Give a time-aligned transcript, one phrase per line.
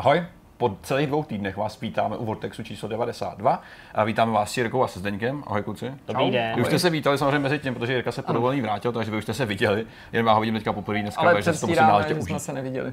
[0.00, 0.24] Ahoj,
[0.56, 3.62] po celých dvou týdnech vás vítáme u Vortexu číslo 92
[3.94, 5.44] a vítáme vás s Jirkou a se Zdeňkem.
[5.46, 5.94] Ahoj kluci.
[6.06, 6.56] Dobrý den.
[6.56, 9.10] Vy už jste se vítali samozřejmě mezi tím, protože Jirka se po dovolení vrátil, takže
[9.10, 9.86] vy už jste se viděli.
[10.12, 12.42] Jen já ho vidím teďka poprvé dneska, Ale takže to musím náležitě že jsme užít.
[12.42, 12.92] se neviděli.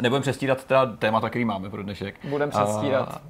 [0.00, 2.14] Nebudeme přestírat teda témata, který máme pro dnešek.
[2.24, 3.08] Budeme předstírat.
[3.08, 3.20] A,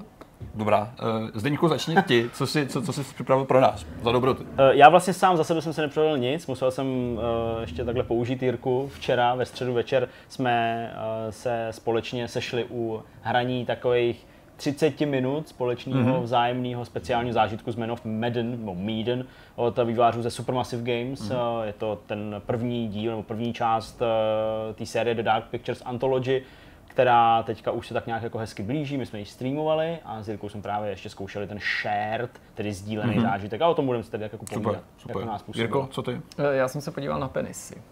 [0.55, 4.47] Dobrá, uh, Zdeňku začni ty, co jsi, co, co jsi připravil pro nás, za dobrotu.
[4.59, 6.87] Eh, Já vlastně sám za sebe jsem se nepřipravil nic, musel jsem
[7.19, 8.91] eh, ještě takhle použít Jirku.
[8.95, 14.27] Včera ve středu večer jsme eh, se společně sešli u hraní takových
[14.57, 16.23] 30 minut společného mm-hmm.
[16.23, 19.25] vzájemného speciálního zážitku z Man of Madden, nebo Medan,
[19.57, 21.21] od vývářů ze Supermassive Games.
[21.21, 21.65] Mm-hmm.
[21.65, 26.43] Je to ten první díl, nebo první část eh, té série The Dark Pictures Anthology,
[26.91, 30.29] která teďka už se tak nějak jako hezky blíží, my jsme ji streamovali a s
[30.29, 33.23] Jirkou jsme právě ještě zkoušeli ten shared, tedy sdílený mm-hmm.
[33.23, 35.17] zážitek a o tom budeme si tady jako Super, povídat, super.
[35.17, 35.65] jak to nás působilo.
[35.79, 36.21] Jirko, co ty?
[36.39, 37.83] Eh, Já jsem se podíval na penisy.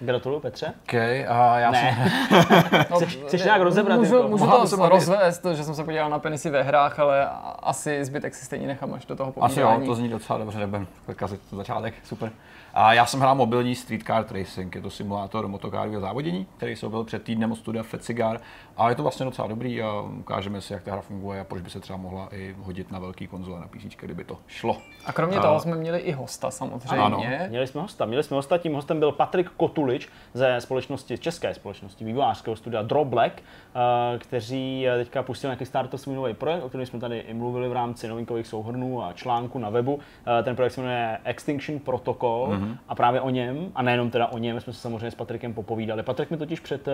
[0.00, 0.66] Gratuluju Petře.
[0.84, 0.94] OK,
[1.28, 2.12] a já Ne,
[2.90, 4.28] No, Chceš- chceš nějak rozebrat, Můžu, Jirko?
[4.28, 4.90] můžu to bavit.
[4.94, 7.28] rozvést, že jsem se podíval na penisy ve hrách, ale
[7.62, 9.86] asi zbytek si stejně nechám až do toho Asi jo, povídání.
[9.88, 12.30] to zní docela dobře, nebudem kazit to začátek, super.
[12.76, 16.88] A já jsem hrál mobilní Street Car Racing, je to simulátor motokárového závodění, který se
[16.88, 18.40] byl před týdnem od studia Fetcigar
[18.76, 21.62] a je to vlastně docela dobrý a ukážeme si, jak ta hra funguje a proč
[21.62, 24.76] by se třeba mohla i hodit na velký konzole, na PC, kdyby to šlo.
[25.06, 27.04] A kromě A- toho jsme měli i hosta samozřejmě.
[27.04, 27.22] Ano.
[27.48, 32.04] Měli jsme hosta, měli jsme hosta, tím hostem byl Patrik Kotulič ze společnosti, české společnosti
[32.04, 36.68] vývojářského studia Draw Black, eh, kteří eh, teďka pustili na Kickstarter svůj nový projekt, o
[36.68, 40.00] kterém jsme tady i mluvili v rámci novinkových souhrnů a článků na webu.
[40.40, 42.63] Eh, Ten projekt se jmenuje Extinction Protocol mm-hmm.
[42.88, 46.02] A právě o něm, a nejenom teda o něm, jsme se samozřejmě s Patrikem popovídali.
[46.02, 46.92] Patrik mi totiž před, eh,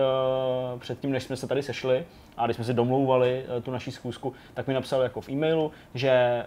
[0.79, 2.05] před tím, než jsme se tady sešli
[2.37, 5.71] a když jsme si domlouvali eh, tu naší schůzku, tak mi napsal jako v e-mailu,
[5.93, 6.45] že eh,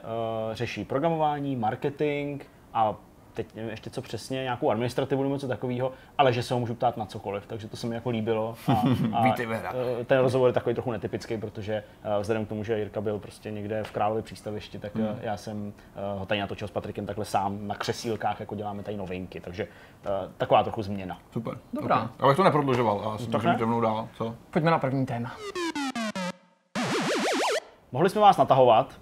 [0.53, 2.43] řeší programování, marketing
[2.75, 2.97] a
[3.35, 6.75] teď nevím ještě co přesně, nějakou administrativu nebo něco takového, ale že se ho můžu
[6.75, 8.55] ptát na cokoliv, takže to se mi jako líbilo.
[8.69, 8.73] A,
[9.13, 9.75] a Vítej ve hrách.
[10.01, 13.19] eh, ten rozhovor je takový trochu netypický, protože eh, vzhledem k tomu, že Jirka byl
[13.19, 15.05] prostě někde v Králově přístavišti, tak Hmm.
[15.07, 15.19] mm.
[15.23, 18.97] já jsem eh, ho tady natočil s Patrikem takhle sám na křesílkách, jako děláme tady
[18.97, 19.63] novinky, takže
[20.07, 20.09] eh,
[20.39, 21.19] taková trochu změna.
[21.33, 21.59] Super.
[21.73, 21.97] Dobrá.
[22.03, 22.09] Okay.
[22.21, 24.35] Abych to neprodlužoval, a jsem Tak můžeme rovnou dál, co?
[24.51, 25.33] Pojďme na první téma.
[27.93, 28.95] Mohli jsme vás natahovat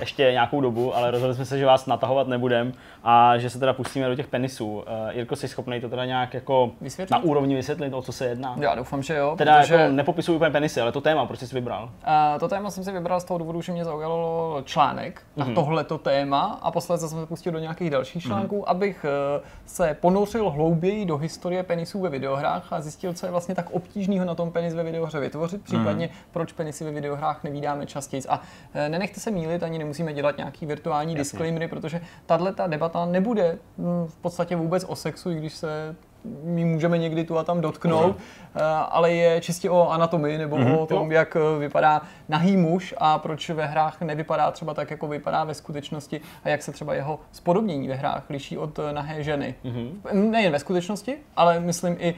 [0.00, 2.72] ještě nějakou dobu, ale rozhodli jsme se, že vás natahovat nebudem
[3.04, 4.76] a že se teda pustíme do těch penisů.
[4.76, 7.10] Uh, Jirko, jsi schopný to teda nějak jako Vysvětlit?
[7.16, 8.56] na úrovni vysvětlit, o co se jedná?
[8.60, 11.54] Já doufám, že jo, Teda protože jako nepopisuj úplně penisy, ale to téma, proč jsi
[11.54, 11.90] vybral?
[12.04, 15.54] a to téma jsem si vybral z toho důvodu, že mě zaujalo článek na Mhm.
[15.54, 20.50] tohleto téma a posledně jsem se pustil do nějakých dalších článků, abych eh, se ponořil
[20.50, 24.52] hlouběji do historie penisů ve videohrách a zjistil, co je vlastně tak obtížného na tom
[24.52, 28.22] penis ve videohře vytvořit, případně proč penisy ve videohrách nevídáme častěji.
[28.28, 28.40] A
[28.74, 31.18] eh, nenechte se mílit, ani nemusíme dělat nějaký virtuální Jasně.
[31.18, 35.96] disclaimery, protože tahle ta debata nebude hm, v podstatě vůbec o sexu, i když se
[36.44, 40.86] my můžeme někdy tu a tam dotknout, eh, ale je čistě o anatomii nebo o
[40.86, 45.44] tom, jak eh, vypadá nahý muž a proč ve hrách nevypadá třeba tak, jako vypadá
[45.44, 49.54] ve skutečnosti a jak se třeba jeho spodobnění ve hrách liší od eh, nahé ženy.
[50.12, 52.14] Nejen ve skutečnosti, ale myslím i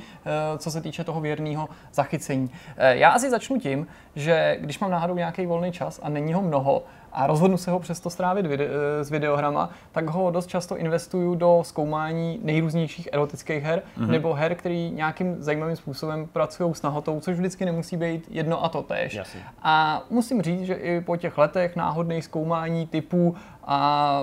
[0.58, 2.50] co se týče toho věrného zachycení.
[2.76, 6.82] Já asi začnu tím, že když mám náhodou nějaký volný čas a není ho mnoho,
[7.12, 8.68] a rozhodnu se ho přesto strávit vide-
[9.00, 14.06] eh, s videohrama, tak ho dost často investuju do zkoumání nejrůznějších erotických her mm-hmm.
[14.06, 18.68] nebo her, který nějakým zajímavým způsobem pracují s nahotou, což vždycky nemusí být jedno a
[18.68, 19.14] to též.
[19.14, 19.40] Jasně.
[19.62, 24.20] A musím říct, že i po těch letech náhodných zkoumání typů a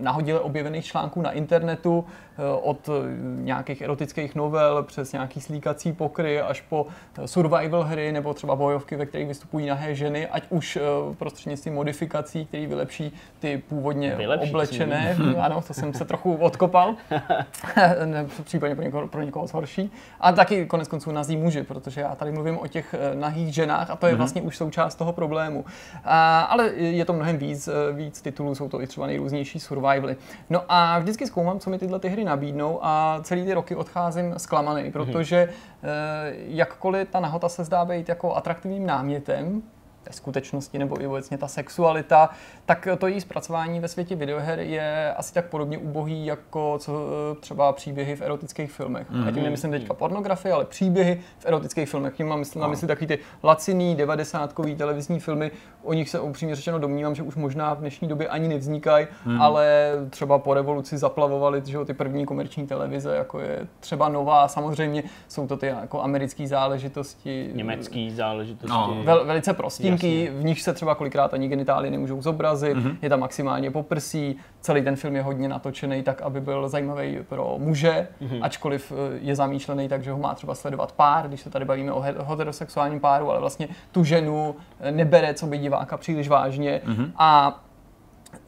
[0.00, 2.04] nahodile objevených článků na internetu,
[2.38, 6.86] eh, od nějakých erotických novel přes nějaký slíkací pokry až po
[7.18, 10.80] eh, survival hry nebo třeba bojovky, ve kterých vystupují nahé ženy, ať už eh,
[11.18, 15.16] prostřednictvím modifikací, které vylepší ty původně Vylepší, oblečené.
[15.40, 16.94] Ano, to jsem se trochu odkopal.
[18.44, 19.92] Případně pro někoho, pro někoho zhorší.
[20.20, 23.96] A taky konec konců nazí muži, protože já tady mluvím o těch nahých ženách a
[23.96, 25.64] to je vlastně už součást toho problému.
[26.04, 30.16] A, ale je to mnohem víc, víc titulů, jsou to i třeba nejrůznější survivaly.
[30.50, 34.34] No a vždycky zkoumám, co mi tyhle ty hry nabídnou a celý ty roky odcházím
[34.36, 35.88] zklamaný, protože eh,
[36.36, 39.62] jakkoliv ta nahota se zdá být jako atraktivním námětem,
[40.06, 42.30] té skutečnosti nebo i obecně ta sexualita,
[42.66, 47.40] tak to její zpracování ve světě videoher je asi tak podobně ubohý jako co eh,
[47.40, 49.10] třeba příběhy v erotických filmech.
[49.10, 49.28] Mm-hmm.
[49.28, 52.14] A tím nemyslím teďka pornografii, ale příběhy v erotických filmech.
[52.14, 55.50] Tím mám mysl, na mysli takový ty laciný, devadesátkový televizní filmy,
[55.82, 59.40] o nich se upřímně řečeno domnívám, že už možná v dnešní době ani nevznikají, mm.
[59.40, 64.48] ale třeba po revoluci zaplavovaly že ty první komerční televize, jako je třeba nová.
[64.48, 67.50] Samozřejmě jsou to ty jako americké záležitosti.
[67.52, 68.70] Německý záležitosti.
[68.70, 69.02] No.
[69.04, 69.54] Vel, velice
[69.98, 72.96] scénky, v nich se třeba kolikrát ani genitálie nemůžou zobrazit, mm-hmm.
[73.02, 77.54] je tam maximálně poprsí, celý ten film je hodně natočený tak, aby byl zajímavý pro
[77.58, 78.38] muže, mm-hmm.
[78.42, 81.92] ačkoliv eh, je zamýšlený tak, že ho má třeba sledovat pár, když se tady bavíme
[81.92, 87.10] o heterosexuálním páru, ale vlastně tu ženu eh, nebere, co by diváka příliš vážně mm-hmm.
[87.16, 87.60] a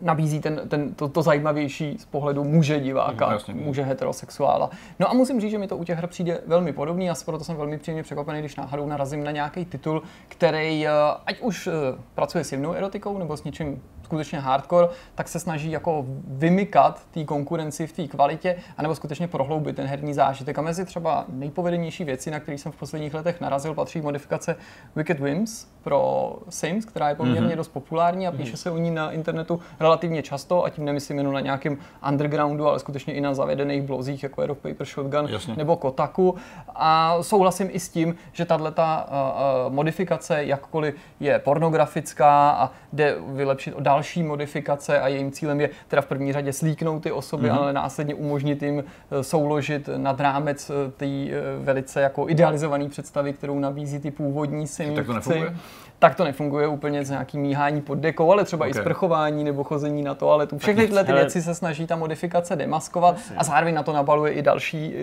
[0.01, 4.71] nabízí ten, ten, to, to zajímavější z pohledu muže diváka, no, jasně, muže heterosexuála.
[4.99, 7.45] No a musím říct, že mi to u těch her přijde velmi podobný a proto
[7.45, 10.91] jsem velmi příjemně překvapený, když náhodou narazím na nějaký titul, který eh,
[11.27, 11.73] ať už eh,
[12.15, 17.25] pracuje s jemnou erotikou nebo s něčím skutečně hardcore, tak se snaží jako vymykat té
[17.25, 20.59] konkurenci v té kvalitě, anebo skutečně prohloubit ten herní zážitek.
[20.59, 24.57] A mezi třeba nejpovedenější věci, na které jsem v posledních letech narazil, patří modifikace
[24.97, 27.57] Wicked Whims pro Sims, která je poměrně mm-hmm.
[27.57, 28.57] dost populární a píše mm-hmm.
[28.57, 32.79] se o ní na internetu relativně často, a tím nemyslím jenom na nějakém undergroundu, ale
[32.79, 35.55] skutečně i na zavedených blozích, jako je Rock Paper Shotgun Jasně.
[35.57, 36.35] nebo Kotaku.
[36.75, 43.75] A souhlasím i s tím, že uh, uh, modifikace, jakkoliv je pornografická a jde vylepšit
[43.75, 47.59] o další modifikace a jejím cílem je teda v první řadě slíknout ty osoby, mm-hmm.
[47.59, 53.33] ale následně umožnit jim eh, souložit nad rámec eh, té eh, velice jako idealizované představy,
[53.33, 54.95] kterou nabízí ty původní simci.
[54.95, 55.57] Tak to nefunguje?
[55.99, 58.71] Tak to nefunguje úplně s nějakým míhání pod dekou, ale třeba okay.
[58.71, 60.59] i sprchování nebo chození na toaletu.
[60.59, 64.43] Všechny tyhle ty věci se snaží ta modifikace demaskovat a zároveň na to nabaluje i
[64.43, 64.95] další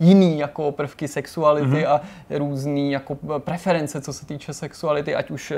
[0.00, 1.88] jiný jako prvky sexuality mm-hmm.
[1.88, 2.00] a
[2.30, 5.52] různý jako preference, co se týče sexuality, ať už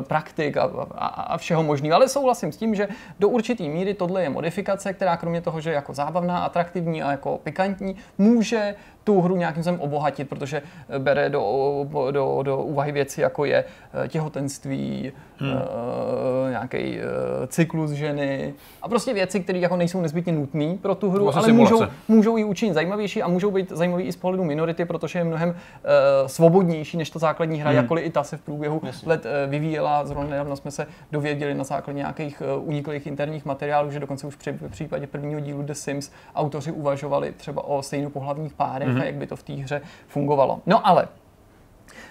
[0.00, 1.96] praktik a, a, a všeho možného.
[1.96, 2.88] Ale souhlasím s tím, že
[3.18, 7.10] do určité míry tohle je modifikace, která kromě toho, že je jako zábavná, atraktivní a
[7.10, 8.74] jako pikantní, může
[9.06, 10.62] tu hru nějakým způsobem obohatit, protože
[10.98, 13.64] bere do, do, do úvahy věci, jako je
[14.04, 15.52] eh, těhotenství, hmm.
[15.52, 21.10] uh, nějaký uh, cyklus ženy a prostě věci, které jako nejsou nezbytně nutné pro tu
[21.10, 24.44] hru, vlastně ale můžou, můžou ji učinit zajímavější a můžou být zajímavý i z pohledu
[24.44, 25.56] minority, protože je mnohem uh,
[26.26, 27.76] svobodnější než ta základní hra, hmm.
[27.76, 29.08] jakkoliv i ta se v průběhu Jasně.
[29.08, 30.06] let uh, vyvíjela.
[30.06, 34.36] Zrovna nedávno jsme se dověděli na základě nějakých uh, uniklých interních materiálů, že dokonce už
[34.36, 38.95] při v případě prvního dílu The Sims autoři uvažovali třeba o stejnopohlavních párech hmm.
[39.00, 40.60] A jak by to v té hře fungovalo.
[40.66, 41.08] No ale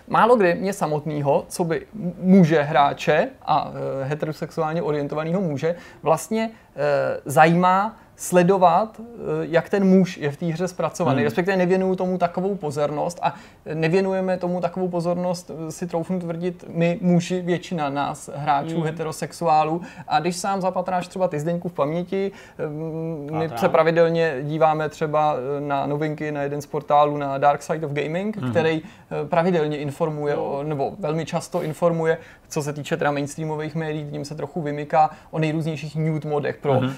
[0.08, 1.86] Málo kdy mě samotného, co by
[2.22, 3.72] muže hráče a
[4.02, 10.46] e, heterosexuálně orientovaného muže, vlastně e, zajímá sledovat, eh, jak ten muž je v té
[10.46, 11.18] hře zpracovaný.
[11.18, 11.24] Hmm.
[11.24, 13.36] Respektive nevěnuju tomu takovou pozornost a
[13.74, 18.86] nevěnujeme tomu takovou pozornost, eh, si troufnu tvrdit, my muži, většina nás, hráčů, hmm.
[18.86, 19.82] heterosexuálů.
[20.08, 25.36] A když sám zapatráš třeba ty Zdeňku v paměti, eh, my se pravidelně díváme třeba
[25.60, 28.52] na novinky na jeden z portálů na Dark Side of Gaming, hmm.
[28.52, 28.82] který
[29.30, 32.18] pravidelně informuje, nebo velmi často informuje,
[32.48, 36.74] co se týče teda mainstreamových médií, tím se trochu vymyká o nejrůznějších nude modech pro
[36.74, 36.92] hmm.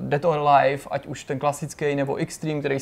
[0.00, 2.78] Dead or Alive, Live, ať už ten klasický nebo Extreme, který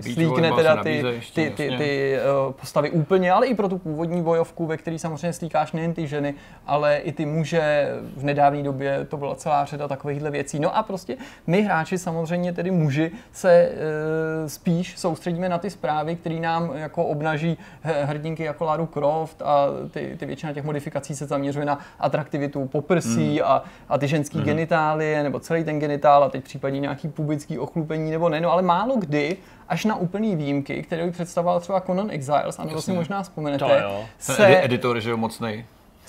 [0.00, 1.04] slíkne teda ty,
[1.34, 5.32] ty, ty, ty uh, postavy úplně, ale i pro tu původní bojovku, ve který samozřejmě
[5.32, 6.34] slíkáš nejen ty ženy,
[6.66, 7.88] ale i ty muže.
[8.16, 10.60] V nedávné době to byla celá řada takovýchhle věcí.
[10.60, 11.16] No a prostě
[11.46, 17.04] my hráči, samozřejmě tedy muži, se uh, spíš soustředíme na ty zprávy, které nám jako
[17.04, 22.66] obnaží hrdinky jako Lara Croft a ty, ty většina těch modifikací se zaměřuje na atraktivitu
[22.66, 23.40] poprsí mm.
[23.44, 24.44] a, a ty ženské mm.
[24.44, 28.62] genitálie nebo celý ten genitál a teď případně nějaký pubický ochlupení nebo ne, no ale
[28.62, 29.36] málo kdy,
[29.68, 33.64] až na úplný výjimky, které by představoval třeba Conan Exiles, a to si možná vzpomenete,
[33.64, 34.04] to jo.
[34.18, 35.64] se, editor, že jo, mocnej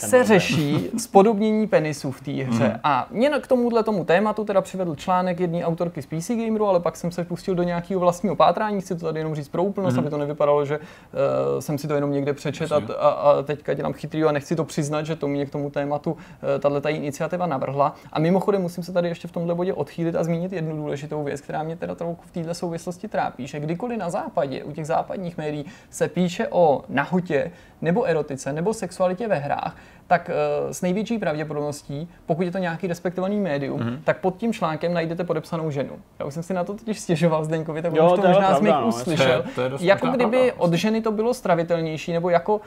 [0.07, 2.67] se řeší spodobnění penisů v té hře.
[2.67, 2.79] Mm.
[2.83, 6.79] A mě k tomuhle tomu tématu teda přivedl článek jedné autorky z PC Gameru, ale
[6.79, 9.93] pak jsem se pustil do nějakého vlastního pátrání, chci to tady jenom říct pro úplnost,
[9.93, 9.99] mm.
[9.99, 13.73] aby to nevypadalo, že uh, jsem si to jenom někde přečet a, a, a teďka
[13.73, 16.17] dělám chytrý a nechci to přiznat, že to mě k tomu tématu uh,
[16.59, 17.95] tahle iniciativa navrhla.
[18.13, 21.41] A mimochodem musím se tady ještě v tomhle bodě odchýlit a zmínit jednu důležitou věc,
[21.41, 25.37] která mě teda trochu v této souvislosti trápí, že kdykoliv na západě, u těch západních
[25.37, 29.75] médií se píše o nahotě nebo erotice nebo sexualitě ve hrách,
[30.09, 33.99] tak uh, s největší pravděpodobností, pokud je to nějaký respektovaný médium, mm-hmm.
[34.03, 35.91] tak pod tím článkem najdete podepsanou ženu.
[36.19, 38.61] Já už jsem si na to totiž stěžoval Zdeňkovi, tak jo, už to, možná z
[38.61, 39.43] no, uslyšel.
[39.55, 40.53] To je, to je jako kdyby pravda.
[40.57, 42.61] od ženy to bylo stravitelnější, nebo jako, uh,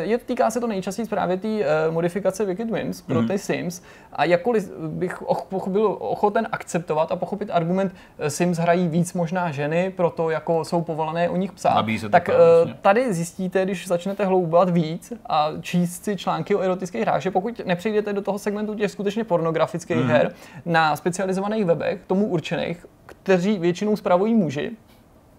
[0.00, 3.28] je, týká se to nejčastěji právě té uh, modifikace Wicked Wins pro mm-hmm.
[3.28, 3.82] ty Sims.
[4.12, 7.94] A jakkoliv bych och, byl ochoten akceptovat a pochopit argument,
[8.28, 13.14] Sims hrají víc možná ženy, proto jako jsou povolané o nich psát, tak uh, tady
[13.14, 17.60] zjistíte, když začnete hloubat víc a číst si články o erotice, erotických hrách, že pokud
[17.64, 20.08] nepřejdete do toho segmentu těch skutečně pornografických mm.
[20.08, 20.34] her
[20.66, 24.70] na specializovaných webech, tomu určených, kteří většinou spravují muži,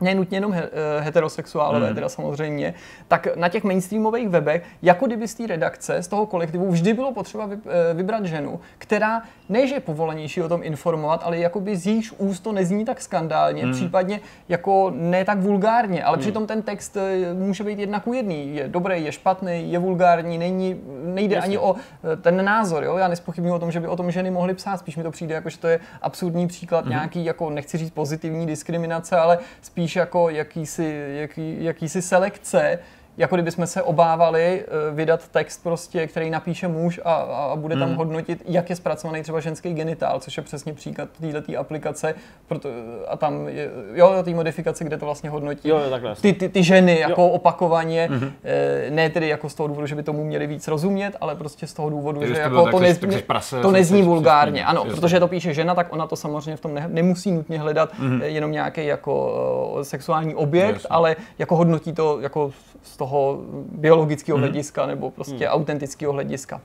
[0.01, 1.95] nenutně jenom he- eh, heterosexuálové, Hmm.
[1.95, 2.73] teda samozřejmě,
[3.07, 7.13] tak na těch mainstreamových webech, jako kdyby z té redakce, z toho kolektivu, vždy bylo
[7.13, 11.87] potřeba eh, vybrat ženu, která ne, že je povolanější o tom informovat, ale jakoby z
[11.87, 14.19] jejíž úst to nezní tak skandálně, případně
[14.49, 18.55] jako ne tak vulgárně, ale přitom ten text eh, může být jedna ku jedný.
[18.55, 21.47] Je dobrý, je špatný, je vulgární, není, nejde Jasně.
[21.47, 21.75] ani o
[22.21, 22.83] ten názor.
[22.83, 22.97] Jo?
[22.97, 25.35] Já nespochybnuju o tom, že by o tom ženy mohly psát, spíš mi to přijde
[25.35, 30.29] jako, že to je absurdní příklad nějaký, jako nechci říct pozitivní diskriminace, ale spíš jako
[30.29, 32.79] jakýsi, jaký, jakýsi selekce,
[33.17, 37.95] jako kdybychom se obávali eh, vydat text prostě, který napíše muž a, a bude tam
[37.95, 42.15] hodnotit, jak je zpracovaný třeba ženský genitál, což je přesně příklad této aplikace,
[42.47, 42.69] proto,
[43.07, 46.15] a tam je, jo, té modifikace, kde to vlastně hodnotí Jo, jo, takhle.
[46.15, 48.09] ty, ty, ty ženy jako opakovaně,
[48.43, 51.67] eh, ne tedy jako z toho důvodu, že by tomu měli víc rozumět, ale prostě
[51.67, 53.73] z toho důvodu, Takže že jsi to jako to, nez, jsi- jsi prase, to jsi-
[53.73, 54.59] nezní jsi- jsi- vulgárně.
[54.61, 55.01] jsi- Ano, jasně.
[55.01, 57.89] protože to píše žena, tak ona to samozřejmě v tom ne, nemusí nutně hledat
[58.21, 59.33] eh, jenom nějaký jako
[59.81, 60.87] sexuální objekt, Jasně.
[60.89, 62.51] ale jako hodnotí to jako
[62.83, 63.39] z toho
[63.71, 66.61] biologického hlediska nebo prostě autentického hlediska.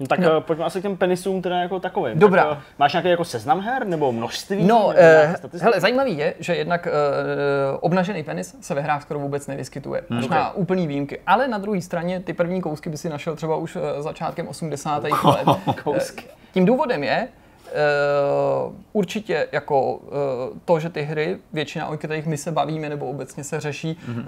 [0.00, 0.40] No, tak no.
[0.40, 2.18] pojďme asi k těm penisům teda jako takovým.
[2.18, 2.44] Dobrá.
[2.44, 4.64] Tak, eh, máš nějaký jako seznam her nebo množství?
[4.64, 5.64] No, nebo eh, statistiky?
[5.64, 6.90] hele, zajímavý je, že jednak eh,
[7.80, 10.02] obnažený penis se ve hrách skoro vůbec nevyskytuje.
[10.10, 10.18] Hmm.
[10.18, 11.20] Až na úplný výjimky.
[11.26, 15.02] Ale na druhé straně ty první kousky by si našel třeba už eh, začátkem 80.
[15.02, 15.14] let.
[15.84, 16.24] Kousky.
[16.28, 17.43] Eh, Tím důvodem je, Uh,
[18.92, 20.10] určitě jako uh,
[20.64, 24.18] to, že ty hry, většina o kterých my se bavíme nebo obecně se řeší, Mhm.
[24.20, 24.24] uh,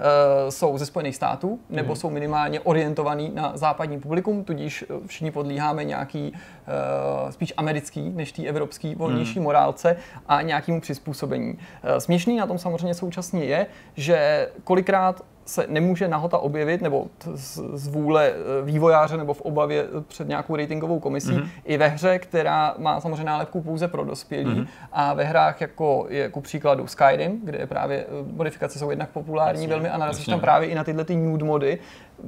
[0.49, 6.31] jsou ze Spojených států nebo jsou minimálně orientovaný na západní publikum, tudíž všichni podlíháme nějaký
[6.33, 9.95] uh, spíš americký než tý evropský volnější morálce
[10.27, 11.53] a nějakému přizpůsobení.
[11.53, 17.59] Uh, směšný na tom samozřejmě současně je, že kolikrát se nemůže nahota objevit, nebo z,
[17.73, 21.49] z vůle eh, vývojáře nebo v obavě eh, před nějakou ratingovou komisí, mm-hmm.
[21.65, 24.45] i ve hře, která má samozřejmě nálepku pouze pro dospělí.
[24.45, 24.67] Mm-hmm.
[24.91, 29.09] A ve hrách, jako je ku příkladu Skyrim, kde je právě eh, modifikace jsou jednak
[29.09, 31.79] populární Jasně, velmi a narazíš tam právě i na tyhle ty nude mody,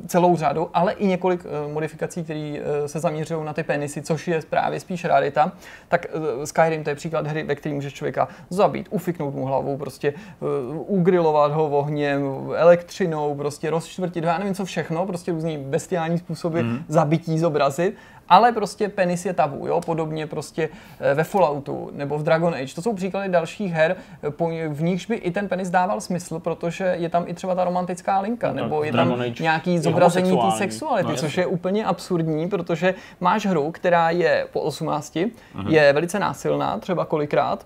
[0.07, 2.53] celou řadu, ale i několik eh, modifikací, které
[2.85, 5.51] se zaměřují na ty penisy, což je právě spíš rarita.
[5.87, 6.05] Tak
[6.41, 10.13] eh, Skyrim to je příklad hry, ve které můžeš člověka zabít, ufiknout mu hlavu, prostě
[10.17, 10.45] eh,
[10.87, 12.23] ugrilovat ho ohněm,
[12.55, 16.83] elektřinou, prostě rozčtvrtit, já nevím co všechno, prostě různý bestiální způsoby Mhm.
[16.87, 17.95] zabití zobrazit.
[18.29, 19.81] Ale prostě penis je tabu, jo?
[19.81, 20.69] podobně prostě
[20.99, 22.75] eh, ve Falloutu nebo v Dragon Age.
[22.75, 26.95] To jsou příklady dalších her, eh, v nichž by i ten penis dával smysl, protože
[26.99, 31.09] je tam i třeba ta romantická linka, No nebo je tam nějaký zobrazení té sexuality,
[31.11, 35.67] No, což je úplně absurdní, protože máš hru, která je po 18, Mhm.
[35.67, 37.65] je velice násilná, třeba kolikrát,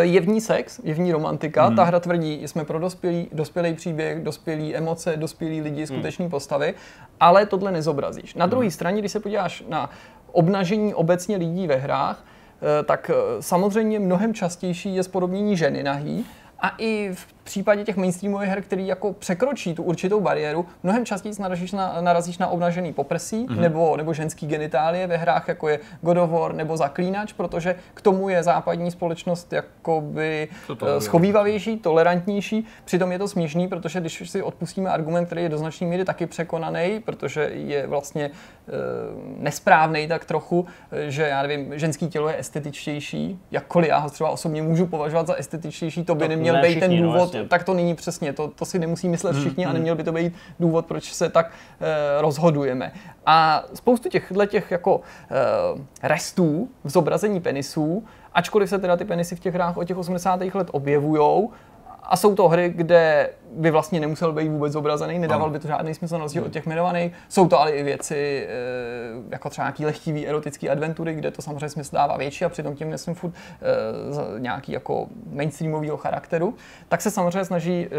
[0.00, 1.76] je v ní sex, je v ní romantika, Mhm.
[1.76, 6.74] ta hra tvrdí, jsme pro dospělý, dospělý příběh, dospělý emoce, dospělí lidi, skutečné postavy,
[7.20, 8.34] ale tohle nezobrazíš.
[8.34, 9.90] Na druhé straně, když se podíváš na
[10.32, 12.24] obnažení obecně lidí ve hrách,
[12.80, 16.26] eh, tak eh, samozřejmě mnohem častější je spodobnění ženy nahý,
[16.62, 21.34] a i v případě těch mainstreamových her, který jako překročí tu určitou bariéru, mnohem častěji
[21.38, 23.60] narazíš na, narazíš na obnažený poprsí mm-hmm.
[23.60, 28.02] nebo, nebo ženský genitálie ve hrách, jako je God of War nebo Zaklínač, protože k
[28.02, 31.00] tomu je západní společnost jakoby To eh, toleruje.
[31.00, 32.66] schovývavější, tolerantnější.
[32.84, 36.26] Přitom je to směšný, protože když si odpustíme argument, který je do značné míry taky
[36.26, 38.30] překonaný, protože je vlastně e,
[39.36, 44.30] nesprávný tak trochu, eh, že já nevím, ženský tělo je estetičtější, jakkoliv já ho třeba
[44.30, 47.48] osobně můžu považovat za estetičtější, to by To neměl ne být ten no, důvod, jasně.
[47.48, 50.32] tak to není přesně, to, to si nemusí myslet všichni a neměl by to být
[50.60, 52.92] důvod, proč se tak e, rozhodujeme.
[53.26, 58.04] A spoustu těchto těch jako e, restů v zobrazení penisů,
[58.34, 60.40] ačkoliv se teda ty penisy v těch hrách od těch 80.
[60.54, 61.50] let objevujou,
[62.02, 65.52] a jsou to hry, kde by vlastně nemusel být vůbec zobrazený, nedával Ano.
[65.52, 67.12] by to žádný smysl na rozdíl od těch jmenovaných.
[67.28, 68.52] Jsou to ale i věci, eh,
[69.30, 72.90] jako třeba nějaký lehtivý erotický adventury, kde to samozřejmě smysl dává větší a přitom tím
[72.90, 76.54] nesmím furt eh, nějaký jako mainstreamového charakteru.
[76.88, 77.90] Tak se samozřejmě snaží eh,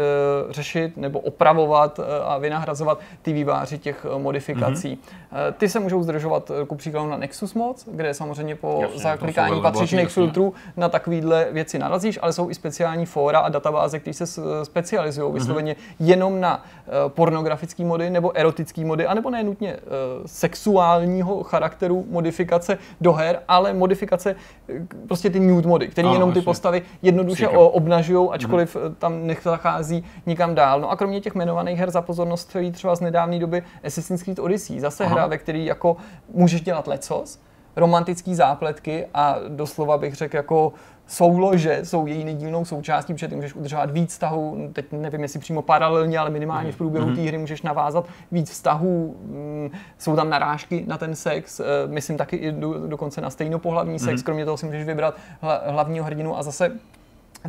[0.52, 4.98] řešit nebo opravovat a vynahrazovat ty výváři těch modifikací.
[4.98, 5.52] Mm-hmm.
[5.52, 10.08] Ty se můžou zdržovat ku příkladu na Nexus moc, kde samozřejmě po Jasně, zaklikání patřičných
[10.08, 14.26] filtrů na takovýhle věci narazíš, ale jsou i speciální fóra a databáze, které se
[14.64, 19.80] specializují vysloveně jenom na eh, pornografické mody nebo erotické mody, anebo ne nutně eh,
[20.26, 24.36] sexuálního charakteru modifikace do her, ale modifikace
[24.68, 30.04] eh, prostě ty nude mody, které jenom ty postavy jednoduše obnažují, ačkoliv mm tam nezachází
[30.26, 30.80] nikam dál.
[30.80, 34.38] No a kromě těch jmenovaných her za pozornost stojí třeba z nedávné doby Assassin's Creed
[34.38, 35.14] Odyssey, zase Aha.
[35.14, 35.96] hra, ve který jako
[36.34, 37.40] můžeš dělat lecos,
[37.76, 40.72] romantický zápletky a doslova bych řekl jako
[41.12, 45.62] soulože jsou její nedílnou součástí, protože ty můžeš udržovat víc vztahů, teď nevím jestli přímo
[45.62, 50.84] paralelně, ale minimálně v průběhu té hry můžeš navázat víc vztahů, mm, jsou tam narážky
[50.86, 54.66] na ten sex, eh, myslím taky i do, dokonce na stejnopohlavní sex, kromě toho si
[54.66, 56.72] můžeš vybrat hla, hlavního hrdinu a zase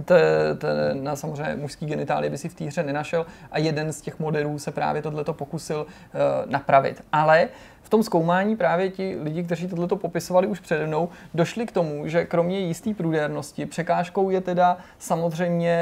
[0.05, 0.15] t,
[0.57, 4.19] t, na samozřejmě mužský genitálie by si v té hře nenašel a jeden z těch
[4.19, 7.03] modelů se právě tohleto pokusil uh, napravit.
[7.11, 7.49] Ale
[7.83, 12.07] v tom zkoumání právě ti lidi, kteří tohleto popisovali už přede mnou, došli k tomu,
[12.07, 15.77] že kromě jisté průdernosti překážkou je teda samozřejmě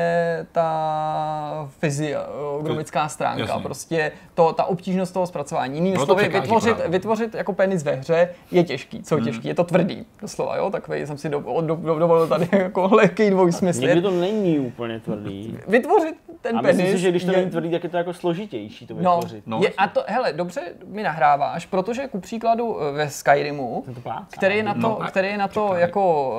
[0.51, 3.62] ta fyziognomická stránka, Jasně.
[3.63, 5.75] prostě to, ta obtížnost toho zpracování.
[5.75, 6.91] Jinými No slovy, vytvořit, právě.
[6.91, 9.03] vytvořit jako penis ve hře je těžký.
[9.03, 9.48] Co těžký?
[9.48, 10.70] Je to tvrdý, doslova, jo?
[10.70, 13.81] Takový jsem si do, do, do, dovolil tady jako lehký dvojsmysl.
[13.81, 15.58] Někdy to není úplně tvrdý.
[15.67, 17.98] Vytvořit ten A penis myslím si, že když to je- není tvrdý, tak je to
[17.98, 19.44] jako složitější to No, vytvořit.
[19.48, 24.26] No, je, a to, hele, dobře mi nahráváš, protože ku příkladu eh, ve Skyrimu, plácá.
[24.30, 25.82] který je na to, No, který je na to čekaj.
[25.82, 26.30] jako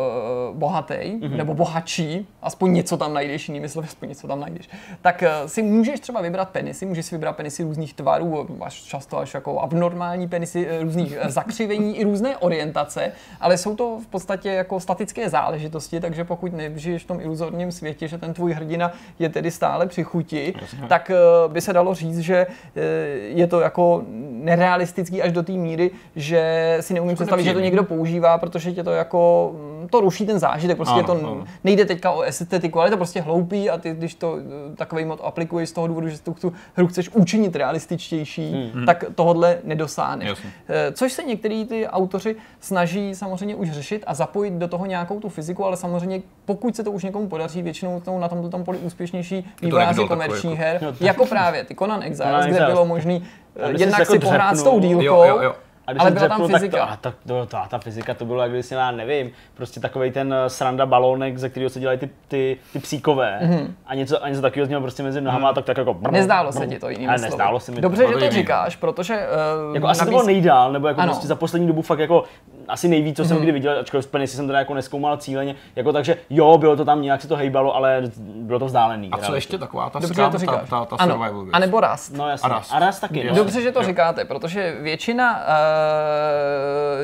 [0.50, 1.20] uh, bohatý, Mhm.
[1.20, 1.36] mm-hmm.
[1.36, 4.68] nebo bohatší, aspoň něco tam najdeš, jinými slovy, aspoň něco tam najdeš,
[5.02, 9.18] tak uh, si můžeš třeba vybrat penisy, můžeš si vybrat penisy různých tvarů, až často
[9.18, 14.06] až jako abnormální penisy, eh, různých eh, zakřivení i různé orientace, ale jsou to v
[14.06, 18.92] podstatě jako statické záležitosti, takže pokud nežiješ v tom iluzorním světě, že ten tvůj hrdina
[19.18, 20.54] je tedy stále při chuti,
[20.88, 21.14] tak eh,
[21.48, 22.46] by se dalo říct, že
[22.76, 22.80] eh,
[23.28, 24.02] je to jako
[24.42, 28.82] nerealistický až do té míry, že si neumím představit, že to někdo používá, protože tě
[28.84, 31.44] to jako, mm, to ruší ten zážitek, prostě Ano, to ano.
[31.64, 35.04] nejde teďka o estetiku, ale je to prostě hloupý a ty, když to eh, takový
[35.04, 38.86] mod aplikuješ z toho důvodu, že tu, tu hru chceš učinit realističtější, Hmm.
[38.86, 40.28] tak tohodle nedosáhneš.
[40.28, 40.50] Jasně.
[40.92, 45.28] Což se některý ty autoři snaží samozřejmě už řešit a zapojit do toho nějakou tu
[45.28, 49.46] fyziku, ale samozřejmě pokud se to už někomu podaří, většinou na tomto tom poli úspěšnější
[49.62, 52.72] vývojáři nebylo komerční takový her, jako- jako právě ty Conan Exiles, Conan kde Exiles.
[52.72, 53.24] bylo možný
[53.56, 55.54] eh, jednak si jako pohrát s tou dílkou, Jo, jo, jo.
[55.92, 56.86] A když ale byla tam dřepnul, fyzika.
[56.86, 60.10] Tak to, a to, to, ta fyzika to bylo, jak když já nevím, prostě takový
[60.10, 63.40] ten eh, sranda balónek, ze kterého se dělají ty, ty, ty psíkové
[63.86, 65.94] a něco, a něco takového měl prostě mezi nohama, tak tak jako...
[65.94, 66.12] brr, Mhm.
[66.12, 66.60] Nezdálo brr.
[66.60, 67.80] se ti to jiným Ale nestálo se mi to.
[67.80, 69.26] Dobře, Bylo že to to říkáš, protože
[69.68, 71.12] uh, Jako asi to bylo nejdál, nebo jako Ano.
[71.12, 72.24] prostě za poslední dobu fakt jako
[72.68, 73.42] asi nejvíc, co jsem Mhm.
[73.42, 77.02] kdy viděl, ačkoliv penisy jsem teda jako neskoumal cíleně, jako takže jo, bylo to tam
[77.02, 79.08] nějak se to hejbalo, ale bylo to vzdálený.
[79.12, 79.36] A co realitě.
[79.36, 80.68] ještě taková ta Dobře, že Scrum, to ta, říkáš.
[80.70, 81.54] ta, ta ano, survival věc.
[81.54, 82.16] a nebo Rust.
[82.16, 82.48] No jasně.
[82.50, 82.62] A.
[82.70, 83.16] A raz taky.
[83.18, 83.30] Jasně.
[83.30, 83.36] no.
[83.36, 83.86] Dobře, že to Jo.
[83.86, 85.42] říkáte, protože většina uh,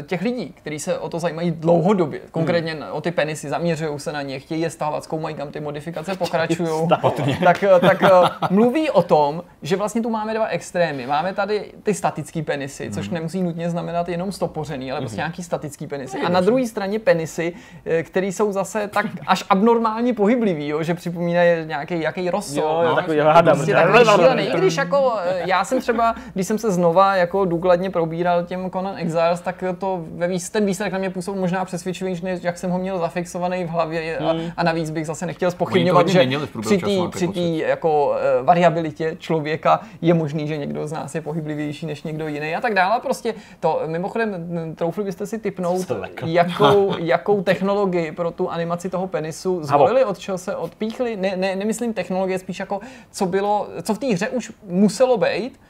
[0.06, 2.82] těch lidí, kteří se o to zajímají dlouhodobě, konkrétně Hmm.
[2.92, 6.88] o ty penisy, zaměřují se na ně, chtějí je stahovat, zkoumají, kam ty modifikace pokračují,
[7.44, 8.10] tak, eh, tak eh,
[8.50, 11.06] mluví o tom, že vlastně tu máme dva extrémy.
[11.06, 12.92] Máme tady ty statické penisy, Hmm.
[12.92, 16.18] což nemusí nutně znamenat jenom stopořený, ale prostě nějaký statický penisy.
[16.20, 17.52] A na druhé straně penisy,
[17.86, 22.62] eh, které jsou zase tak až abnormálně pohyblivý, jo, že připomínají nějaký jaký rozsol.
[22.62, 23.18] Jo, jo, No, takový.
[23.42, 24.42] Prostě takový šílený.
[24.54, 28.57] I když jako, eh, já jsem třeba, když jsem se znova jako důkladně probíral těm
[28.72, 32.70] Conan Exiles, tak to ve ten výsledek na mě působil možná přesvědčivý, než jak jsem
[32.70, 36.28] ho měl zafixovaný v hlavě a, a navíc bych zase nechtěl spochybňovat, že
[36.60, 41.20] při té při tý, jako eh, variabilitě člověka je možný, že někdo z nás je
[41.20, 42.96] pohyblivější než někdo jiný a tak dále.
[42.96, 45.92] A Prostě to, mimochodem, troufli byste si typnout,
[46.24, 51.16] jakou, jakou technologii pro tu animaci toho penisu zvolili, od čeho se odpíchli.
[51.16, 55.60] Ne, ne, nemyslím technologie, spíš jako co bylo, co v té hře už muselo být,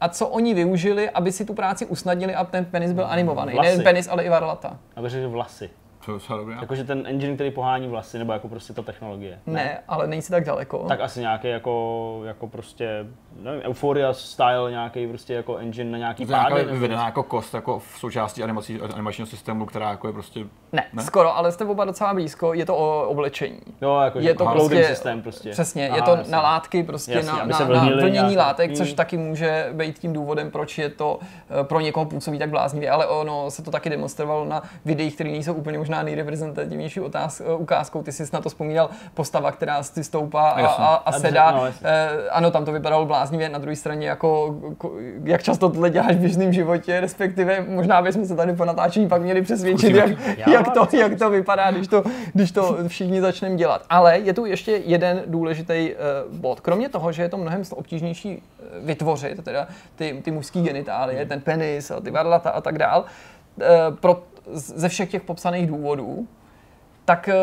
[0.00, 3.52] a co oni využili, aby si tu práci usnadnili a ten penis byl animovaný.
[3.52, 3.78] Vlasy.
[3.78, 4.78] Ne penis, ale i varlata.
[4.96, 5.70] Aby řekl vlasy.
[6.06, 6.12] To
[6.50, 6.56] je.
[6.60, 9.38] Jakože ten engine, který pohání vlasy, nebo jako prostě ta technologie.
[9.46, 10.78] Ne, ale nejsi tak daleko.
[10.88, 13.06] Tak asi nějaký jako, jako prostě,
[13.42, 16.64] nevím, Euphoria style, nějaký prostě jako engine na nějaký To je nějaká pády.
[16.64, 20.40] vyvedená jako kost jako v součástí animací, animačního systému, která jako je prostě...
[20.72, 21.02] ne, Ne?
[21.02, 23.58] skoro, ale jste oba docela blízko, je to o oblečení.
[23.82, 25.50] Jo, jako Je to prostě, systém prostě.
[25.50, 26.32] Přesně, je Aha, to jasně.
[26.32, 28.36] na látky, prostě Jasně, na, na, na nějak.
[28.36, 28.96] látek, což Mm.
[28.96, 31.18] taky může být tím důvodem, proč je to
[31.60, 35.30] eh, pro někoho působí tak bláznivě, ale ono se to taky demonstrovalo na videích, které
[35.30, 38.02] nejsou úplně možná nejreprezentativnější otáz, ukázkou.
[38.02, 41.50] Ty jsi na to vzpomínal, postava, která si stoupá a, a, a A sedá.
[41.50, 41.64] no.
[41.66, 44.90] Eh, ano, tam to vypadalo bláznivě, na druhé straně jako, ko-
[45.24, 49.22] jak často tohle děláš v běžném životě, respektive možná bychom se tady po natáčení pak
[49.22, 50.10] měli přesvědčit, jak,
[50.46, 52.02] jak, to, jak to vypadá, když to,
[52.32, 53.82] když to všichni začneme dělat.
[53.90, 55.94] Ale je tu ještě jeden důležitý
[56.30, 56.60] uh, bod.
[56.60, 61.40] Kromě toho, že je to mnohem obtížnější eh, vytvořit, teda ty, ty mužské genitálie, ten
[61.40, 63.04] penis a ty varlata a tak dál,
[64.00, 66.28] pro, ze všech těch popsaných důvodů,
[67.04, 67.34] tak eh,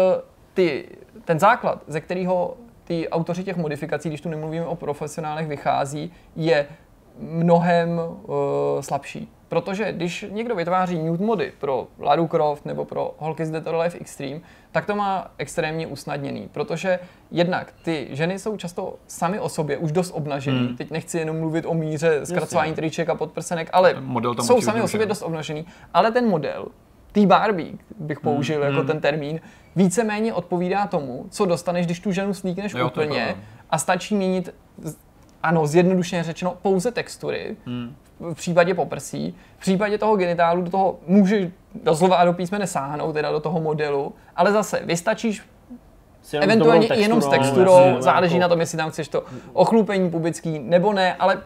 [0.54, 0.86] ty,
[1.26, 6.68] ten základ, ze kterého ty autoři těch modifikací, když tu nemluvíme o profesionálech, vychází, je
[7.20, 8.36] mnohem uh,
[8.82, 9.30] slabší.
[9.48, 13.76] Protože když někdo vytváří nude mody pro Lara Croft nebo pro Hulk is Dead or
[13.76, 14.40] Alive Extreme,
[14.72, 17.00] tak to má extrémně usnadněný, protože
[17.32, 20.60] jednak ty ženy jsou často sami o sobě už dost obnažený.
[20.60, 20.78] Hmm.
[20.78, 24.82] Teď nechci jenom mluvit o míře zkracování triček a podprsenek, ale model tam jsou sami
[24.82, 25.66] o sobě dost obnažený.
[25.94, 26.68] Ale ten model,
[27.12, 29.40] tý Barbie, bych použil jako ten termín,
[29.76, 33.36] víceméně odpovídá tomu, co dostaneš, když tu ženu slíkneš Jo, úplně
[33.70, 34.54] a stačí měnit,
[35.44, 37.96] ano, zjednodušeně řečeno, pouze textury, Hmm.
[38.20, 41.50] v případě poprsí, v případě toho genitálu do toho můžeš
[41.84, 45.42] doslova a do písmene sáhnout, teda do toho modelu, ale zase vystačíš
[46.34, 49.08] jenom Eventuálně i jenom s texturou, texturou, jasně, záleží jako- na tom, jestli tam chceš
[49.08, 51.42] to ochlupení pubický nebo ne, ale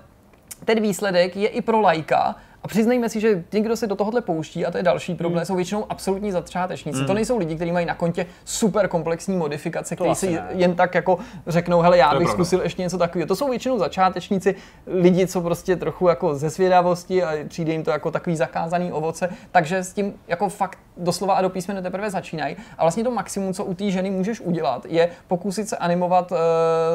[0.65, 4.21] ten výsledek je i pro lajka a přiznejme si, že ti, kdo se do tohohle
[4.21, 5.45] pouští, a to je další problém, Hmm.
[5.45, 7.05] jsou většinou absolutní začátečníci.
[7.05, 10.47] To nejsou lidi, kteří mají na kontě super komplexní modifikace, kteří si ne.
[10.51, 12.43] jen tak jako řeknou, hele, já To je bych pravda.
[12.45, 13.27] zkusil ještě něco takového.
[13.27, 14.55] To jsou většinou začátečníci,
[14.87, 19.29] lidi, co prostě trochu jako ze svědavosti a přijde jim to jako takový zakázaný ovoce,
[19.51, 22.55] takže s tím jako fakt doslova a do písmene teprve začínají.
[22.77, 26.37] A vlastně to maximum, co u té ženy můžeš udělat, je pokusit se animovat uh,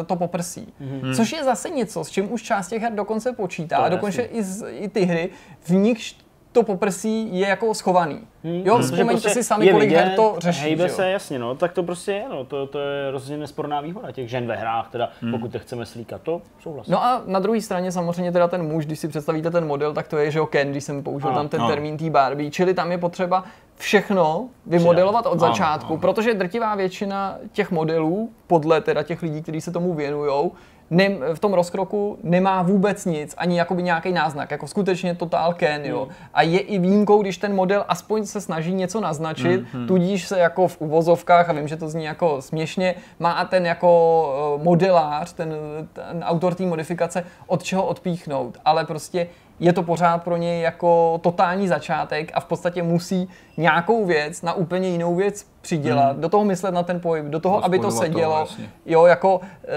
[0.07, 0.73] to poprsí.
[0.83, 1.17] Mm-hmm.
[1.17, 3.85] Což je zase něco, s čím už část těch her dokonce počítá.
[3.85, 5.31] Je dokonce i, z, i ty hry,
[5.63, 6.17] v nichž
[6.53, 8.21] to poprsí je jako schovaný.
[8.45, 8.63] Hmm.
[8.65, 10.61] Jo, Protože vzpomeňte prostě si sami, je kolik vidět, her to řeší.
[10.63, 10.97] Hejbe že jo?
[10.97, 14.29] se, jasně, no, tak to prostě je, no, to, to je rozhodně nesporná výhoda těch
[14.31, 16.93] žen ve hrách, teda pokud te chceme slíkat, to souhlasím.
[16.93, 20.09] No a na druhé straně samozřejmě teda ten muž, když si představíte ten model, tak
[20.09, 21.71] to je, že jo, Ken, když jsem použil Ano, tam ten ano.
[21.71, 23.45] termín té Barbie, čili tam je potřeba
[23.77, 26.01] všechno vymodelovat od Ano, začátku, ano.
[26.01, 30.53] protože drtivá většina těch modelů, podle teda těch lidí, kteří se tomu věnujou,
[30.91, 35.85] ne, v tom rozkroku nemá vůbec nic, ani jakoby nějaký náznak, jako skutečně totál Ken,
[35.85, 36.09] jo.
[36.35, 40.69] A je i výjimkou, když ten model aspoň se snaží něco naznačit, tudíž se jako
[40.69, 45.55] v uvozovkách, a vím, že to zní jako směšně, má ten jako eh, modelář, ten,
[45.93, 49.27] ten autor té modifikace, od čeho odpíchnout, ale prostě
[49.61, 54.53] je to pořád pro něj jako totální začátek a v podstatě musí nějakou věc na
[54.53, 58.39] úplně jinou věc přidělat, do toho myslet na ten pohyb, do toho, aby to sedělo,
[58.41, 58.71] jasně.
[58.87, 59.69] jo, jako eh,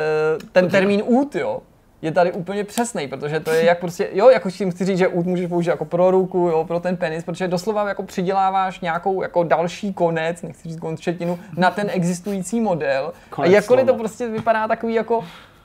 [0.51, 1.61] ten termín út, jo,
[2.01, 5.07] je tady úplně přesný, protože to je jak prostě, jo, jako tím chci říct, že
[5.07, 9.21] út můžeš použít jako pro ruku, jo, pro ten penis, protože doslova jako přiděláváš nějakou
[9.21, 13.13] jako další konec, nechci říct končetinu, na ten existující model.
[13.29, 15.23] Konec a jakkoliv to prostě vypadá takový jako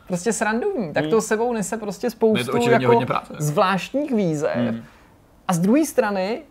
[0.09, 3.35] prostě srandovní, tak to sebou nese prostě spoustu jako hodně práce.
[3.39, 4.75] zvláštních výzev.
[5.49, 6.43] A z druhé strany,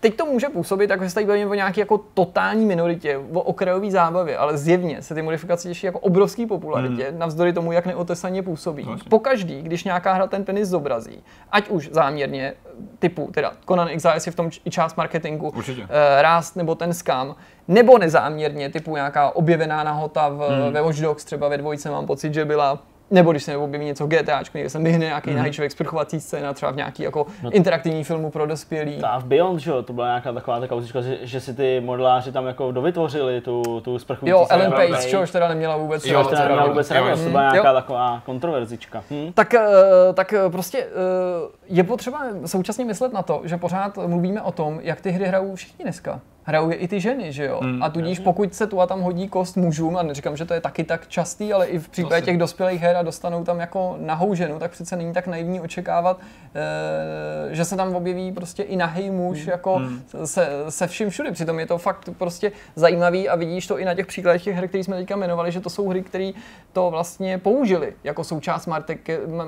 [0.00, 3.90] teď to může působit, jako se tady bavíme o nějaké jako totální minoritě, o okrajové
[3.90, 8.82] zábavě, ale zjevně se ty modifikace těší jako obrovský popularitě, navzdory tomu, jak neotesaně působí.
[8.82, 9.08] Vlastně.
[9.08, 12.52] Pokaždý, když nějaká hra ten penis zobrazí, ať už záměrně,
[12.98, 15.86] typu, teda Conan Exiles je v tom i část marketingu, Určitě.
[15.90, 17.34] eh, Rust nebo ten Scam,
[17.68, 20.72] nebo nezáměrně, typu nějaká objevená nahota v, Hmm.
[20.72, 22.78] ve Watch Dogs, třeba ve dvojce mám pocit, že byla
[23.10, 26.72] nebo když se objeví něco GTAčko, někde se myhne nějaký nahý člověk sprchovací scéna, třeba
[26.72, 29.02] v nějaký jako interaktivní filmu pro dospělý.
[29.02, 31.80] A v Beyond, že jo, to byla nějaká taková ta kauzička, že, že si ty
[31.84, 34.46] modeláři tam jako dovytvořili tu, tu sprchující Jo.
[34.50, 37.24] Ellen Page, z čehož teda neměla vůbec Jo, Jo, radost, to neměla vůbec Jo, radost,
[37.24, 37.50] to byla Jo.
[37.52, 39.02] nějaká taková kontroverzička.
[39.10, 39.32] Hm?
[39.34, 39.68] Tak, eh,
[40.14, 40.86] tak eh, prostě eh,
[41.66, 45.54] je potřeba současně myslet na to, že pořád mluvíme o tom, jak ty hry hrajou
[45.54, 46.20] všichni dneska.
[46.50, 47.60] Hrajou je i ty ženy, že jo?
[47.62, 50.54] Mm, a tudíž pokud se tu a tam hodí kost mužům, a neříkám, že to
[50.54, 52.24] je taky tak častý, ale i v případě Asi.
[52.24, 56.20] těch dospělých her a dostanou tam jako nahou ženu, tak přece není tak naivní očekávat,
[56.54, 59.80] eh, že se tam objeví prostě i nahý muž jako
[60.24, 61.32] se, se vším všude.
[61.32, 64.68] Přitom je to fakt prostě zajímavý a vidíš to i na těch příkladech těch her,
[64.68, 66.30] které jsme teďka jmenovali, že to jsou hry, které
[66.72, 68.68] to vlastně použili jako součást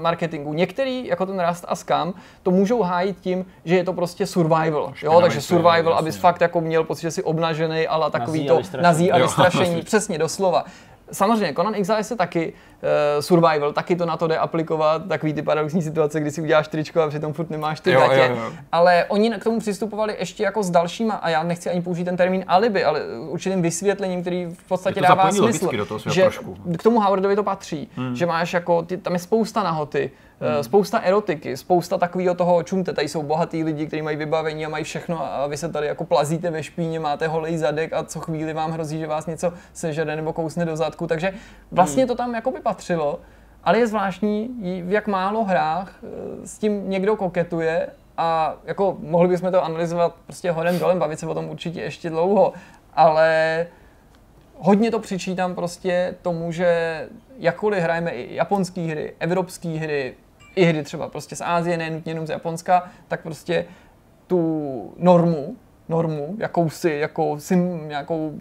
[0.01, 0.53] marketingu.
[0.53, 4.93] Některý, jako ten Rust a Scam, to můžou hájit tím, že je to prostě survival.
[5.03, 8.77] Jo, takže survival, abys fakt jako měl pocit, že jsi obnažený, ale takový Nazí to
[8.83, 9.83] nazí a vystrašení, jasně.
[9.83, 10.65] přesně doslova.
[11.13, 15.43] Samozřejmě, Conan Exiles je taky uh, survival, taky to na to jde aplikovat, takový ty
[15.43, 18.29] paradoxní situace, kdy si uděláš tričko a přitom furt nemáš ty Jo, gatě.
[18.31, 18.53] jo, jo.
[18.73, 22.17] Ale oni k tomu přistupovali ještě jako s dalšíma, a já nechci ani použít ten
[22.17, 25.71] termín alibi, ale určitým vysvětlením, který v podstatě dává smysl.
[25.77, 26.57] do toho že trošku.
[26.79, 28.17] k tomu Howardovi to patří, Hmm.
[28.17, 30.11] že máš jako, ty, tam je spousta nahoty,
[30.55, 30.63] hmm.
[30.65, 34.85] spousta erotiky, spousta takového toho čumte, tady jsou bohatý lidi, kteří mají vybavení a mají
[34.85, 38.53] všechno a vy se tady jako plazíte ve špíně, máte holej zadek a co chvíli
[38.53, 41.39] vám hrozí, že vás něco sežere nebo kousne do zadku, takže Hmm.
[41.73, 43.21] vlastně to tam jako by patřilo,
[43.65, 44.49] ale je zvláštní,
[44.85, 50.15] v jak málo hrách eh, s tím někdo koketuje a jako mohli bychom to analyzovat
[50.27, 52.53] prostě horem dolem, bavit se o tom určitě ještě dlouho,
[52.95, 53.67] ale
[54.59, 60.15] hodně to přičítám prostě tomu, že jakkoliv hrajeme i japonské hry, evropské hry,
[60.57, 63.65] i hry třeba prostě z Ázie, ne jenom z Japonska, tak prostě
[64.27, 65.57] tu normu,
[65.93, 68.33] normu, jakousi, jako sym, nějakou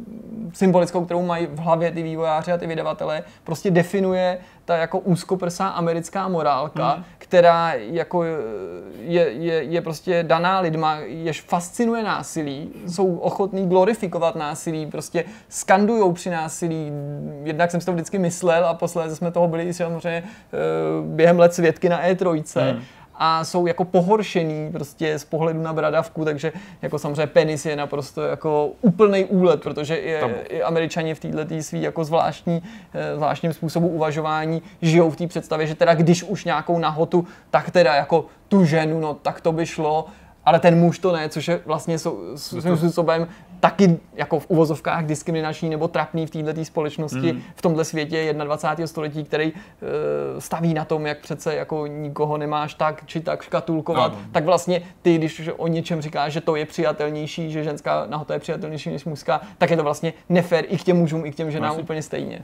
[0.53, 5.67] symbolickou, kterou mají v hlavě ty vývojáři a ty vydavatelé, prostě definuje ta jako úzkoprsá
[5.67, 7.03] americká morálka, hmm.
[7.17, 8.23] která jako
[8.99, 16.11] je, je, je prostě daná lidma, jež fascinuje násilí, jsou ochotní glorifikovat násilí, prostě skandujou
[16.11, 16.91] při násilí.
[17.43, 20.57] Jednak jsem si to vždycky myslel a posléze jsme toho byli samozřejmě eh,
[21.05, 22.71] během let svědky na E3.
[22.71, 22.81] Hmm
[23.23, 28.21] a jsou jako pohoršený prostě z pohledu na bradavku, takže jako samozřejmě penis je naprosto
[28.21, 30.15] jako úplný úlet, protože i,
[30.49, 35.67] i američani v této svý jako zvláštní, eh, zvláštním způsobu uvažování žijou v té představě,
[35.67, 39.65] že teda když už nějakou nahotu, tak teda jako tu ženu, no tak to by
[39.65, 40.05] šlo
[40.45, 41.99] ale ten muž to ne, což je vlastně
[42.35, 43.27] svým způsobem
[43.61, 47.41] taky jako v uvozovkách diskriminační nebo trapný v této společnosti, Hmm.
[47.55, 48.87] v tomhle světě 21.
[48.87, 54.11] století, který eh, staví na tom, jak přece jako nikoho nemáš tak či tak škatulkovat,
[54.11, 54.21] Ano.
[54.31, 58.39] tak vlastně ty, když o něčem říkáš, že to je přijatelnější, že ženská nahota je
[58.39, 61.51] přijatelnější než mužská, tak je to vlastně nefér i k těm mužům, i k těm
[61.51, 61.83] ženám Vlastně.
[61.83, 62.41] úplně stejně.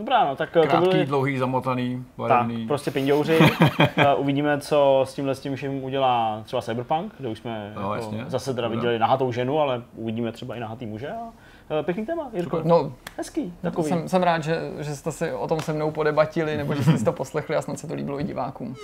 [0.00, 1.06] Dobrá, no, tak eh, to Krátký, byly...
[1.06, 2.66] dlouhý, zamotaný, Tak, barevný.
[2.66, 3.38] prostě pindouři.
[3.96, 7.80] Eh, Uvidíme, co s tímhle s tím vším udělá třeba Cyberpunk, kde už jsme No,
[7.80, 8.24] jako jasně.
[8.28, 11.08] zase teda viděli nahatou ženu, ale uvidíme třeba i nahatý muže.
[11.08, 11.32] A
[11.80, 12.60] eh, pěkný téma, Jirko.
[12.64, 13.88] No, Hezký, takový.
[13.88, 16.98] jsem, jsem rád, že, že jste si o tom se mnou podebatili, nebo že jste
[16.98, 18.74] si to poslechli a snad se to líbilo i divákům.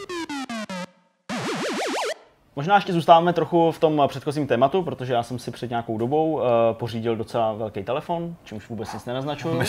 [2.59, 6.33] Možná ještě zůstáváme trochu v tom předchozím tématu, protože já jsem si před nějakou dobou
[6.33, 6.43] uh,
[6.73, 9.57] pořídil docela velký telefon, čímž vůbec nic nenaznačuju.
[9.57, 9.63] Uh,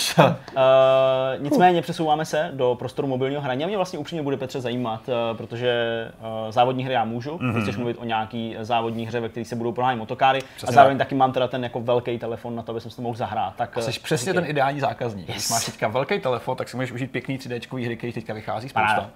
[1.37, 5.37] nicméně přesouváme se do prostoru mobilního hraní a mě vlastně upřímně bude Petře zajímat, uh,
[5.37, 5.71] protože
[6.19, 7.51] uh, závodní hry já můžu, mm-hmm.
[7.51, 7.61] Mhm.
[7.61, 10.97] chceš mluvit o nějaký závodní hře, ve které se budou prohánět motokáry Přesně a zároveň
[10.97, 11.07] tak.
[11.07, 13.55] taky mám teda ten jako velký telefon na to, aby jsem si to mohl zahrát.
[13.55, 14.41] Tak, Jsi přesně říkej.
[14.41, 15.27] ten ideální zákazník.
[15.27, 15.35] Yes.
[15.37, 18.69] Když máš teďka velký telefon, tak si můžeš užít pěkný 3D hry, který teďka vychází
[18.73, 19.09] Paráda.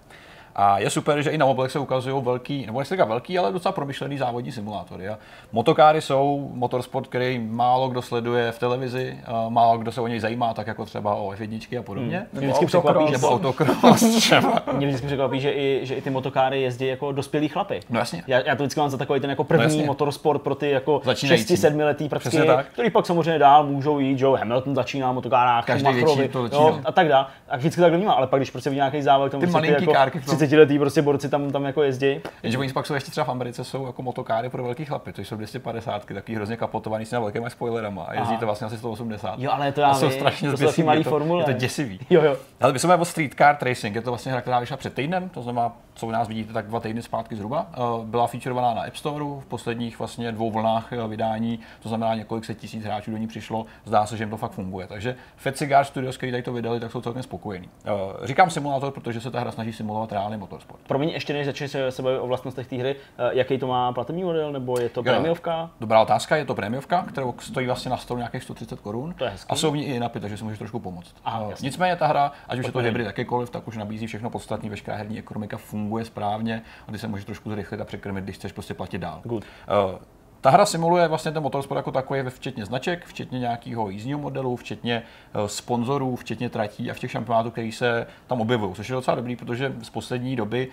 [0.55, 3.51] A je super, že i na mobilech se ukazují velký, nebo nechci říkat velký, ale
[3.51, 5.09] docela promyšlený závodní simulátory.
[5.09, 5.17] A
[5.51, 9.17] motokáry jsou motorsport, který málo kdo sleduje v televizi,
[9.49, 12.09] málo kdo se o něj zajímá, tak jako třeba o F1 a podobně.
[12.09, 12.41] Mě Hmm.
[12.41, 13.39] vždycky překvapí, že Nebo
[14.15, 14.61] třeba.
[14.73, 17.79] mě vždycky překvapí, že i, že i ty motokáry jezdí jako dospělí chlapy.
[17.89, 18.23] No jasně.
[18.27, 19.83] Já, já to vždycky mám za takový ten jako první jasně.
[19.85, 21.55] motorsport pro ty jako Začínající.
[21.55, 22.09] 6-7 letý
[22.55, 22.65] tak.
[22.73, 26.61] který pak samozřejmě dál můžou jít, Joe Hamilton začíná motokárách, Každý větší to začíná.
[26.61, 27.25] jo, a tak dále.
[27.49, 29.81] A vždycky tak vnímá, ale pak když prostě vidí nějaký závod, tam Ty ty malinký
[29.81, 30.37] jako kárky v tom.
[30.47, 32.21] 30 letý prostě borci tam, tam jako jezdí.
[32.43, 35.21] Jenže oni pak jsou ještě třeba v Americe, jsou jako motokáry pro velký chlapy, to
[35.21, 38.39] jsou 250, taky hrozně kapotovaný s těmi velkými spoilerama a jezdí Aha.
[38.39, 39.39] to vlastně asi 180.
[39.39, 41.41] Jo, ale to já a jsou vím, strašně to jsou zběsilý, malý je to, formule.
[41.41, 41.99] je to děsivý.
[42.09, 42.37] Jo, jo.
[42.61, 45.29] Ale my jsme o Street Car Racing, je to vlastně hra, která vyšla před týdnem,
[45.29, 47.65] to znamená, co u nás vidíte, tak dva týdny zpátky zhruba.
[47.73, 52.15] Eh, Byla featurovaná na App Store v posledních vlastně dvou vlnách eh, vydání, to znamená
[52.15, 54.87] několik set tisíc hráčů do ní přišlo, zdá se, že jim to fakt funguje.
[54.87, 57.69] Takže Fat Cigar Studios, který tady to vydali, tak jsou celkem spokojení.
[57.85, 60.79] Eh, Říkám simulátor, protože se ta hra snaží simulovat reálný motorsport.
[60.87, 63.91] Promiň, ještě než začneš se se bavit o vlastnostech té hry, eh, jaký to má
[63.91, 65.69] platební model, nebo je to prémiovka?
[65.79, 69.15] Dobrá otázka, je to prémiovka, kterou stojí vlastně na stolu nějakých 130 korun.
[69.49, 71.15] A jsou v ní i napy, takže si můžeš trošku pomoct.
[71.25, 71.65] Aha, Eh, jasně.
[71.67, 74.97] Nicméně ta hra, ať už je to hybrid jakýkoliv, tak už nabízí všechno podstatné, veškerá
[74.97, 78.73] herní ekonomika funguje správně a ty se můžeš trošku zrychlit a překrmit, když chceš prostě
[78.73, 79.21] platit dál.
[79.23, 79.43] Good.
[79.67, 79.99] Eh,
[80.41, 85.03] ta hra simuluje vlastně ten motorsport jako takový, včetně značek, včetně nějakého jízdního modelu, včetně
[85.33, 89.15] eh, sponzorů, včetně tratí a v těch šampionátů, který se tam objevují, což je docela
[89.15, 90.67] dobrý, protože z poslední doby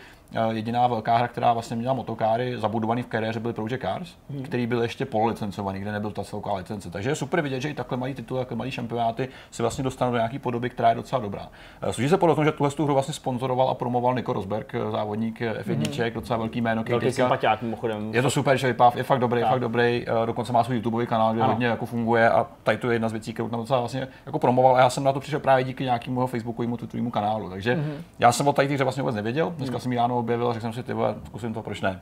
[0.50, 4.42] jediná velká hra, která vlastně měla motokáry zabudovaný v kariéře, byly Project Cars, hmm.
[4.42, 6.90] který byl ještě pololicencovaný, kde nebyl ta celková licence.
[6.90, 10.12] Takže je super vidět, že i takhle malý tituly, takhle malý šampionáty se vlastně dostanou
[10.12, 11.48] do nějaké podoby, která je docela dobrá.
[11.82, 14.74] Eh, Sluší se podle toho, že tuhle tu hru vlastně sponzoroval a promoval Nico Rosberg,
[14.74, 16.12] eh, závodník eh, F1, hmm.
[16.14, 18.14] docela velký jméno, Velký teďka- sympatiák mimochodem.
[18.14, 19.52] je to super, že vypáv, je fakt dobrý, je Tak.
[19.52, 21.52] fakt dobrý, eh, dokonce má svůj YouTubeový kanál, kde Ano.
[21.52, 24.38] hodně jako funguje a tady to je jedna z věcí, kterou tam docela vlastně jako
[24.38, 28.02] promoval a já jsem na to přišel právě díky nějakému Facebookovému Twitterovému kanálu, takže mm-hmm.
[28.18, 30.62] já jsem o tady hře vlastně vůbec nevěděl, dneska jsem ji ráno objevil a řekl
[30.62, 32.00] jsem si, ty vole, zkusím to, proč ne.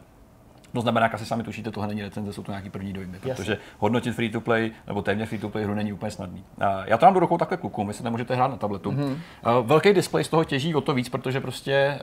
[0.77, 3.59] No znamená, jak asi sami tušíte, tohle není recenze, jsou to nějaký první dojmy, protože
[3.79, 6.45] hodnotit free to play nebo téměř free to play hru není úplně snadný.
[6.61, 8.91] A Já to mám do rukou takhle klukům, vy se nemůžete hrát na tabletu.
[8.91, 9.17] Mm-hmm.
[9.63, 12.01] Velký displej z toho těží o to víc, protože prostě, eh,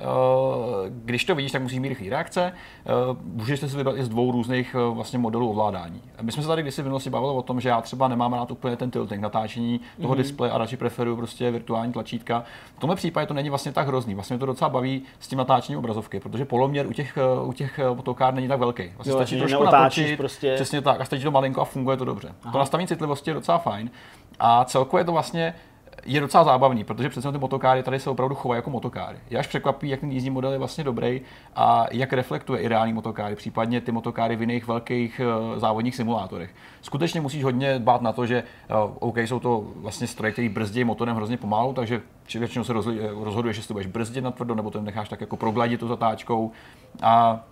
[0.90, 2.54] když to vidíš, tak musíš mít rychlý reakce.
[2.86, 2.90] Eh,
[3.24, 6.02] Můžete si vybrat i z dvou různých eh, vlastně modelů ovládání.
[6.22, 8.52] My jsme se tady kdysi v minulosti bavili o tom, že já třeba nemám rád
[8.52, 10.18] úplně ten tilting, natáčení toho mm-hmm.
[10.18, 12.44] displeje a radši preferuju prostě virtuální tlačítka.
[12.76, 14.16] V tomhle případě to není vlastně tak hrozný.
[14.16, 17.80] Vlastně mě to docela baví s tím natáčením obrazovky, protože poloměr u těch, u těch
[17.94, 18.92] motokár není tak velký.
[18.96, 20.56] Vlastně Jo, stačí trošku natočit, prostě.
[20.56, 22.36] přesně tak, a stačí to malinko a funguje to dobře.
[22.44, 22.52] Aha.
[22.52, 23.92] To nastavení citlivosti je docela fajn.
[24.40, 25.54] A celkově je to vlastně
[26.06, 29.18] je docela zábavný, protože přece ty motokáry tady se opravdu chovají jako motokáry.
[29.30, 31.22] Je až překvapí, jak ten jízdní model je vlastně dobrý
[31.56, 36.56] a jak reflektuje i reální motokáry, případně ty motokáry v jiných velkých eh, závodních simulátorech.
[36.82, 40.84] Skutečně musíš hodně dbát na to, že eh, OK, jsou to vlastně stroje, které brzdí
[40.84, 42.02] motorem hrozně pomalu, takže
[42.36, 45.88] většinou se eh, rozhoduješ, jestli budeš brzdit natvrdo, nebo to necháš tak jako progladit tu
[45.88, 46.52] zatáčkou.
[47.02, 47.44] A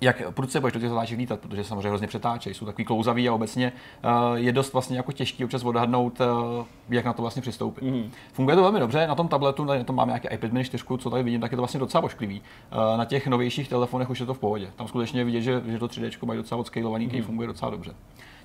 [0.00, 3.34] jak prudce budeš do těch zatáček lítat, protože samozřejmě hrozně přetáčejí, jsou takový klouzavý a
[3.34, 3.72] obecně
[4.04, 7.84] uh, je dost vlastně jako těžký občas odhadnout, uh, jak na to vlastně přistoupit.
[7.84, 8.10] Mm.
[8.32, 11.10] Funguje to velmi dobře, na tom tabletu, na tom mám nějaký iPad mini 4, co
[11.10, 12.40] tady vidím, tak je to vlastně docela ošklivý.
[12.40, 14.70] Uh, na těch novějších telefonech už je to v pohodě.
[14.76, 17.94] Tam skutečně vidět, že, že to 3D mají docela odskalovaný, který funguje docela dobře.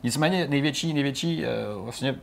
[0.03, 1.43] Nicméně největší, největší
[1.77, 2.15] uh, vlastně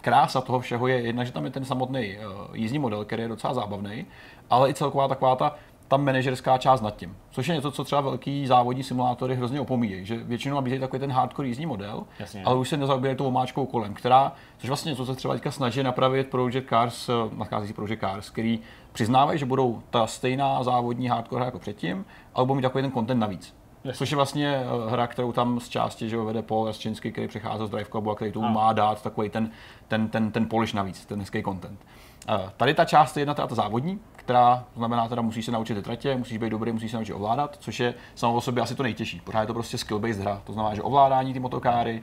[0.00, 3.28] krása toho všeho je jedna, že tam je ten samotný uh, jízdní model, který je
[3.28, 4.06] docela zábavný,
[4.50, 5.56] ale i celková taková ta
[5.88, 7.16] ta manažerská část nad tím.
[7.30, 11.12] Což je něco, co třeba velký závodní simulátory hrozně opomíjejí, že většinou nabízejí takový ten
[11.12, 12.42] hardcore jízdní model, Jasně.
[12.44, 15.50] ale už se nezaobírají tou omáčkou kolem, která, což vlastně něco, co se třeba teďka
[15.50, 18.60] snaží napravit Project Cars, eh, nachází se Project Cars, který
[18.92, 22.92] přiznávají, že budou ta stejná závodní hardcore hra jako předtím, ale budou mít takový ten
[22.92, 23.54] content navíc.
[23.92, 27.66] Což je vlastně eh, hra, kterou tam z části že vede Paul Raščinsky, který přichází
[27.66, 29.50] z Drive Clubu a který tomu má dát takový ten,
[29.88, 31.80] ten, ten, ten polish navíc, ten hezký content.
[32.28, 35.74] Eh, Tady ta část je jedna teda ta závodní, která znamená teda musíš se naučit
[35.74, 38.74] ty tratě, musíš být dobrý, musíš se naučit ovládat, což je samo o sobě asi
[38.74, 39.20] to nejtěžší.
[39.20, 40.42] Pořád je to prostě skill-based hra.
[40.44, 42.02] To znamená, že ovládání ty motokáry,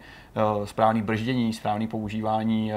[0.65, 2.75] správný brždění, správný používání eh,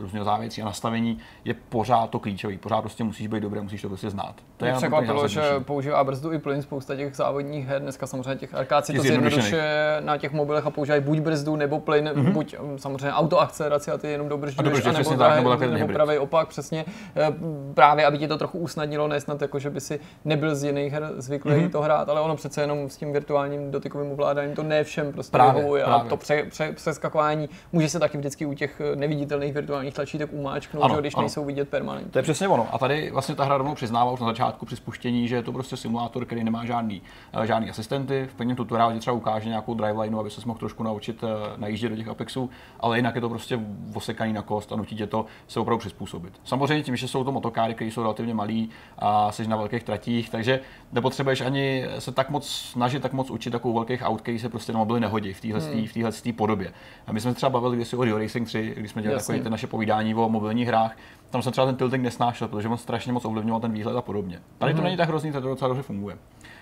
[0.00, 2.58] různého závěcí a nastavení je pořád to klíčový.
[2.58, 4.34] Pořád prostě musíš být dobrý, musíš to prostě znát.
[4.56, 7.82] To Mě je překvapilo, že používá brzdu i plyn spousta těch závodních her.
[7.82, 11.80] Dneska samozřejmě těch arkád si to zjednodušuje na těch mobilech a používají buď brzdu nebo
[11.80, 12.32] plyn, mm-hmm.
[12.32, 15.92] buď um, samozřejmě autoakceleraci a ty jenom A dobržďuješ, anebo, přesně tak, nebo nebo, nebo
[15.92, 16.84] pravý opak, přesně.
[17.16, 17.32] Eh,
[17.74, 20.92] Právě, aby ti to trochu usnadnilo, ne snad jako, že by si nebyl z jiných
[20.92, 21.60] her zvyklý Mhm.
[21.60, 21.70] mm-hmm.
[21.70, 25.32] to hrát, ale ono přece jenom s tím virtuálním dotykovým ovládáním to ne všem prostě
[25.32, 26.08] Právě, vyhovuje a právě.
[26.10, 30.84] to pře, pře, přeskakování může se taky vždycky u těch eh, neviditelných virtuálních tlačítek umáčknout,
[30.84, 31.22] Ano, že, když ano.
[31.22, 32.10] nejsou vidět permanentně.
[32.12, 32.68] To je přesně ono.
[32.72, 35.52] A tady vlastně ta hra rovnou přiznává už na začátku při spuštění, že je to
[35.52, 38.28] prostě simulátor, který nemá žádný, eh, žádný asistenty.
[38.30, 41.90] V prvním tutoriálu ti třeba ukáže nějakou drivelineu, aby se mohl trošku naučit eh, najíždět
[41.90, 43.60] do těch Apexů, ale jinak je to prostě
[43.94, 46.32] osekaný na kost a nutí tě to se opravdu přizpůsobit.
[46.44, 50.30] Samozřejmě tím, že jsou to motokáry, které jsou relativně malý a jsi na velkých tratích,
[50.30, 50.60] takže
[50.92, 54.72] nepotřebuješ ani se tak moc snažit, tak moc učit takovou velkých aut, který se prostě
[54.72, 55.86] na mobily nehodí v téhle hmm.
[55.86, 56.12] v téhle
[56.48, 56.72] podobě.
[57.06, 59.32] A my jsme třeba bavili kdysi o Rio Racing 3, když jsme dělali Jasně.
[59.34, 60.96] takové ty naše povídání o mobilních hrách,
[61.30, 64.40] tam jsem třeba ten tilting nesnášel, protože on strašně moc ovlivňoval ten výhled a podobně.
[64.58, 66.16] Tady to není tak hrozný, tady to docela dobře funguje.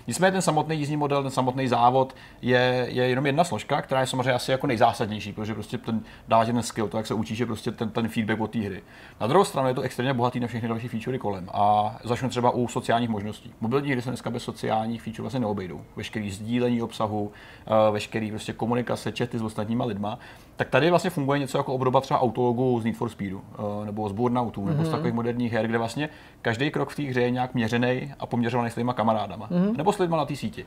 [0.07, 4.07] Nicméně ten samotný jízdní model, ten samotný závod je, je jenom jedna složka, která je
[4.07, 7.39] samozřejmě asi jako nejzásadnější, protože prostě ten dává ti ten skill, to, jak se učíš,
[7.39, 8.83] je prostě ten, ten feedback od té hry.
[9.21, 11.49] Na druhou stranu je to extrémně bohatý na všechny další featurey kolem.
[11.53, 13.55] A začnu třeba u sociálních možností.
[13.61, 15.81] Mobilní hry se dneska bez sociálních feature vlastně neobejdou.
[15.97, 17.33] Veškerý sdílení obsahu,
[17.67, 20.19] eh, veškerý prostě komunikace, chaty s ostatníma lidma.
[20.57, 24.09] Tak tady vlastně funguje něco jako obdoba třeba autologu z Need for Speedu, eh, nebo
[24.09, 26.09] z Burnoutů, nebo z takových moderních her, kde vlastně
[26.43, 29.99] každý krok v té hře je nějak měřený a poměřovaný s těma kamarádama, nebo s
[29.99, 30.67] lidma na té síti.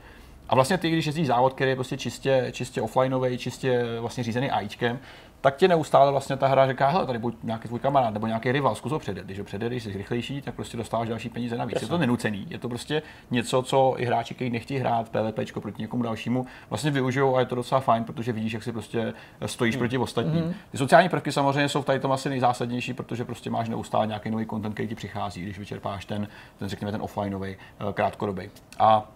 [0.50, 4.52] A vlastně ty, když jezdíš závod, který je prostě čistě, čistě offlineový, čistě vlastně řízený
[4.52, 5.00] AIčkem,
[5.42, 8.52] tak ti neustále vlastně ta hra říká, hele, tady buď nějaký tvůj kamarád nebo nějaký
[8.52, 9.26] rival, zkus ho předjet.
[9.26, 11.82] Když ho předjedeš, jsi rychlejší, tak prostě dostáváš další peníze navíc.
[11.82, 15.82] Je to nenucený, je to prostě něco, co i hráči, kteří nechtějí hrát PvP proti
[15.82, 19.14] někomu dalšímu, vlastně využijou a je to docela fajn, protože vidíš, jak si prostě
[19.46, 20.56] stojíš proti ostatním.
[20.72, 24.30] Ty sociální prvky samozřejmě jsou v tady tom asi nejzásadnější, protože prostě máš neustále nějaký
[24.30, 26.28] nový content, který ti přichází, když vyčerpáš ten,
[26.60, 28.50] ten řekněme, ten offlineový, eh, krátkodobý.
[28.80, 29.12] A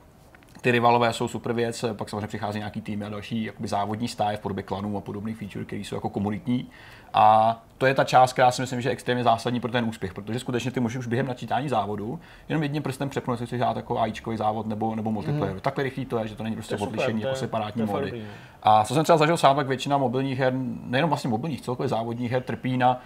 [0.64, 4.38] ty rivalové jsou super věc, pak samozřejmě přichází nějaký týmy a další jakoby závodní stáje
[4.38, 6.70] v podobě klanů a podobných feature, které jsou jako komunitní.
[7.14, 10.14] A to je ta část, která si myslím, že je extrémně zásadní pro ten úspěch,
[10.14, 13.78] protože skutečně ty můžeš už během načítání závodu jenom jedním prstem přepnout, jestli chceš hrát
[13.78, 15.54] jako AIčkový závod nebo, nebo multiplayer.
[15.54, 15.62] Mm.
[15.62, 18.12] Takhle rychlý to je, že to není prostě odlišení jako separátní mody.
[18.12, 18.28] no.
[18.64, 22.32] A co jsem třeba zažil sám, tak většina mobilních her, nejenom vlastně mobilních, celkově závodních
[22.32, 23.02] her trpí na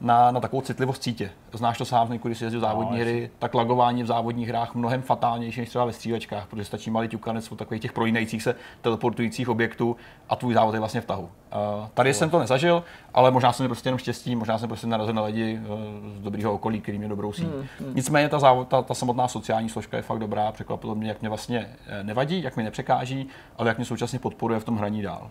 [0.00, 1.30] na, na takovou citlivost sítě.
[1.52, 5.02] Znáš to sám, když jsi jezdil závodní No, hry, tak lagování v závodních hrách mnohem
[5.02, 9.48] fatálnější než třeba ve střílečkách, protože stačí malý ťukanec od takových těch prolínajících se teleportujících
[9.48, 9.96] objektů
[10.28, 11.22] a tvůj závod je vlastně v tahu.
[11.22, 12.84] Uh, tady jsem to nezažil,
[13.14, 15.78] ale možná jsem prostě jenom štěstí, možná jsem prostě narazil na lidi uh,
[16.16, 17.46] z dobrého okolí, který mě dobrou síť.
[17.46, 21.20] Hmm, Nicméně ta, závod, ta, ta, samotná sociální složka je fakt dobrá, překvapilo mě, jak
[21.20, 25.02] mě vlastně eh, nevadí, jak mě nepřekáží, ale jak mě současně podporuje v tom hraní
[25.02, 25.30] dál.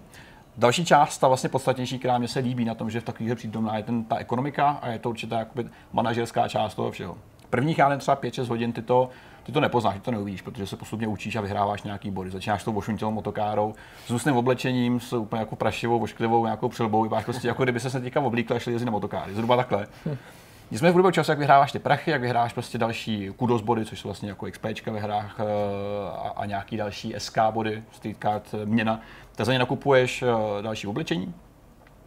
[0.60, 3.78] Další část, ta vlastně podstatnější, která mě se líbí na tom, že v takových přítomná
[3.78, 7.18] je ten, ta ekonomika a je to určitá jakoby, manažerská část toho všeho.
[7.50, 9.10] Prvních, já nevím, třeba 5-6 hodin ty to,
[9.44, 12.30] ty to nepoznáš, ty to neuvidíš, protože se postupně učíš a vyhráváš nějaký body.
[12.30, 17.26] Začínáš tou ošuntělou motokárou, s různým oblečením, s úplně jako prašivou, ošklivou nějakou přilbou, vypadáš
[17.26, 19.34] prostě jako kdyby se teďka oblíkl a šli jezdit na motokáry.
[19.34, 19.88] Zhruba takhle.
[20.72, 24.00] Nicméně v průběhu času, jak vyhráváš ty prachy, jak vyhráváš prostě další kudos body, což
[24.00, 25.44] jsou vlastně jako XPčka ve hrách eh,
[26.10, 29.02] a, a nějaký další SK body, street card eh, měna,
[29.40, 31.34] tak za ně nakupuješ eh, další oblečení,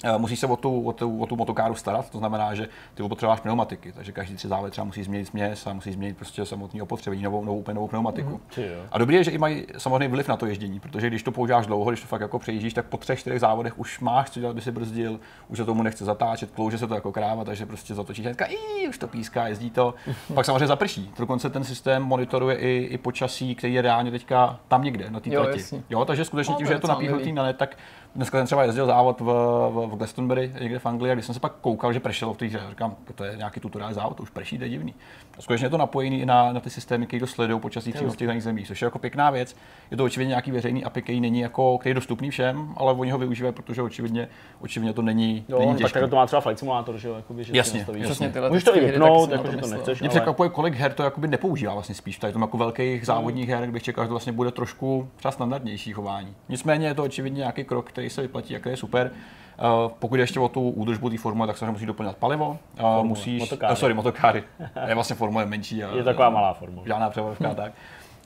[0.05, 3.03] Eh, Musíš se o tu, o, tu, o tu motokáru starat, to znamená, že ty
[3.03, 6.83] potřebuješ pneumatiky, takže každý tři závody třeba musí změnit směs a musí změnit prostě samotný
[6.83, 8.41] opotřebení, novou, novou, úplně novou pneumatiku.
[8.57, 8.65] Jo.
[8.93, 11.67] A dobrý je, že i mají samozřejmě vliv na to ježdění, protože když to používáš
[11.67, 14.51] dlouho, když to fakt jako přejíždíš, tak po třech, čtyřech závodech už máš co dělat,
[14.51, 17.95] aby si brzdil, už se tomu nechce zatáčet, klouže se to jako kráva, takže prostě
[17.95, 19.95] zatočíš hnedka, "Ii, už to píská, jezdí to.
[20.35, 21.11] Pak samozřejmě zaprší.
[21.19, 25.31] Dokonce ten systém monitoruje i, i počasí, který je reálně teďka tam někde, na té
[25.35, 25.59] Jo, trati.
[25.59, 25.83] jasně.
[25.91, 27.33] Jo, takže skutečně No, tím, že je to napíchnutý milý.
[27.33, 27.77] na net, tak
[28.15, 31.35] dneska jsem třeba jezdil závod v, v, v Glastonbury, někde v Anglii, a když jsem
[31.35, 34.23] se pak koukal, že pršelo v té hře, říkám, to je nějaký tutoriál závod, to
[34.23, 34.95] už prší, to je divný.
[35.39, 38.11] A skutečně je to napojený i na, na ty systémy, které to sledují počasí přímo
[38.11, 39.57] z těch daných zemí, což je jako pěkná věc.
[39.91, 43.11] Je to očividně nějaký veřejný API, který není jako, který je dostupný všem, ale oni
[43.11, 44.29] ho využívají, protože očividně,
[44.61, 45.93] očividně to není, Jo, není tak těžké.
[45.93, 48.05] takhle to má třeba Flight Simulator, že jo, jakoby, že Jasně, jasně.
[48.05, 50.15] Přesně tyhle Můžeš to i tak vypnout, jako, to že to nechceš, Mě ale...
[50.19, 52.19] překvapuje, kolik her to jakoby nepoužívá vlastně spíš.
[52.19, 55.93] Tady tom jako velkých závodních her, bych čekal, že to vlastně bude trošku třeba standardnější
[55.93, 56.35] chování.
[56.49, 59.11] Nicméně je to očividně nějaký krok, který se vyplatí, jak je super.
[59.59, 62.59] Uh, pokud ještě o tu údržbu té formule, tak samozřejmě musíš doplňovat palivo.
[62.99, 63.73] Uh, musíš, motokáry.
[63.73, 64.45] Uh, sorry, motokáry.
[64.87, 65.85] je vlastně formule menší.
[65.85, 66.87] A, Je taková malá formule.
[66.87, 67.73] Žádná převodovka, tak.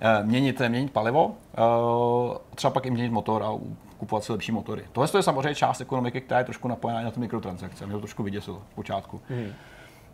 [0.00, 3.52] eh, měnit, měnit palivo, eh, třeba pak i měnit motor a
[3.98, 4.82] kupovat si lepší motory.
[4.92, 7.86] Tohle je samozřejmě část ekonomiky, která je trošku napojená na ty mikrotransakce.
[7.86, 9.20] Mě to trošku vyděsilo v počátku.
[9.28, 9.52] Hmm.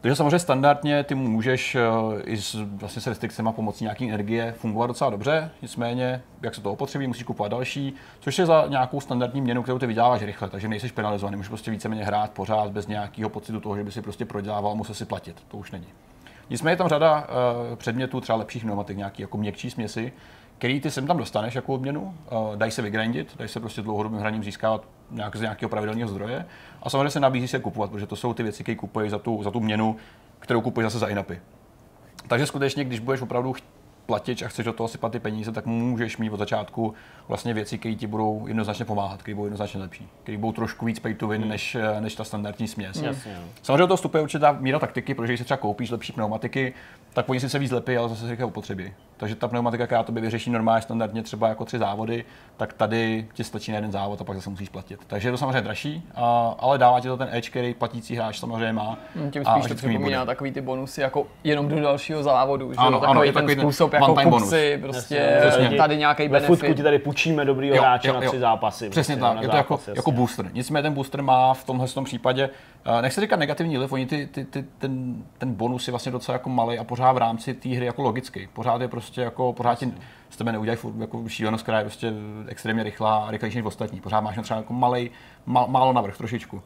[0.02, 4.86] Takže samozřejmě standardně ty můžeš uh, i s, vlastně s restrikcemi pomocí nějaké energie fungovat
[4.86, 9.40] docela dobře, nicméně, jak se to opotřebí, musíš kupovat další, což je za nějakou standardní
[9.40, 13.30] měnu, kterou ty vyděláváš rychle, takže nejsi penalizovaný, můžeš prostě víceméně hrát pořád bez nějakého
[13.30, 15.36] pocitu toho, že by si prostě prodělával, musel si platit.
[15.48, 15.86] To už není.
[16.50, 17.26] Nicméně je tam řada
[17.70, 20.12] uh, předmětů, třeba lepších pneumatik, nějaký jako měkčí směsi,
[20.58, 24.18] který ty sem tam dostaneš jako odměnu, uh, dají se vygrindit, dají se prostě dlouhodobým
[24.18, 26.44] hraním získávat nějak z nějakého pravidelného zdroje
[26.82, 29.42] a samozřejmě se nabízí se kupovat, protože to jsou ty věci, které kupuješ za tu,
[29.42, 29.96] za tu měnu,
[30.38, 31.40] kterou kupuješ zase za inapy.
[32.28, 33.54] Takže skutečně, když budeš opravdu
[34.06, 36.94] platit a chceš do toho sypat ty peníze, tak můžeš mít od začátku
[37.28, 40.98] vlastně věci, které ti budou jednoznačně pomáhat, které budou jednoznačně lepší, které budou trošku víc
[40.98, 41.50] pay to win, hmm.
[41.50, 42.96] než, než ta standardní směs.
[42.96, 43.14] Hmm.
[43.62, 46.74] Samozřejmě do toho vstupuje určitá míra taktiky, protože když si třeba koupíš lepší pneumatiky,
[47.12, 48.92] tak oni si se víc lepí, ale zase se opotřebí.
[49.22, 52.24] Takže ta pneumatika, která to by vyřeší normálně standardně třeba jako tři závody,
[52.56, 55.00] tak tady ti stačí na jeden závod a pak zase musíš platit.
[55.06, 58.38] Takže je to samozřejmě dražší, a, ale dává ti to ten edge, který platící hráč
[58.38, 58.98] samozřejmě má.
[59.16, 63.00] Hmm, tím spíš to připomíná takový ty bonusy jako jenom do dalšího závodu, že ano,
[63.00, 65.76] takový ano, je ten způsob jako kupci, prostě Jasně.
[65.76, 66.62] tady nějaký benefit.
[66.62, 68.20] Ve ti tady půjčíme dobrýho jo, hráče jo, jo.
[68.20, 68.90] na tři zápasy.
[68.90, 70.50] Přesně prostě, tak, je to jako, jako booster.
[70.52, 72.50] Nicméně ten booster má v tomhle tom případě,
[72.86, 76.32] uh, nechci říkat negativní liv, oni ty, ty, ty, ten, ten bonus je vlastně docela
[76.32, 78.48] jako malý a pořád v rámci té hry jako logický.
[78.52, 79.92] Pořád je prostě jako, pořád ti
[80.30, 82.12] z tebe neudělají jako šílenost, která je prostě
[82.46, 84.00] extrémně rychlá a rychlejší než ostatní.
[84.00, 85.10] Pořád máš třeba jako malej,
[85.46, 86.62] mal, málo navrh trošičku.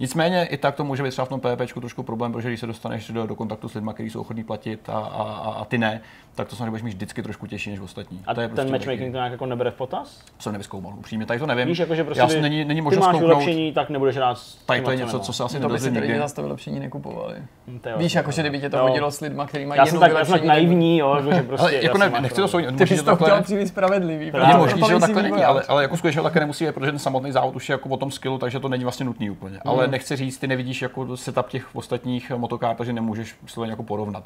[0.00, 2.66] Nicméně i tak to může být třeba v tom PvP trošku problém, protože když se
[2.66, 5.22] dostaneš do, do kontaktu s lidmi, kteří jsou ochotní platit a, a,
[5.60, 6.00] a, ty ne,
[6.34, 8.22] tak to samozřejmě budeš mít vždycky trošku těžší než ostatní.
[8.26, 10.24] A to je ten prostě matchmaking to nějak jako nebere v potaz?
[10.38, 11.66] Jsem nevyzkoumal, upřímně, tady to nevím.
[11.66, 14.38] Víš, jako, že prostě Já by, není, není možnost ty máš vylepšení, tak nebudeš rád.
[14.66, 16.18] Tady to je něco, co se asi to by si nikdy.
[16.18, 17.34] zase to vylepšení nekupovali.
[17.68, 20.18] Hm, Víš, jako, že kdyby tě to hodilo s lidmi, kteří mají jenom vylepšení.
[20.18, 21.76] Já jsem tak naivní, jo, že prostě.
[21.84, 22.76] Jako nechci to soudit.
[22.76, 24.26] Ty bys to chtěl příliš spravedlivý.
[24.26, 27.68] Je možný, že takhle není, ale jako skutečně takhle nemusí, protože ten samotný závod už
[27.68, 29.58] je jako o tom skillu, takže to není vlastně nutný úplně.
[29.64, 34.24] Ale nechci říct, ty nevidíš jako setup těch ostatních motokár, takže nemůžeš slovo jako porovnat.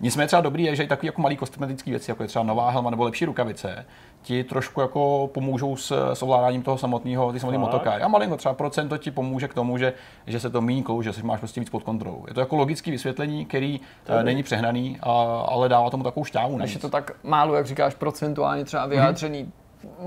[0.00, 2.70] Nicméně třeba dobrý je, že i takové jako malé kosmetické věci, jako je třeba nová
[2.70, 3.86] helma nebo lepší rukavice,
[4.22, 8.02] ti trošku jako pomůžou s, s ovládáním toho samotného, ty samotné motokáry.
[8.02, 9.92] A malinko třeba procento ti pomůže k tomu, že,
[10.26, 12.24] že se to méně klouže, že máš prostě víc pod kontrolou.
[12.28, 15.10] Je to jako logické vysvětlení, který uh, není přehnaný, a,
[15.48, 16.56] ale dává tomu takovou šťávu.
[16.56, 19.61] Když je to tak málo, jak říkáš, procentuálně třeba vyjádřený, mm-hmm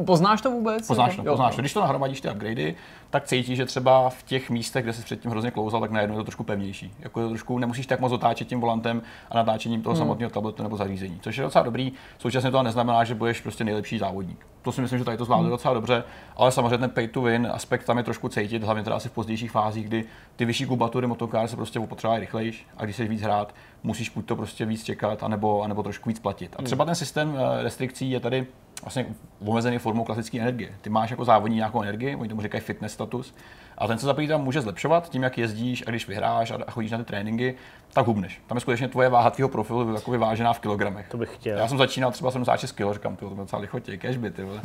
[0.06, 0.88] Poznáš to vůbec?
[0.88, 1.62] Poznáš to, poznáš to.
[1.62, 2.76] Když to nahromadíš ty upgradey,
[3.10, 6.18] tak cítíš, že třeba v těch místech, kde jsi předtím hrozně klouzal, tak najednou je
[6.18, 6.94] to trošku pevnější.
[7.00, 10.00] Jako to trošku nemusíš tak moc otáčet tím volantem a natáčením toho hmm.
[10.00, 11.92] samotného tabletu nebo zařízení, což je docela dobrý.
[12.18, 14.46] Současně to neznamená, že budeš prostě nejlepší závodník.
[14.62, 15.52] To si myslím, že tady to zvládne hmm.
[15.52, 16.04] docela dobře,
[16.36, 19.12] ale samozřejmě ten pay to win aspekt tam je trošku cítit, hlavně teda asi v
[19.12, 20.06] pozdějších fázích, kdy
[20.36, 24.26] ty vyšší kubatury motokár se prostě potřebují rychlejš a když se víc hrát, musíš buď
[24.26, 26.56] to prostě víc čekat, anebo, anebo trošku víc platit.
[26.60, 26.88] A třeba hmm.
[26.88, 28.48] ten systém eh, restrikcí je tady
[28.86, 29.06] vlastně
[29.46, 30.70] omezený formou klasické energie.
[30.82, 33.36] Ty máš jako závodní nějakou energii, oni tomu říkají fitness status,
[33.78, 36.92] a ten se zapojit tam může zlepšovat tím, jak jezdíš a když vyhráš a chodíš
[36.92, 37.56] na ty tréninky,
[37.94, 38.42] tak hubneš.
[38.48, 41.08] Tam je skutečně tvoje váha tvého profilu jako vyvážená v kilogramech.
[41.10, 41.58] To bych chtěl.
[41.58, 44.62] Já jsem začínal třeba 76 kg, říkám, to je docela lichotě, cashby, ty vole.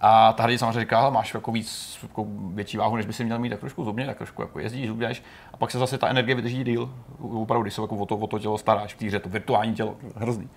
[0.00, 3.38] A ta hrdě samozřejmě říká, máš jako víc, jako větší váhu, než by si měl
[3.38, 6.34] mít, tak trošku zubně, tak trošku jako jezdíš, zubněš, a pak se zase ta energie
[6.34, 6.90] vydrží díl.
[7.18, 9.74] Opravdu, když se jako o to, o to tělo staráš v té hře, to virtuální
[9.74, 10.48] tělo, hrozný.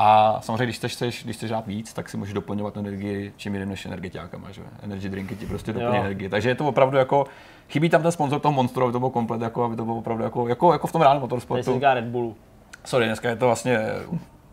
[0.00, 3.68] A samozřejmě, když chceš, když chceš dát víc, tak si můžeš doplňovat energii čím jiným
[3.68, 4.62] než energetiákama, že?
[4.82, 6.28] Energy drinky ti prostě doplní energii.
[6.28, 7.26] Takže je to opravdu jako,
[7.68, 10.24] chybí tam ten sponzor toho monstru, aby to bylo komplet, jako, aby to bylo opravdu
[10.24, 11.80] jako, jako, jako v tom reálném motorsportu.
[11.80, 12.36] Tady Red Bullu.
[12.84, 13.78] Sorry, dneska je to vlastně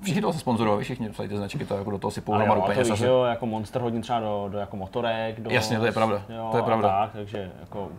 [0.02, 2.62] Všichni to se sponzorovali, všichni psali ty značky, to jako do toho si půl hromadu
[2.62, 2.90] peněz.
[2.90, 5.50] Víš, jo, jako Monster hodně třeba do, do jako motorek, do...
[5.50, 6.90] Jasně, to je pravda, jo, to je pravda.
[6.90, 7.90] Tak, takže jako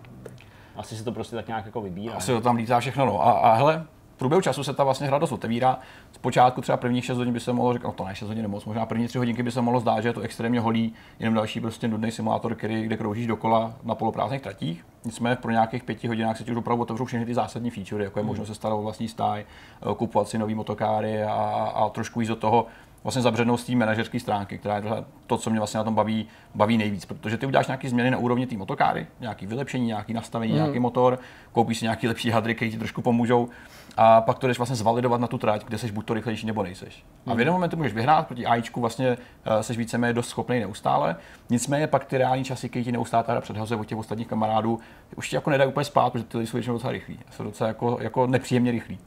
[0.76, 2.14] asi se to prostě tak nějak jako vybírá.
[2.14, 3.26] Asi to tam lítá všechno, no.
[3.26, 3.84] A, a hele,
[4.16, 5.78] v průběhu času se ta vlastně hra dost otevírá.
[6.12, 8.64] Zpočátku třeba prvních 6 hodin by se mohlo říkat, no to ne 6 hodin nemoc,
[8.64, 11.60] možná první 3 hodinky by se mohlo zdát, že je to extrémně holý, jenom další
[11.60, 14.86] prostě nudný simulátor, který, kde kroužíš dokola na poloprázdných tratích.
[15.04, 18.18] Nicméně pro nějakých pěti hodinách se ti už opravdu otevřou všechny ty zásadní feature, jako
[18.18, 18.28] je hmm.
[18.28, 21.32] možnost se starat o vlastní stáj, eh, kupovat si nový motokáry a,
[21.74, 22.66] a trošku víc do toho
[23.06, 24.82] vlastně zabřednout z té manažerské stránky, která je
[25.26, 28.18] to, co mě vlastně na tom baví, baví nejvíc, protože ty uděláš nějaké změny na
[28.18, 30.58] úrovni té motokáry, nějaké vylepšení, nějaké nastavení, mm.
[30.58, 31.18] nějaký motor,
[31.52, 33.48] koupíš si nějaký lepší hadry, které ti trošku pomůžou
[33.96, 36.62] a pak to jdeš vlastně zvalidovat na tu trať, kde jsi buď to rychlejší nebo
[36.62, 37.04] nejseš.
[37.26, 37.38] A v hmm.
[37.38, 41.16] jeden moment můžeš vyhrát, proti AIčku vlastně uh, jsi víceméně dost schopný neustále.
[41.50, 44.80] Nicméně pak ty reální časy, když ti neustále hra předhazuje od těch ostatních kamarádů,
[45.16, 47.18] už ti jako nedají úplně spát, protože ty lidi jsou většinou docela rychlí.
[47.30, 48.98] Jsou docela jako, jako nepříjemně rychlí.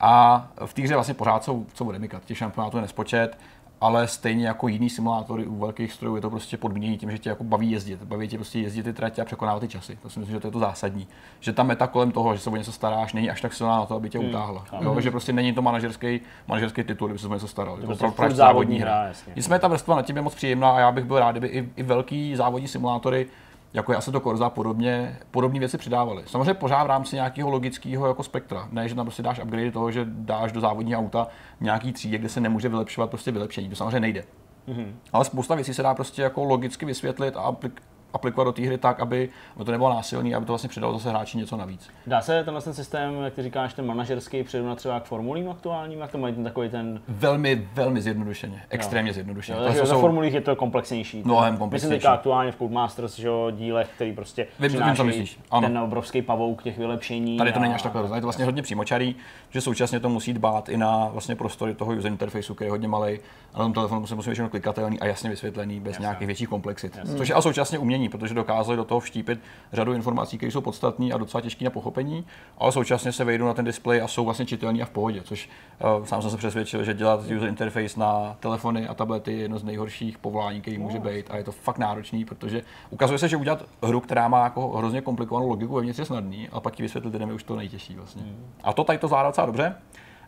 [0.00, 3.38] A v té hře vlastně pořád jsou, co bude mykat, těch šampionátů je nespočet
[3.80, 7.28] ale stejně jako jiný simulátory u velkých strojů je to prostě podmínění tím, že tě
[7.28, 8.02] jako baví jezdit.
[8.02, 9.98] Baví tě prostě jezdit ty tratě a překonávat ty časy.
[10.02, 11.06] To si myslím, že to je to zásadní.
[11.40, 13.86] Že ta meta kolem toho, že se o něco staráš, není až tak silná na
[13.86, 14.64] to, aby tě Hmm, utáhla.
[14.80, 17.78] Jo, že prostě není to manažerský, manažerský titul, kdyby se o něco staral.
[17.80, 19.32] Je to prostě závodní hra, jasně.
[19.36, 21.68] Nicméně ta vrstva na tím je moc příjemná a já bych byl rád, kdyby i,
[21.76, 23.26] i velký závodní simulátory
[23.74, 26.22] jako je Assetto Corsa podobně, podobné věci přidávali.
[26.26, 28.68] Samozřejmě pořád v rámci nějakého logického jako spektra.
[28.72, 31.26] Ne, že tam prostě dáš upgrade toho, že dáš do závodního auta
[31.60, 33.68] nějaký třídě, kde se nemůže vylepšovat prostě vylepšení.
[33.68, 34.24] To samozřejmě nejde.
[34.68, 34.92] Mm-hmm.
[35.12, 37.80] Ale spousta věcí se dá prostě jako logicky vysvětlit a aplik-
[38.14, 41.10] aplikovat do té hry tak, aby, aby to nebylo násilný, aby to vlastně přidalo zase
[41.10, 41.88] hráči něco navíc.
[42.06, 45.98] Dá se tenhle ten systém, jak ty říkáš, ten manažerský přirovnat třeba k formulím aktuálním,
[46.00, 47.00] jak to mají ten takový ten...
[47.08, 49.58] Velmi, velmi zjednodušeně, extrémně zjednodušeně.
[49.58, 51.22] Jo, To takže jsou- formulích je to komplexnější.
[51.24, 51.94] Mnohem Myslím komplexnější.
[51.98, 55.38] teďka aktuálně v Codemasters, že jo, dílech, který prostě Vím, vím, co myslíš.
[55.50, 55.68] Ano.
[55.68, 57.36] ten obrovský pavouk těch vylepšení.
[57.38, 59.16] Tady to není a- až takhle hrozné, je to vlastně hodně přímočarý,
[59.50, 62.88] že současně to musí dbát i na vlastně prostory toho user interfaceu, který je hodně
[62.88, 63.18] malý,
[63.54, 66.98] a na tom telefonu se musí většinou klikatelný a jasně vysvětlený, bez nějakých větších komplexit.
[67.16, 69.40] Což je a současně umění, protože dokázali do toho vštípit
[69.72, 72.26] řadu informací, které jsou podstatné a docela těžké na pochopení,
[72.58, 75.50] ale současně se vejdou na ten displej a jsou vlastně čitelný a v pohodě, což
[75.98, 79.58] uh, sám jsem se přesvědčil, že dělat user interface na telefony a tablety je jedno
[79.58, 83.36] z nejhorších povolání, který může být a je to fakt náročný, protože ukazuje se, že
[83.36, 87.28] udělat hru, která má jako hrozně komplikovanou logiku, je snadný, ale pak ti vysvětlit lidem
[87.28, 88.22] je už to nejtěžší vlastně.
[88.64, 89.74] A to tady to zvládá docela dobře.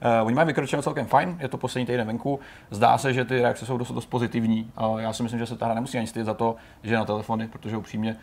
[0.05, 2.41] Uh, oni mají vykročeno celkem fajn, je to poslední týden venku.
[2.71, 4.73] Zdá se, že ty reakce jsou dost, dost pozitivní.
[4.81, 7.05] Uh, já si myslím, že se ta hra nemusí ani stydět za to, že na
[7.05, 8.17] telefony, protože upřímně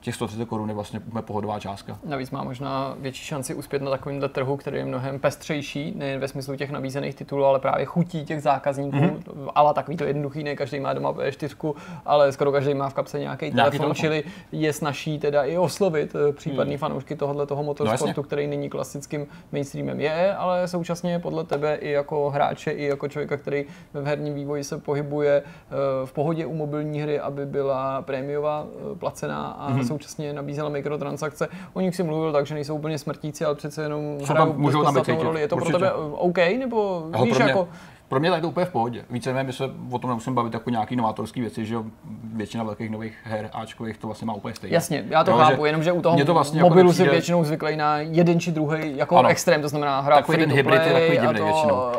[0.00, 1.98] těch 130 korun je vlastně úplně pohodová částka.
[2.04, 6.28] Navíc má možná větší šanci uspět na takovémhle trhu, který je mnohem pestřejší, nejen ve
[6.28, 8.96] smyslu těch nabízených titulů, ale právě chutí těch zákazníků.
[8.96, 9.06] Mhm.
[9.10, 9.50] Mm-hmm.
[9.54, 11.74] Ale takový to jednoduchý, ne každý má doma P4,
[12.06, 13.94] ale skoro každý má v kapse nějaký telefon, telefon.
[13.94, 16.78] čili je snaží teda i oslovit eh, případný Hmm.
[16.78, 18.22] fanoušky tohohle toho No motorsportu, jasně.
[18.22, 20.00] který není klasickým mainstreamem.
[20.00, 24.64] Je, ale současně podle tebe i jako hráče, i jako člověka, který v herním vývoji
[24.64, 25.72] se pohybuje eh,
[26.06, 29.80] v pohodě u mobilní hry, aby byla prémiová, eh, placená a Mhm.
[29.80, 29.86] mm-hmm.
[29.86, 31.48] současně nabízela mikrotransakce.
[31.72, 34.84] O nich si mluvil tak, že nejsou úplně smrtící, ale přece jenom hrajou tam- můžou
[35.22, 35.40] roli.
[35.40, 35.70] Je to určitě.
[35.70, 37.68] pro tebe eh, OK, nebo Ale víš pro mě, jako...
[38.08, 39.04] pro mě tady to úplně v pohodě.
[39.10, 41.76] Víceméně my se o tom nemusíme bavit jako nějaký novátorský věci, že
[42.24, 44.74] většina velkých nových her Ačkových to vlastně má úplně stejně.
[44.74, 47.10] Jasně, já to Jo, chápu, že jenomže u toho to vlastně jako mobilu si nepřijde-
[47.10, 49.28] většinou zvyklý na jeden či druhý jako Ano.
[49.28, 51.74] extrém, to znamená hrát Takový free ten hybrid je takový a, divnej to, většinou.
[51.74, 51.90] a,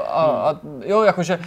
[0.52, 1.39] a, jo, jakože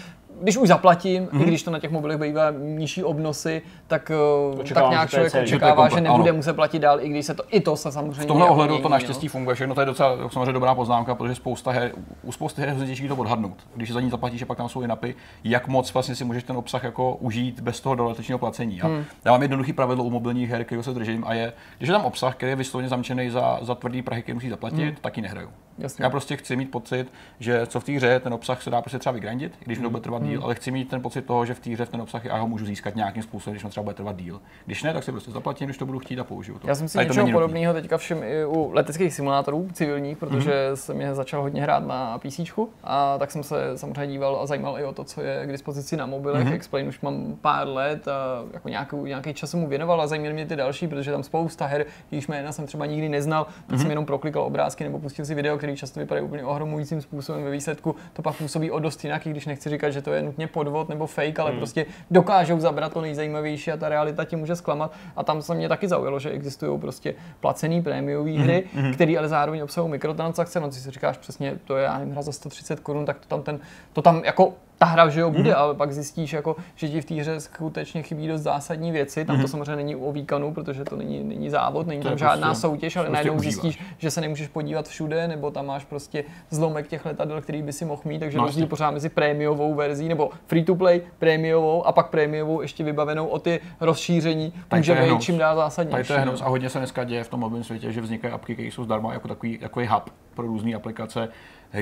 [0.43, 1.43] když už zaplatím, Mhm.
[1.43, 5.15] i když to na těch mobilech bývá nižší obnosy, tak, eh, Očekávám, tak nějak že
[5.15, 5.33] člověk.
[5.33, 6.37] Že očekává, že komplet, nebude ano.
[6.37, 8.71] muset platit dál, i když se to, i to se samozřejmě V tomhle jako ohledu
[8.73, 8.93] mění, to no.
[8.93, 12.77] naštěstí funguje všechno, to je docela samozřejmě dobrá poznámka, protože spousta her, u spousty her
[12.81, 13.57] je těžké to odhadnout.
[13.77, 15.15] Když za ní zaplatíš, a pak tam jsou i napy,
[15.45, 18.83] jak moc vlastně si můžeš ten obsah jako užít bez toho dodatečného placení.
[18.83, 19.05] A Hmm.
[19.25, 22.05] Já mám jednoduchý pravidlo u mobilních her, kterého se držím, a je, když je tam
[22.05, 24.95] obsah, který je vysloveně zamčený za, za tvrdý prahy, který musí zaplatit, Hmm.
[25.01, 25.49] tak ji nehraju.
[25.79, 26.05] Jasně.
[26.05, 28.99] Já prostě chci mít pocit, že co v té hře ten obsah se dá prostě
[28.99, 30.31] třeba vygrindit, i když mi to bude trvat Hmm.
[30.31, 32.49] díl, ale chci mít ten pocit toho, že v té hře ten obsah já ho
[32.49, 34.41] můžu získat nějakým způsobem, když mi třeba bude trvat díl.
[34.67, 36.69] Když ne, tak si prostě zaplatím, když to budu chtít a použiju to.
[36.69, 40.51] Já jsem si Tady to něčeho podobného teďka všim i u leteckých simulátorů civilních, protože
[40.51, 40.73] mm-hmm.
[40.75, 42.41] jsem je začal hodně hrát na PC
[42.85, 45.97] a tak jsem se samozřejmě díval a zajímal i o to, co je k dispozici
[45.97, 46.47] na mobilech.
[46.49, 46.53] Mm-hmm.
[46.55, 50.33] Explain už mám pár let a jako nějakou, nějaký čas jsem mu věnoval a zajímaly
[50.35, 53.79] mě ty další, protože tam spousta her, jejichž jména jsem třeba nikdy neznal, tak Mhm.
[53.79, 57.51] jsem jenom proklikal obrázky nebo pustil si video, který často vypadají úplně ohromujícím způsobem ve
[57.51, 57.97] výsledku.
[58.13, 60.89] To pak působí o dost jinak, i když nechci říkat, že to je nutně podvod
[60.89, 61.59] nebo fake, ale Mhm.
[61.59, 64.93] prostě dokážou zabrat to nejzajímavější a ta realita tě může zklamat.
[65.17, 69.29] A tam se mě taky zaujalo, že existují prostě placený prémiové hry, Mhm, které ale
[69.29, 70.61] zároveň obsahují mikrotransakce.
[70.61, 73.27] No, ty si říkáš přesně, to je já nevím, hra za 130 korun, tak to
[73.29, 73.59] tam ten,
[73.93, 75.59] to tam jako ta hra, že jo, bude, Mhm.
[75.59, 79.25] ale pak zjistíš, jako, že ti v té hře skutečně chybí dost zásadní věci.
[79.25, 79.49] Tam to Mhm.
[79.49, 82.97] samozřejmě není o výkonu, protože to není, není závod, není To tam žádná prostě- soutěž,
[82.97, 83.53] ale prostě najednou užíváš.
[83.55, 87.73] zjistíš, že se nemůžeš podívat všude, nebo tam máš prostě zlomek těch letadel, který by
[87.73, 91.87] si mohl mít, takže No, rozdíl pořád mezi prémiovou verzí nebo free to play, prémiovou
[91.87, 95.93] a pak prémiovou ještě vybavenou o ty rozšíření, Tady může být čím dál zásadnější.
[95.93, 96.25] Tady to je no.
[96.25, 98.85] hnus a hodně se dneska děje v tom mobilním světě, že vznikají apky, které jsou
[98.85, 101.29] zdarma jako takový, takový hub pro různé aplikace.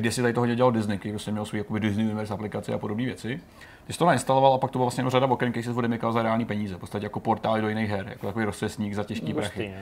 [0.01, 2.75] Kde si tady to hodně dělal Disney, který prostě měl svůj jakoby Disney Universe aplikace
[2.75, 3.41] a podobné věci.
[3.87, 6.23] Ty jsi to nainstaloval a pak to bylo vlastně řada oken, který se odemykal za
[6.23, 9.75] reální peníze, v podstatě jako portály do jiných her, jako takový rozcestník za těžký prachy.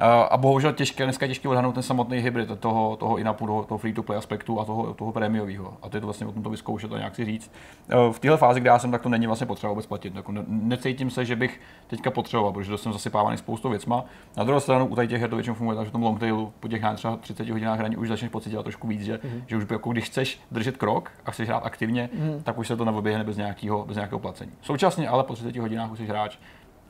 [0.00, 3.78] A, bohužel těžké, dneska je těžké odhadnout ten samotný hybrid toho, toho inapu, toho, toho
[3.78, 5.76] free-to-play aspektu a toho, toho prémiového.
[5.82, 7.52] A to je to vlastně o tom to vyzkoušet a nějak si říct.
[7.88, 10.14] E, V téhle fázi, kde já jsem, tak to není vlastně potřeba vůbec platit.
[10.14, 14.04] Jako ne, necítím se, že bych teďka potřeboval, protože to jsem zasypávaný spoustou věcma.
[14.36, 16.20] Na druhou stranu u tady těch her to většinou funguje tak, že v tom long
[16.20, 19.42] tailu po těch třeba 30 hodinách hraní už začneš pocitovat trošku víc, že, mm-hmm.
[19.46, 22.42] že už jako když chceš držet krok a chceš hrát aktivně, mm-hmm.
[22.42, 24.52] tak už se to neoběhne bez nějakého, bez nějakého placení.
[24.62, 26.38] Současně ale po 30 hodinách už jsi hráč,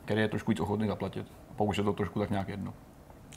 [0.05, 1.25] který je trošku víc ochotný zaplatit.
[1.77, 2.73] Je to trošku tak nějak jedno.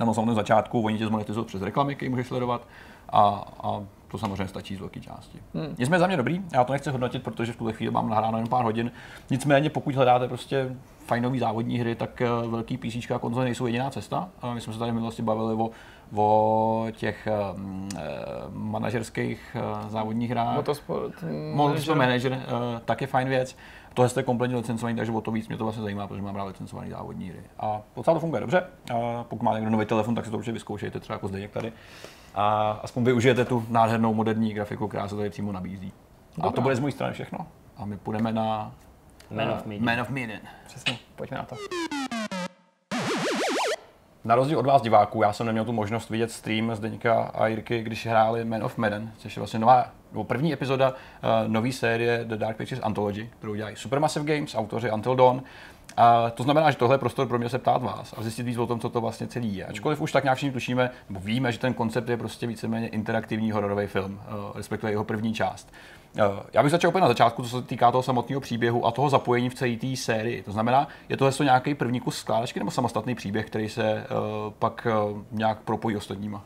[0.00, 2.66] Na samém začátku oni tě zmonetizují přes reklamy, které můžeš sledovat.
[3.08, 5.38] a, a to samozřejmě stačí z velké části.
[5.54, 5.74] Hmm.
[5.78, 8.48] Nicméně za mě dobrý, já to nechci hodnotit, protože v tuhle chvíli mám nahráno jen
[8.48, 8.90] pár hodin.
[9.30, 10.76] Nicméně pokud hledáte prostě
[11.06, 14.28] fajnový závodní hry, tak eh, velký PC a konzole nejsou jediná cesta.
[14.54, 15.70] My jsme se tady v minulosti bavili o,
[16.16, 17.88] o těch um,
[18.52, 20.56] manažerských uh, závodních hrách.
[20.56, 21.24] Motorsport
[21.54, 22.38] Motorsport Manager, uh,
[22.84, 23.56] taky fajn věc.
[23.94, 26.44] Tohle je kompletně licencovaný, takže o to víc mě to vlastně zajímá, protože mám rád
[26.44, 27.42] licencovaný závodní hry.
[27.60, 28.64] A docela to funguje dobře.
[28.92, 31.72] Uh, pokud máte někdo nový telefon, tak si to určitě vyzkoušejte, třeba jako zde tady.
[32.34, 35.92] A aspoň využijete tu nádhernou moderní grafiku, která se tady přímo nabízí.
[36.36, 36.50] Dobrá.
[36.50, 37.46] A to bude z mojí strany všechno.
[37.76, 38.72] A my půjdeme na
[39.30, 39.84] Man of Medan.
[39.84, 40.40] Man of Medan.
[40.66, 41.56] Přesně, pojďme na to.
[44.24, 47.82] Na rozdíl od vás diváků, já jsem neměl tu možnost vidět stream Zdeňka a Jirky,
[47.82, 50.96] když hráli Man of Medan, což je vlastně nová, nebo první epizoda uh,
[51.52, 55.42] nové série The Dark Pictures Anthology, kterou dělají Supermassive Games, autoři Until Dawn.
[55.96, 58.58] A to znamená, že tohle je prostor pro mě se ptát vás a zjistit víc
[58.58, 59.64] o tom, co to vlastně celý je.
[59.66, 63.50] Ačkoliv už tak nějak všichni tušíme, nebo víme, že ten koncept je prostě víceméně interaktivní
[63.50, 65.72] hororový film, uh, respektive jeho první část.
[66.16, 69.10] Uh, já bych začal opět na začátku, co se týká toho samotného příběhu a toho
[69.10, 70.42] zapojení v celé té sérii.
[70.42, 74.52] To znamená, je to heslo nějaký první kus skládačky nebo samostatný příběh, který se uh,
[74.58, 76.44] pak uh, nějak propojí ostatníma?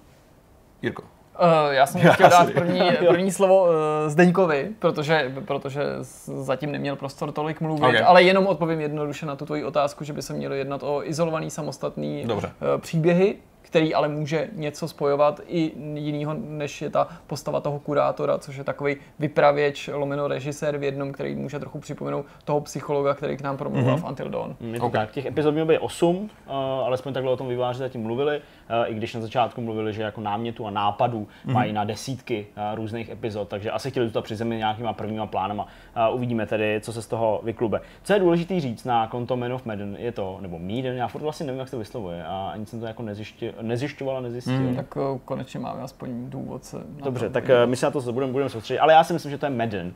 [0.83, 1.03] Jirko.
[1.03, 3.71] Uh, já jsem chtěl dát první, první slovo uh,
[4.07, 5.83] Zdeňkovi, protože, protože
[6.25, 8.03] zatím neměl prostor tolik mluvit, okay.
[8.03, 11.51] ale jenom odpovím jednoduše na tu tvoji otázku, že by se mělo jednat o izolovaný
[11.51, 12.47] samostatný Dobře.
[12.47, 13.37] Uh, příběhy,
[13.73, 18.65] který ale může něco spojovat i jinýho, než je ta postava toho kurátora, což je
[18.65, 23.57] takový vypravěč, lomeno režisér v jednom, který může trochu připomenout toho psychologa, který k nám
[23.57, 24.01] promluvil mm-hmm.
[24.01, 24.57] v Until Dawn.
[24.81, 24.91] Okay.
[24.91, 25.11] tak.
[25.11, 28.41] Těch epizod mělo být 8, uh, alespoň takhle o tom výváři zatím mluvili,
[28.87, 31.53] i když na začátku mluvili, že jako námětu a nápadů mm-hmm.
[31.53, 35.67] mají na desítky uh, různých epizod, takže asi chtěli to přizemit nějakýma prvníma plánama.
[36.09, 37.81] Uh, uvidíme tedy, co se z toho vyklube.
[38.03, 41.23] Co je důležité říct na konto Man of Madden, je to, nebo Medan, já furt
[41.23, 44.61] vlastně nevím, jak se to vyslovuje a ani jsem to jako nezjišťoval nezjišťoval a nezjistil.
[44.61, 44.77] Mm.
[44.77, 48.33] Tak konečně máme aspoň důvod se Dobře, to tak uh, my se na to budeme,
[48.33, 49.87] budeme soustředit, ale já si myslím, že to je Madden.
[49.87, 49.93] Uh,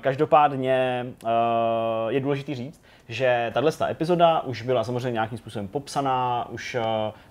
[0.00, 1.30] každopádně uh,
[2.08, 6.82] je důležité říct, že tahle epizoda už byla samozřejmě nějakým způsobem popsaná, už uh,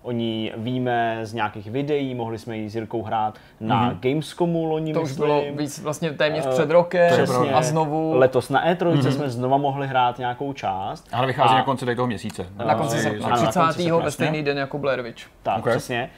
[0.01, 3.99] o ní víme z nějakých videí, mohli jsme ji s Jirkou hrát na mm-hmm.
[3.99, 5.13] Gamescomu loni, To myslím.
[5.13, 8.13] už bylo víc vlastně téměř uh, před rokem přesně, a znovu...
[8.15, 9.09] Letos na E3 mm-hmm.
[9.09, 11.07] jsme znova mohli hrát nějakou část.
[11.11, 12.45] Ale vychází a, na konci toho měsíce.
[12.65, 13.36] Na konci srpna,
[13.72, 13.91] 30.
[14.03, 15.24] ve stejný den jako Blair Witch.
[15.43, 15.74] Tak, okay.
[15.74, 16.09] přesně.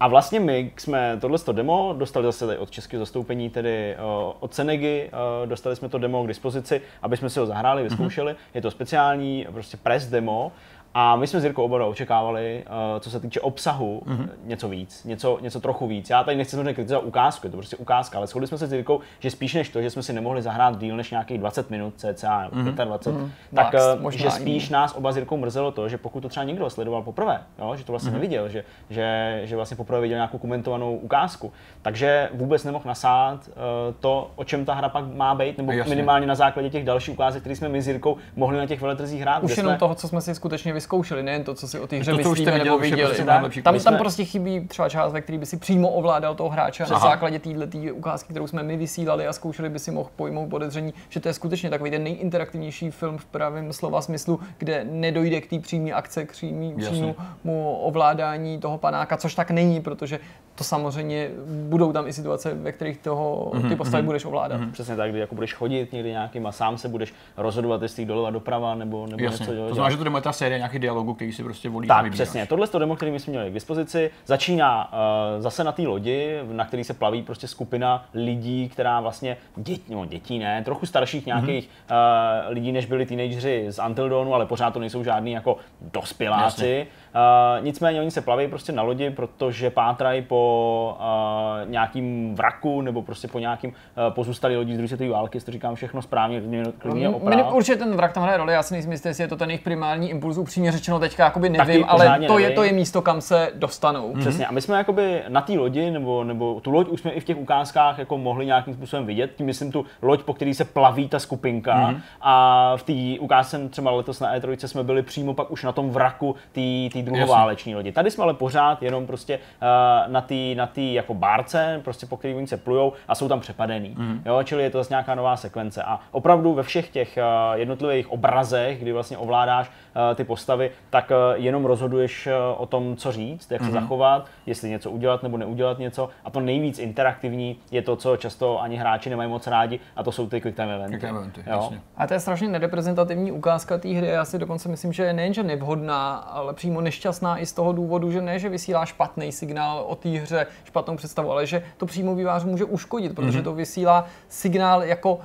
[0.00, 4.54] A vlastně my jsme tohle demo dostali zase tady od českého zastoupení, tedy uh, od
[4.54, 8.32] Senegy, uh, dostali jsme to demo k dispozici, aby jsme si ho zahráli, vyzkoušeli.
[8.32, 8.54] Mm-hmm.
[8.54, 10.52] Je to speciální prostě press demo,
[11.00, 14.28] a my jsme s Jirkou oba očekávali, uh, co se týče obsahu, mm-hmm.
[14.44, 16.10] něco víc, něco, něco trochu víc.
[16.10, 18.72] Já tady nechci samozřejmě kritizovat ukázku, je to prostě ukázka, ale shodli jsme se s
[18.72, 21.94] Jirkou, že spíš než to, že jsme si nemohli zahrát díl než nějakých 20 minut,
[21.96, 22.84] cca mm-hmm.
[22.84, 23.30] 25, mm-hmm.
[23.54, 26.44] tak Max, uh, že spíš nás oba s Jirkou mrzelo to, že pokud to třeba
[26.44, 28.14] někdo sledoval poprvé, jo, že to vlastně mm-hmm.
[28.14, 33.54] neviděl, že, že, že vlastně poprvé viděl nějakou komentovanou ukázku, takže vůbec nemohl nasát uh,
[34.00, 35.90] to, o čem ta hra pak má být, nebo Jasně.
[35.90, 39.20] minimálně na základě těch dalších ukázek, které jsme my s Jirkou mohli na těch veletrzích
[39.20, 39.42] hrát.
[39.42, 39.78] Už jenom jsme...
[39.78, 40.87] toho, co jsme si skutečně vyzkoušeli,
[41.22, 43.02] nejen to, co si o té hře to, myslíme nebo viděli.
[43.02, 46.84] Prostě tam, tam prostě chybí třeba část, ve který by si přímo ovládal toho hráče
[46.84, 46.92] Aha.
[46.92, 50.94] na základě této ukázky, kterou jsme my vysílali a zkoušeli by si mohl pojmout podezření,
[51.08, 55.50] že to je skutečně takový ten nejinteraktivnější film v pravém slova smyslu, kde nedojde k
[55.50, 60.20] té přímé akce, k přímému ovládání toho panáka, což tak není, protože
[60.58, 61.30] to samozřejmě
[61.68, 64.06] budou tam i situace, ve kterých toho, ty mhm, postavy mm-hmm.
[64.06, 64.60] budeš ovládat.
[64.60, 64.72] Mm-hmm.
[64.72, 68.30] Přesně tak, kdy jako budeš chodit někdy nějakým a sám se budeš rozhodovat, jestli doleva
[68.30, 69.42] doprava nebo, nebo Jasně.
[69.42, 69.68] něco dělat.
[69.68, 71.88] To znamená, že to demo je ta série nějakých dialogů, který si prostě volí.
[71.88, 72.46] Tak, přesně.
[72.46, 76.40] Tohle to demo, který my jsme měli k dispozici, začíná uh, zase na té lodi,
[76.52, 81.26] na který se plaví prostě skupina lidí, která vlastně, dět, no, dětí ne, trochu starších
[81.26, 82.46] nějakých mm-hmm.
[82.46, 85.56] uh, lidí, než byli teenageři z Until Dawnu, ale pořád to nejsou žádní jako
[85.92, 86.66] dospěláci.
[86.66, 86.86] Jasně.
[87.14, 93.02] Uh, nicméně oni se plaví prostě na lodi, protože pátrají po uh, nějakým vraku nebo
[93.02, 96.42] prostě po nějakým uh, pozůstalý lodi z druhé světové války, to říkám všechno správně,
[96.78, 99.36] klidně no, Určitě ten vrak tam hraje roli, já si nejsem jistý, jestli je to
[99.36, 102.38] ten jejich primární impuls, upřímně řečeno teďka jakoby nevím, ale to nevím.
[102.38, 104.12] je, to je místo, kam se dostanou.
[104.12, 104.20] Mm-hmm.
[104.20, 107.20] Přesně, a my jsme jakoby na té lodi, nebo, nebo tu loď už jsme i
[107.20, 110.64] v těch ukázkách jako mohli nějakým způsobem vidět, tím myslím tu loď, po který se
[110.64, 112.00] plaví ta skupinka mm-hmm.
[112.20, 115.90] a v té ukázce třeba letos na E3 jsme byli přímo pak už na tom
[115.90, 117.92] vraku té druhováleční lodi.
[117.92, 122.16] Tady jsme ale pořád jenom prostě uh, na té na tý jako bárce, prostě po
[122.16, 123.94] který oni se plujou a jsou tam přepadený.
[123.98, 124.22] Mm.
[124.26, 125.82] Jo, čili je to zase nějaká nová sekvence.
[125.82, 129.70] A opravdu ve všech těch uh, jednotlivých obrazech, kdy vlastně ovládáš
[130.14, 133.66] ty postavy, tak uh, jenom rozhoduješ uh, o tom, co říct, jak mm.
[133.66, 133.82] se mhm.
[133.82, 136.08] zachovat, jestli něco udělat nebo neudělat něco.
[136.24, 140.12] A to nejvíc interaktivní je to, co často ani hráči nemají moc rádi, a to
[140.12, 140.90] jsou ty quick time eventy.
[140.90, 141.70] Quick time eventy jo?
[141.96, 144.06] A to je strašně nereprezentativní ukázka té hry.
[144.06, 148.22] Já si dokonce myslím, že nejenže nevhodná, ale přímo nešťastná i z toho důvodu, že
[148.22, 152.48] ne, že vysílá špatný signál o té hře, špatnou představu, ale že to přímo vývářů
[152.48, 153.44] může uškodit, protože mm-hmm.
[153.44, 155.20] to vysílá signál jako,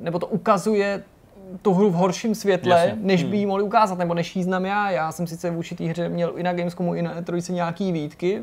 [0.00, 1.02] nebo to ukazuje
[1.62, 2.98] tu hru v horším světle, Jasně.
[3.00, 4.90] než by jí mohli ukázat, nebo než jí znám já.
[4.90, 8.42] Já jsem sice v určitý hře měl i na Gamescomu, i na trojce nějaký výtky,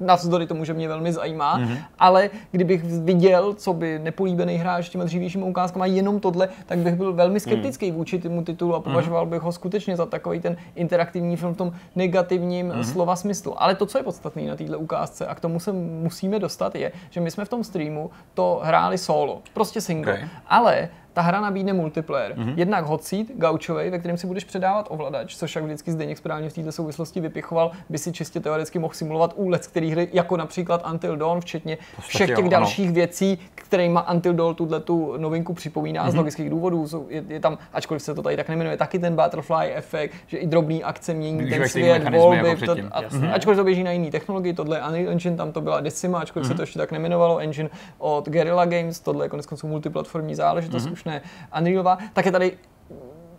[0.00, 1.78] navzdory tomu, že mě velmi zajímá, mm-hmm.
[1.98, 7.12] ale kdybych viděl, co by nepolíbený hráč těma dřívějšími ukázkama jenom tohle, tak bych byl
[7.12, 7.96] velmi skeptický mm.
[7.96, 9.30] vůči tomu titulu a považoval mm.
[9.30, 12.84] bych ho skutečně za takový ten interaktivní film v tom negativním mm.
[12.84, 13.62] slova smyslu.
[13.62, 16.92] Ale to, co je podstatné na této ukázce, a k tomu se musíme dostat, je,
[17.10, 20.12] že my jsme v tom streamu to hráli solo, prostě single.
[20.12, 20.28] Okay.
[20.46, 20.88] Ale
[21.18, 22.32] ta hra nabídne multiplayer.
[22.32, 22.52] Mm-hmm.
[22.56, 26.50] Jednak hot seat, gaučový, ve kterém si budeš předávat ovladač, což jak vždycky Zdeněk správně
[26.50, 30.86] v této souvislosti vypichoval, by si čistě teoreticky mohl simulovat úlec, který hry, jako například
[30.92, 32.94] Until Dawn, včetně všech těch jo, dalších ano.
[32.94, 36.10] věcí, kterými Until Dawn tuhle tu novinku připomíná mm-hmm.
[36.10, 36.18] z mhm.
[36.18, 36.86] logických důvodů.
[37.08, 40.46] Je, je, tam, ačkoliv se to tady tak nemenuje, taky ten butterfly efekt, že i
[40.46, 43.32] drobný akce mění Využívají ten svět, volby, jako to, a, mm-hmm.
[43.32, 46.50] ačkoliv to běží na jiný technologii, tohle Unreal Engine, tam to byla Decima, ačkoliv mm-hmm.
[46.50, 50.86] se to ještě tak nemenovalo, engine od Guerrilla Games, tohle je konec konců multiplatformní záležitost,
[50.86, 50.92] mm-hmm.
[50.92, 51.22] už ne
[51.58, 52.52] Unreal Nova, tak je tady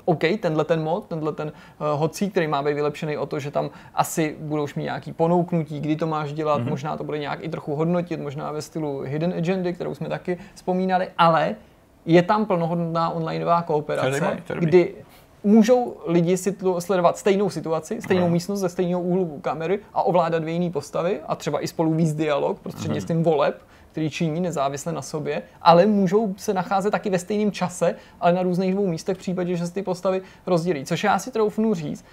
[0.05, 3.51] OK, tenhle ten mod, tenhle ten uh, hocí, který má být vylepšený o to, že
[3.51, 6.69] tam asi budou mít nějaký ponouknutí, kdy to máš dělat, mm-hmm.
[6.69, 10.37] možná to bude nějak i trochu hodnotit, možná ve stylu Hidden Agendy, kterou jsme taky
[10.55, 11.55] vzpomínali, ale
[12.05, 14.93] je tam plnohodnotná onlineová kooperace, tady tady kdy
[15.43, 18.33] můžou lidi si sledovat stejnou situaci, stejnou Aha.
[18.33, 22.13] místnost ze stejného úhlu kamery a ovládat dvě jiné postavy a třeba i spolu víc
[22.13, 23.61] dialog prostřednictvím voleb,
[23.99, 28.43] který činí nezávisle na sobě, ale můžou se nacházet taky ve stejném čase, ale na
[28.43, 30.85] různých dvou místech v případě, že se ty postavy rozdělí.
[30.85, 32.05] Což já si troufnu říct,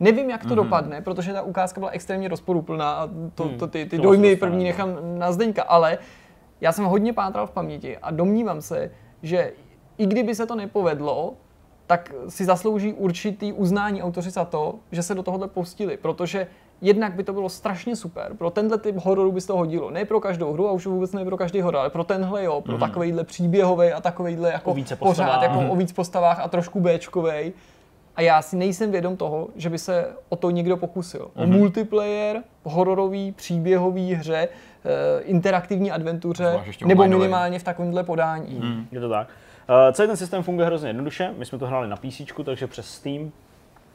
[0.00, 0.54] Nevím, jak to mm-hmm.
[0.54, 4.58] dopadne, protože ta ukázka byla extrémně rozporuplná a to, hmm, to, ty, ty dojmy první
[4.58, 4.64] no.
[4.64, 5.98] nechám na Zdeňka, ale
[6.60, 8.90] já jsem hodně pátral v paměti a domnívám se,
[9.22, 9.52] že
[9.98, 11.34] i kdyby se to nepovedlo,
[11.86, 16.46] tak si zaslouží určitý uznání autoři za to, že se do tohohle pustili, protože
[16.80, 18.32] jednak by to bylo strašně super.
[18.38, 19.90] Pro tenhle typ hororu by se to hodilo.
[19.90, 22.60] Ne pro každou hru a už vůbec ne pro každý horor, ale pro tenhle jo,
[22.60, 22.80] pro mm.
[22.80, 25.70] takovýhle příběhový a takovýhle jako více pořád jako mm.
[25.70, 27.52] o víc postavách a trošku Bčkovej.
[28.16, 31.30] A já si nejsem vědom toho, že by se o to někdo pokusil.
[31.34, 31.42] Mm.
[31.42, 31.58] O mhm.
[31.58, 34.48] multiplayer, hororový, příběhový hře,
[34.84, 38.54] eh, interaktivní adventuře, nebo minimálně v takovémhle podání.
[38.54, 38.86] Mm.
[38.92, 39.28] Je to tak.
[39.68, 41.34] Uh, celý ten systém funguje hrozně jednoduše.
[41.38, 43.32] My jsme to hráli na PC, takže přes Steam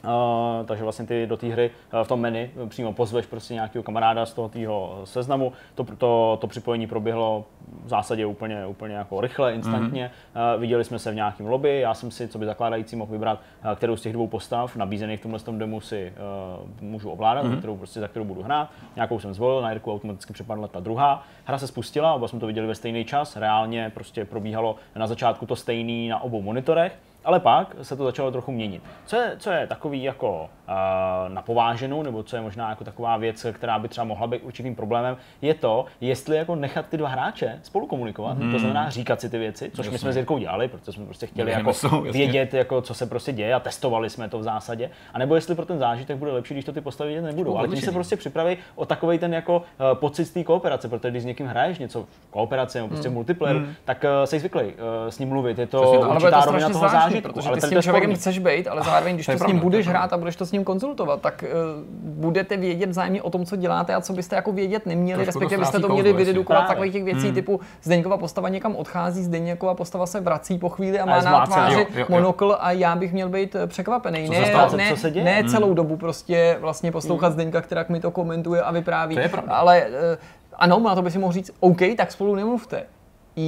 [0.03, 3.83] Uh, takže vlastně ty do té hry uh, v tom menu přímo pozveš prostě nějakého
[3.83, 5.53] kamaráda z toho tvýho seznamu.
[5.75, 7.45] To, to, to připojení proběhlo
[7.85, 10.11] v zásadě úplně, úplně jako rychle, instantně.
[10.35, 10.55] Mm-hmm.
[10.55, 13.39] Uh, viděli jsme se v nějakém lobby, já jsem si, co by zakládající, mohl vybrat,
[13.65, 16.13] uh, kterou z těch dvou postav nabízených v tomhle tom demo si
[16.61, 17.57] uh, můžu ovládat, mm-hmm.
[17.57, 18.69] kterou, prostě, za kterou budu hrát.
[18.95, 21.23] Nějakou jsem zvolil, na Jirku automaticky přepadla ta druhá.
[21.45, 25.45] Hra se spustila, oba jsme to viděli ve stejný čas, reálně prostě probíhalo na začátku
[25.45, 26.97] to stejný na obou monitorech.
[27.25, 28.83] Ale pak se to začalo trochu měnit.
[29.05, 33.17] Co je, co je takový jako uh, na pováženou, nebo co je možná jako taková
[33.17, 37.09] věc, která by třeba mohla být určitým problémem, je to, jestli jako nechat ty dva
[37.09, 38.51] hráče spolu komunikovat, hmm.
[38.51, 39.91] to znamená říkat si ty věci, což Jasně.
[39.91, 43.05] my jsme s Jirkou dělali, protože jsme prostě chtěli jako jsou, vědět, jako, co se
[43.05, 44.89] prostě děje a testovali jsme to v zásadě.
[45.13, 47.57] A nebo jestli pro ten zážitek bude lepší, když to ty postavy vidět nebudou.
[47.57, 49.63] Ale když se prostě připraví o takový ten jako uh,
[49.93, 53.15] pocit z té kooperace, protože když s někým hraješ něco v kooperaci nebo prostě hmm.
[53.15, 53.73] multiplayer, hmm.
[53.85, 54.71] tak uh, jsi zvyklý uh,
[55.09, 55.59] s ním mluvit.
[55.59, 57.10] Je to Přesně, určitá rovina toho zážitku.
[57.21, 60.13] Protože ty s tím člověkem chceš být, ale zároveň, když to, s ním budeš hrát
[60.13, 63.95] a budeš to s ním konzultovat, tak uh, budete vědět vzájemně o tom, co děláte
[63.95, 67.35] a co byste jako vědět neměli, respektive byste to měli vydedukovat takových těch věcí hmm.
[67.35, 71.87] typu Zdeňkova postava někam odchází, Zdeňkova postava se vrací po chvíli a má na tváři
[72.09, 74.29] monokl a já bych měl být eh, překvapený.
[74.29, 74.39] Ne,
[75.23, 75.49] ne, hmm.
[75.49, 77.33] celou dobu prostě vlastně poslouchat hmm.
[77.33, 79.15] Zdeňka, která mi to komentuje a vypráví.
[79.15, 79.95] To ale uh,
[80.55, 82.83] ano, na to by si mohl říct, OK, tak spolu nemluvte.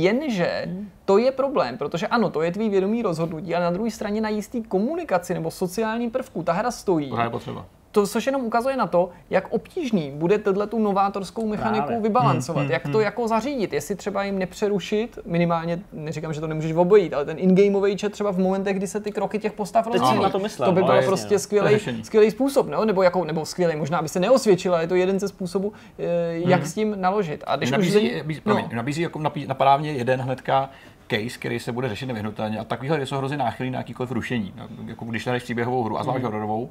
[0.01, 0.75] Jenže
[1.05, 4.29] to je problém, protože ano, to je tvý vědomý rozhodnutí, ale na druhé straně na
[4.29, 7.09] jistý komunikaci nebo sociální prvku ta hra stojí.
[7.09, 11.47] To je potřeba to, což jenom ukazuje na to, jak obtížný bude tohle tu novátorskou
[11.47, 12.01] mechaniku Právě.
[12.01, 13.05] vybalancovat, hmm, jak hmm, to hmm.
[13.05, 17.97] jako zařídit, jestli třeba jim nepřerušit, minimálně, neříkám, že to nemůžeš obojít, ale ten in-gameový
[17.97, 19.87] chat třeba v momentech, kdy se ty kroky těch postav
[20.21, 21.39] na to myslel, to by byl no, prostě no.
[21.39, 22.85] skvělý, skvělý způsob, no?
[22.85, 26.03] nebo, jako, nebo skvělý, možná by se neosvědčil, ale je to jeden ze způsobů, eh,
[26.33, 26.69] jak hmm.
[26.69, 27.43] s tím naložit.
[27.47, 28.17] A když nabízí, už...
[28.17, 28.69] nabízí, no.
[28.73, 30.69] nabízí jako napadá mě jeden hnedka
[31.07, 34.53] case, který se bude řešit nevyhnutelně a takovýhle věci jsou hrozně náchylný na jakýkoliv rušení.
[34.55, 36.25] No, jako když hraješ příběhovou hru a zvlášť hmm.
[36.25, 36.69] hororovou,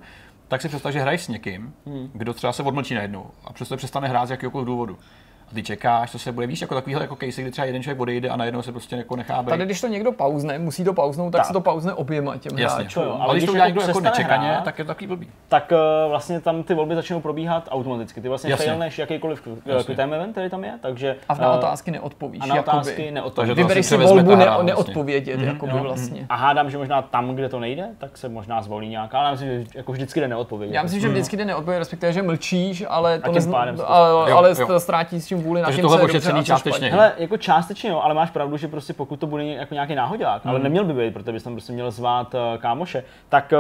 [0.53, 2.11] tak si představ, že hraješ s někým, hmm.
[2.15, 4.99] kdo třeba se odmlčí najednou a přesto přestane hrát z jakéhokoliv důvodu.
[5.55, 8.29] Ty čekáš, co se bude víš, jako takovýhle jako case, kdy třeba jeden člověk odejde
[8.29, 9.49] a najednou se prostě jako nechá být.
[9.51, 11.47] Tady, když to někdo pauzne, musí to pauznout, tak, Tak.
[11.47, 12.81] se to pauzne oběma těm Jasně.
[12.81, 13.03] hráčům.
[13.03, 14.85] jo, ale, ale když když to udělá jako někdo jako přestane nečekaně, hrát, tak je
[14.85, 15.29] to takový blbý.
[15.49, 18.21] tak uh, vlastně tam ty volby začnou probíhat automaticky.
[18.21, 18.67] Ty vlastně Jasně.
[18.67, 21.17] failneš jakýkoliv quick time event, který tam je, takže...
[21.29, 22.41] A na eh, otázky neodpovíš.
[22.43, 22.77] a na jakoby.
[22.77, 23.37] otázky neodpovíš.
[23.37, 24.65] Takže to Vybereš asi si volbu ne- vlastně.
[24.65, 25.83] neodpovědět, jakoby jo.
[25.83, 26.27] vlastně.
[26.29, 29.31] A hádám, že možná tam, kde to nejde, tak se možná zvolí nějaká, ale já
[29.33, 30.75] myslím, že jako vždycky jde neodpovědět.
[30.75, 33.33] Já myslím, že vždycky jde neodpovědět, respektive, že mlčíš, ale to
[33.77, 34.81] to- ale, ale jo.
[34.81, 36.89] ztrátíš s tím vůli na Takže tím, tohle co je dobře ošetřený částečně.
[36.91, 40.43] Hele, jako částečně jo, ale máš pravdu, že prostě pokud to bude jako nějaký náhodák,
[40.47, 43.57] ale neměl by být, protože bys tam prostě měl zvát eh, kámoše, tak eh,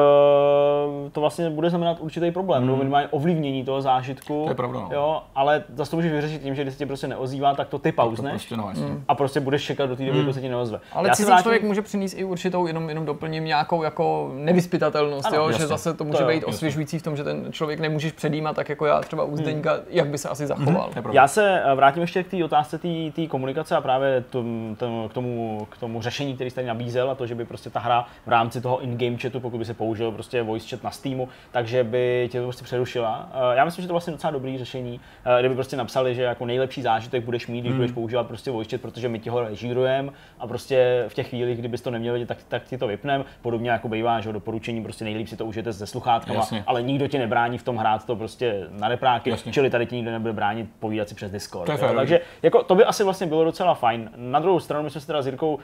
[1.13, 4.43] to vlastně bude znamenat určitý problém, nebo minimálně ovlivnění toho zážitku.
[4.45, 4.89] To je pravda, no.
[4.93, 7.79] Jo, ale zase to můžeš vyřešit tím, že když se ti prostě neozývá, tak to
[7.79, 8.73] ty To pauzneš prostě no,
[9.09, 10.81] a prostě budeš čekat do té doby, dokud se ti neozve.
[10.93, 14.31] Ale Já se cizí vrátím- člověk může přinést i určitou, jenom, jenom doplním nějakou jako
[14.35, 15.47] nevyspytatelnost, Ano, jo?
[15.49, 15.63] jasně.
[15.63, 18.69] že zase to může To být osvěžující v tom, že ten člověk nemůžeš předjímat, tak
[18.69, 20.87] jako já třeba u Zdeňka, jak by se asi zachoval.
[20.97, 21.21] Je pravda.
[21.23, 22.79] Já se eh, vrátím ještě k té otázce
[23.13, 27.11] té komunikace a právě tom, tom, k, tomu, k tomu řešení, který jste tady nabízel
[27.11, 29.75] a to, že by prostě ta hra v rámci toho in-game chatu, pokud by se
[29.75, 33.31] použil prostě voice chat na Steamu, takže by tě to prostě přerušila.
[33.53, 36.23] Eh, Já myslím, že to je vlastně docela dobrý řešení, eh, kdyby prostě napsali, že
[36.23, 39.41] jako nejlepší zážitek budeš mít, když budeš používat prostě voice chat, protože my ti ho
[39.41, 43.25] režírujeme a prostě v těch chvílích, kdybys to neměl vidět, tak, tak ti to vypneme.
[43.43, 46.65] Podobně jako bývá, že doporučení prostě nejlíp si to užijete se sluchátkama, Jasně.
[46.67, 49.53] ale nikdo ti nebrání v tom hrát to prostě na repráky, Jasně.
[49.53, 51.81] čili tady ti nikdo nebude bránit povídat si přes Discord.
[51.81, 51.97] To je jo.
[51.97, 54.11] Takže jako, to by asi vlastně bylo docela fajn.
[54.17, 55.61] Na druhou stranu, my jsme si teda s Jirkou uh,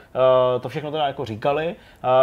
[0.59, 1.75] to všechno teda jako říkali,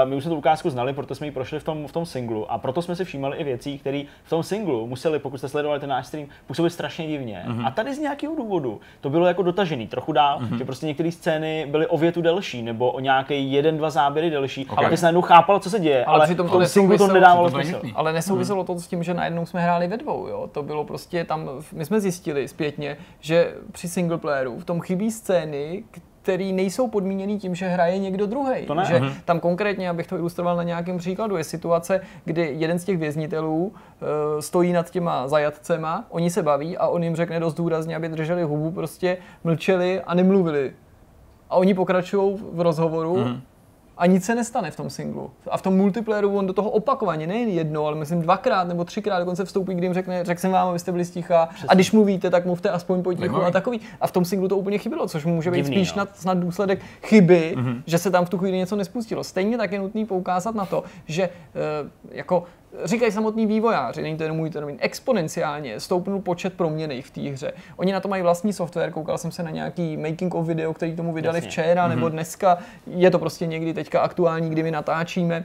[0.02, 2.06] uh, my už jsme tu ukázku znali, proto jsme ji prošli v tom, v tom
[2.06, 5.48] singlu a proto jsme si všímali i věcí, které v tom singlu museli, pokud jste
[5.48, 7.42] sledovali ten náš stream, působit strašně divně.
[7.46, 7.66] Mhm.
[7.66, 11.66] A tady z nějakého důvodu to bylo jako dotažený trochu dál, že prostě některé scény
[11.70, 14.78] byly o větu delší nebo o nějaký jeden, dva záběry delší, Ok.
[14.78, 16.98] ale ty jsi najednou chápal, co se děje, Ale ale, přitom v to tom singlu
[16.98, 17.80] to nedávalo to smysl.
[17.94, 20.48] Ale nesouviselo to s tím, že najednou jsme hráli ve dvou, jo.
[20.52, 25.10] To bylo prostě tam, my jsme zjistili zpětně, že při single playeru v tom chybí
[25.10, 25.84] scény,
[26.22, 28.66] který nejsou podmíněný tím, že hraje někdo druhý.
[28.84, 29.12] Že Mhm.
[29.24, 33.66] tam konkrétně, abych to ilustroval na nějakém příkladu, je situace, kdy jeden z těch věznitelů
[33.66, 33.72] uh,
[34.40, 38.42] stojí nad těma zajatcema, oni se baví a on jim řekne dost důrazně, aby drželi
[38.42, 40.72] hubu, prostě mlčeli a nemluvili.
[41.50, 43.40] A oni pokračují v rozhovoru Mhm.
[43.96, 45.30] A nic se nestane v tom singlu.
[45.50, 49.18] A v tom multiplayeru on do toho opakovaně, nejen jednou, ale myslím dvakrát nebo třikrát
[49.18, 51.48] dokonce vstoupí, kdy jim řekne, řekl jsem vám, abyste byli sticha.
[51.68, 53.80] A když mluvíte, tak mluvte aspoň potichu a takový.
[54.00, 55.92] A v tom singlu to úplně chybělo, což může být Divný, spíš no.
[55.92, 59.24] snad, snad důsledek chyby, že se tam v tu chvíli něco nespustilo.
[59.24, 61.30] Stejně tak je nutný poukázat na to, že eh,
[62.10, 62.44] jako
[62.84, 67.52] říkají samotní vývojáři, není to jenom můj termín, exponenciálně stoupnul počet proměných v té hře.
[67.76, 70.96] Oni na to mají vlastní software, koukal jsem se na nějaký making of video, který
[70.96, 71.50] tomu vydali Jasně.
[71.50, 72.58] včera nebo dneska.
[72.86, 75.44] Je to prostě někdy teďka aktuální, kdy my natáčíme.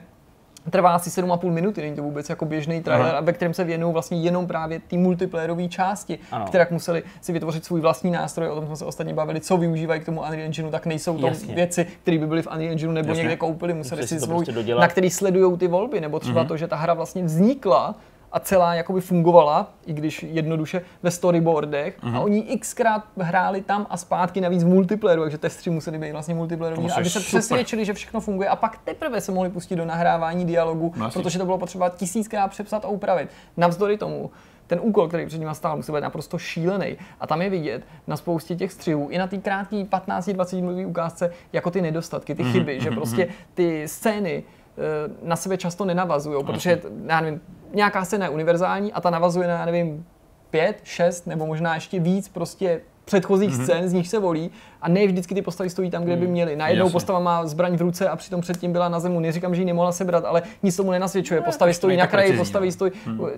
[0.70, 3.18] Trvá asi 7,5 minuty, není to vůbec jako běžný trailer, Aha.
[3.18, 6.44] a ve kterém se věnují vlastně jenom právě té multiplayerové části, Ano.
[6.48, 10.00] které museli si vytvořit svůj vlastní nástroj, o tom jsme se ostatně bavili, co využívají
[10.00, 11.54] k tomu Unreal Engineu, tak nejsou to Jasně.
[11.54, 13.22] věci, které by byly v Unreal Engineu nebo Jasně.
[13.22, 14.80] někde koupili, museli Museli si si svůj, prostě dodělat.
[14.80, 17.94] na který sledují ty volby, nebo třeba to, že ta hra vlastně vznikla
[18.32, 23.96] a celá jakoby fungovala, i když jednoduše ve storyboardech a oni xkrát hráli tam a
[23.96, 27.26] zpátky navíc v multiplayeru, takže testři museli být vlastně multiplayeroví, aby musí se super.
[27.40, 31.22] přesvědčili, že všechno funguje a pak teprve se mohli pustit do nahrávání dialogu, No, jasně.
[31.22, 33.28] protože to bylo potřeba tisíckrát přepsat a upravit.
[33.56, 34.30] Navzdory tomu,
[34.66, 36.96] ten úkol, který před nimi stál, musel být naprosto šílený.
[37.20, 41.30] A tam je vidět na spoustě těch střihů, i na té krátké 15-20 minutové ukázce,
[41.52, 44.42] jako ty nedostatky, ty chyby, že prostě ty scény
[44.78, 44.82] eh,
[45.22, 47.40] na sebe často nenavazují, protože já nevím,
[47.74, 50.06] nějaká scéna je univerzální a ta navazuje na, já nevím,
[50.50, 53.62] pět, šest nebo možná ještě víc prostě předchozích mm-hmm.
[53.62, 54.50] scén, z nich se volí
[54.82, 56.56] a ne vždycky ty postavy stojí tam, kde by měly.
[56.56, 56.92] Najednou Jasně.
[56.92, 59.20] postava má zbraň v ruce a přitom předtím byla na zemu.
[59.20, 61.40] Neříkám, že ji nemohla sebrat, ale nic tomu nenasvědčuje.
[61.40, 62.72] Postavy to stojí na kraji, postavy no.
[62.72, 62.92] stojí.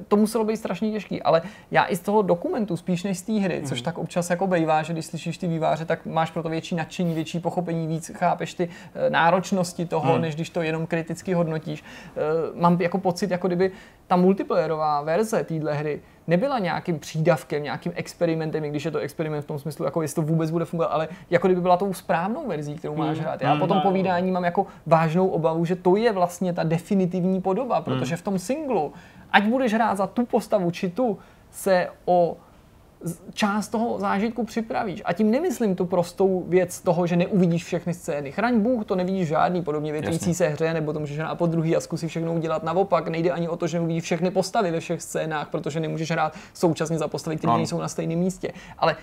[0.09, 3.33] To muselo být strašně těžký, ale já i z toho dokumentu, spíš než z té
[3.33, 6.49] hry, což tak občas jako bejvá, že když slyšíš ty výváře, tak máš pro to
[6.49, 11.33] větší nadšení, větší pochopení, víc chápeš ty eh, náročnosti toho, než když to jenom kriticky
[11.33, 11.85] hodnotíš.
[12.17, 12.21] Eh,
[12.55, 13.71] Mám jako pocit, jako kdyby
[14.07, 19.45] ta multiplayerová verze téhle hry nebyla nějakým přídavkem, nějakým experimentem, i když je to experiment
[19.45, 22.49] v tom smyslu, jako jestli to vůbec bude fungovat, ale jako kdyby byla tou správnou
[22.49, 23.43] verzí, kterou máš hrát.
[23.43, 27.81] Já po tom povídání mám jako vážnou obavu, že to je vlastně ta definitivní podoba,
[27.81, 28.93] protože v tom singlu,
[29.33, 31.18] ať budeš hrát za tu postavu či tu,
[31.51, 32.37] se o
[33.33, 35.03] část toho zážitku připravíš.
[35.05, 38.33] A tím nemyslím tu prostou věc toho, že neuvidíš všechny scény.
[38.33, 41.77] Chraň Bůh, to nevidíš žádný podobně větvící se hře, nebo to můžeš hrát po druhý
[41.77, 43.09] a zkusit všechno udělat naopak.
[43.09, 46.99] Nejde ani o to, že neuvidíš všechny postavy ve všech scénách, protože nemůžeš hrát současně
[46.99, 47.59] za postavy, které Ano.
[47.59, 48.53] nejsou na stejném místě.
[48.79, 48.97] Ale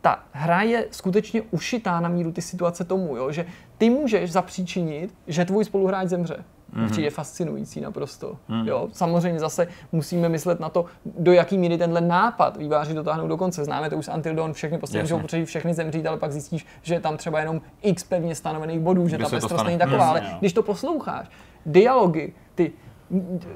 [0.00, 3.32] ta hra je skutečně ušitá na míru ty situace tomu, jo?
[3.32, 3.46] že
[3.78, 6.44] ty můžeš zapříčinit, že tvůj spoluhráč zemře.
[6.76, 6.90] Mm-hmm.
[6.90, 8.36] přijde fascinující naprosto.
[8.48, 8.68] Mm.
[8.68, 10.84] Jo, samozřejmě zase musíme myslet na to,
[11.18, 13.64] do jaký míry tenhle nápad výváři dotáhnou do konce.
[13.64, 16.66] Známe to už z Until Dawn, všechny postavy můžou potřebovat všechny zemřít, ale pak zjistíš,
[16.82, 20.04] že je tam třeba jenom x pevně stanovených bodů, že Kdy ta pestrost není taková,
[20.04, 20.36] mm, ale jo.
[20.40, 21.30] když to posloucháš,
[21.66, 22.72] dialogy, ty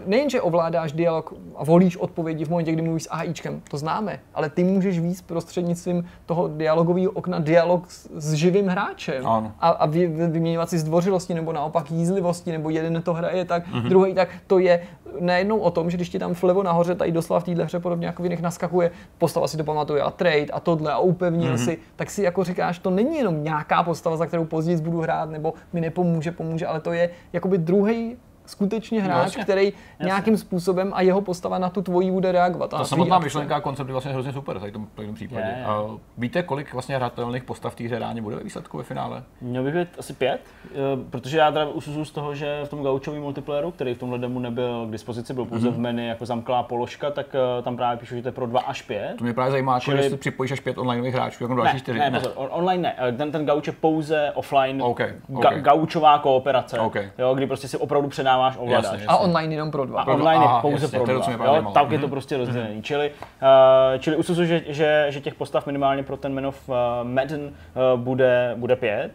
[0.06, 4.50] nejenže ovládáš dialog a volíš odpovědi v momentě, kdy mluvíš s AIčkem, to známe, ale
[4.50, 9.52] ty můžeš víc prostřednictvím toho dialogového okna dialog s, s živým hráčem ano.
[9.60, 13.88] a, a vy, vyměňovat si zdvořilosti nebo naopak jízlivosti, nebo jeden to hraje tak, mm-hmm.
[13.88, 14.82] druhý tak, to je
[15.20, 18.06] nejednou o tom, že když ti tam vlevo nahoře, tady doslova v téhle hře podobně
[18.06, 21.64] jako v jiných naskakuje, postava si to pamatuje a trade a tohle a upevnil mm-hmm.
[21.64, 25.30] si, tak si jako říkáš, to není jenom nějaká postava, za kterou později budu hrát,
[25.30, 28.16] nebo mi nepomůže, pomůže, ale to je jakoby druhý
[28.50, 30.06] skutečně hráč, no, který jasně.
[30.06, 32.70] nějakým způsobem a jeho postava na tu tvoji bude reagovat.
[32.70, 35.46] Ta samotná myšlenka a koncept je vlastně hrozně super v tom, v tom případě.
[35.46, 35.64] Je, je.
[35.64, 35.84] A
[36.18, 39.22] víte, kolik vlastně hratelných postav v té hře reálně bude ve výsledku ve finále?
[39.40, 40.76] Měl bych být asi pět, eh,
[41.10, 44.40] protože já teda usuzuju z toho, že v tom gaučovém multiplayeru, který v tomhle demo
[44.40, 45.72] nebyl k dispozici, byl pouze mm-hmm.
[45.72, 48.60] v menu jako zamklá položka, tak eh, tam právě píšu, že to je pro dva
[48.60, 49.14] až pět.
[49.18, 50.02] To mě právě zajímá, jako Čili...
[50.02, 51.98] jestli připojíš až pět online hráčů, jako další čtyři.
[51.98, 55.58] Ne, ne, pozor, online ne, ten, ten gauč je pouze offline, okay, okay.
[55.58, 57.10] Ga- gaučová kooperace, okay.
[57.18, 58.08] jo, kdy prostě si opravdu
[58.46, 59.06] Jasně, jasně.
[59.06, 60.02] A online jenom pro dva.
[60.02, 61.56] A online je pouze jasně, pro dva.
[61.56, 62.10] Jo, tak je to mhm.
[62.10, 62.74] prostě rozdělený.
[62.74, 62.82] Mm.
[62.82, 66.74] Čili, uh, čili usuzu, že, že, že těch postav minimálně pro ten Men of uh,
[67.02, 69.10] Madden uh, bude, bude pět.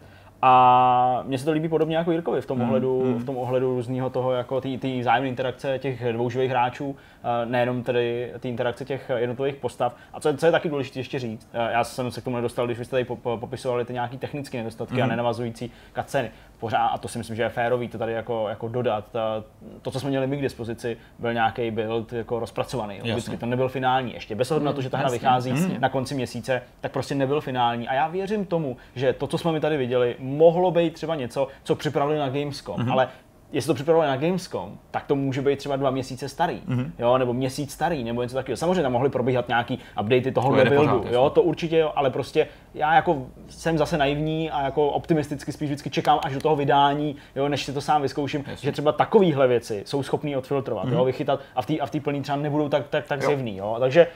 [0.48, 3.14] A mně se to líbí podobně jako Jirkovi v tom mm, ohledu, mm.
[3.14, 6.96] v tom ohledu různého toho, jako ty zájemné interakce těch dvou živých hráčů,
[7.44, 9.96] nejenom tedy ty interakce těch jednotlivých postav.
[10.12, 12.66] A co je, co je taky důležité ještě říct, já jsem se k tomu nedostal,
[12.66, 15.02] když vy jste tady popisovali ty nějaké technické nedostatky mm.
[15.02, 18.68] a nenavazující kaceny pořád, a to si myslím, že je férový to tady jako, jako
[18.68, 19.04] dodat,
[19.82, 23.00] to, co jsme měli my k dispozici, byl nějaký build jako rozpracovaný.
[23.00, 24.14] Vždycky to nebyl finální.
[24.14, 25.78] Ještě bez ohledu na to, že ta hra vychází jasně.
[25.78, 27.88] na konci měsíce, tak prostě nebyl finální.
[27.88, 31.48] A já věřím tomu, že to, co jsme mi tady viděli, mohlo být třeba něco,
[31.62, 32.92] co připravili na Gamescom, mm-hmm.
[32.92, 33.08] ale
[33.52, 36.90] jestli to připravili na Gamescom, tak to může být třeba dva měsíce starý, mm-hmm.
[36.98, 38.56] jo, nebo měsíc starý, nebo něco takového.
[38.56, 42.10] Samozřejmě tam mohly probíhat nějaký updaty toho to buildu, pořád, jo, to určitě jo, ale
[42.10, 46.56] prostě já jako jsem zase naivní a jako optimisticky spíš vždycky čekám až do toho
[46.56, 48.66] vydání, jo, než si to sám vyzkouším, Jasně.
[48.66, 50.92] že třeba takovéhle věci jsou schopný odfiltrovat, mm-hmm.
[50.92, 53.26] jo, vychytat a v té a v plný třeba nebudou tak, tak, tak jo.
[53.26, 53.76] zjevný, jo.
[53.80, 54.06] Takže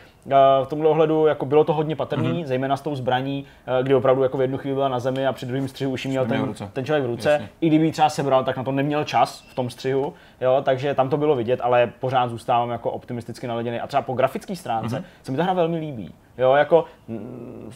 [0.64, 2.46] v tomhle ohledu jako bylo to hodně patrný, mm-hmm.
[2.46, 5.32] zejména s tou zbraní, eh, kdy opravdu jako v jednu chvíli byla na zemi a
[5.32, 7.30] při druhém střihu už měl ten, ten člověk v ruce.
[7.30, 7.48] Jasně.
[7.60, 10.94] I kdyby ji třeba sebral, tak na to neměl čas v tom střihu, jo, takže
[10.94, 13.80] tam to bylo vidět, ale pořád zůstávám jako optimisticky naladěný.
[13.80, 15.04] A třeba po grafické stránce mm-hmm.
[15.22, 16.14] se mi ta hra velmi líbí.
[16.38, 17.70] Jo, jako mm,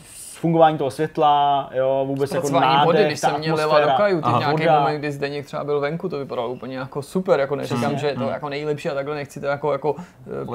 [0.44, 4.62] fungování toho světla, jo, vůbec jako nádech, vody, když jsem měl Lila do kajuty, nějaký
[4.62, 4.78] voda.
[4.78, 8.14] moment, kdy Zdeněk třeba byl venku, to vypadalo úplně jako super, jako neříkám, že je
[8.14, 8.28] to hmm.
[8.28, 9.96] jako nejlepší a takhle nechci to jako, jako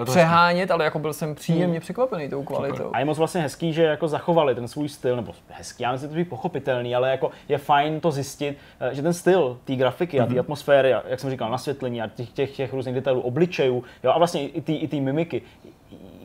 [0.01, 1.81] eh, přehánět, ale jako byl jsem příjemně hmm.
[1.81, 2.75] překvapený tou kvalitou.
[2.75, 2.89] Super.
[2.93, 6.09] A je moc vlastně hezký, že jako zachovali ten svůj styl, nebo hezký, já myslím,
[6.09, 9.75] že to je pochopitelný, ale jako je fajn to zjistit, eh, že ten styl té
[9.75, 10.39] grafiky a té mm-hmm.
[10.39, 14.47] atmosféry, jak jsem říkal, nasvětlení a těch, těch, těch různých detailů, obličejů, jo, a vlastně
[14.47, 15.41] i ty mimiky,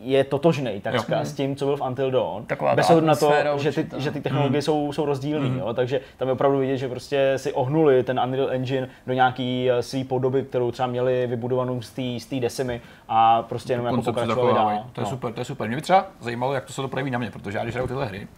[0.04, 2.44] je totožný takřka s tím, co byl v Until Dawn.
[2.46, 4.62] Taková bez ohledu na to, že ty, že ty technologie mm.
[4.62, 5.58] jsou, jsou rozdílné, mm.
[5.58, 9.70] jo, takže tam je opravdu vidět, že prostě si ohnuli ten Unreal Engine do nějaký
[9.70, 14.54] eh, své podoby, kterou třeba měli vybudovanou z té Decimy a prostě jenom jako pokračovali
[14.54, 14.84] dál.
[14.92, 15.10] To je no.
[15.10, 15.68] super, to je super.
[15.68, 17.88] Mě by třeba zajímalo, jak to se to projeví na mě, protože já když hraju
[17.88, 18.28] tyhle hry,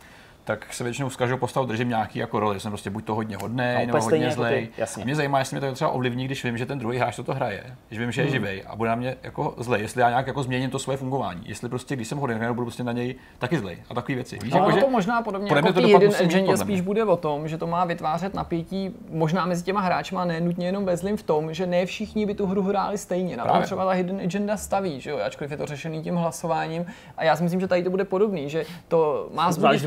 [0.46, 2.60] tak se většinou z každého postavu držím nějaký jako roli.
[2.60, 4.68] Jsem prostě buď to hodně hodný, no, nebo hodně jako zlej.
[4.76, 7.34] Jako mě zajímá, jestli mě to třeba ovlivní, když vím, že ten druhý hráč to
[7.34, 8.32] hraje, že vím, že je hmm.
[8.32, 11.42] živý a bude na mě jako zlej, jestli já nějak jako změním to svoje fungování.
[11.44, 14.38] Jestli prostě, když jsem hodný, budu prostě na něj taky zlej a takové věci.
[14.42, 17.58] Víš, no, jako, to možná podobně jako to jeden engine spíš bude o tom, že
[17.58, 21.22] to má vytvářet napětí možná mezi těma hráči a ne nutně jenom ve zlým v
[21.22, 23.36] tom, že ne všichni by tu hru hráli stejně.
[23.36, 26.86] Na tom třeba ta hidden agenda staví, že jo, ačkoliv je to řešený tím hlasováním.
[27.16, 29.82] A já si myslím, že tady to bude podobný, že to má spíš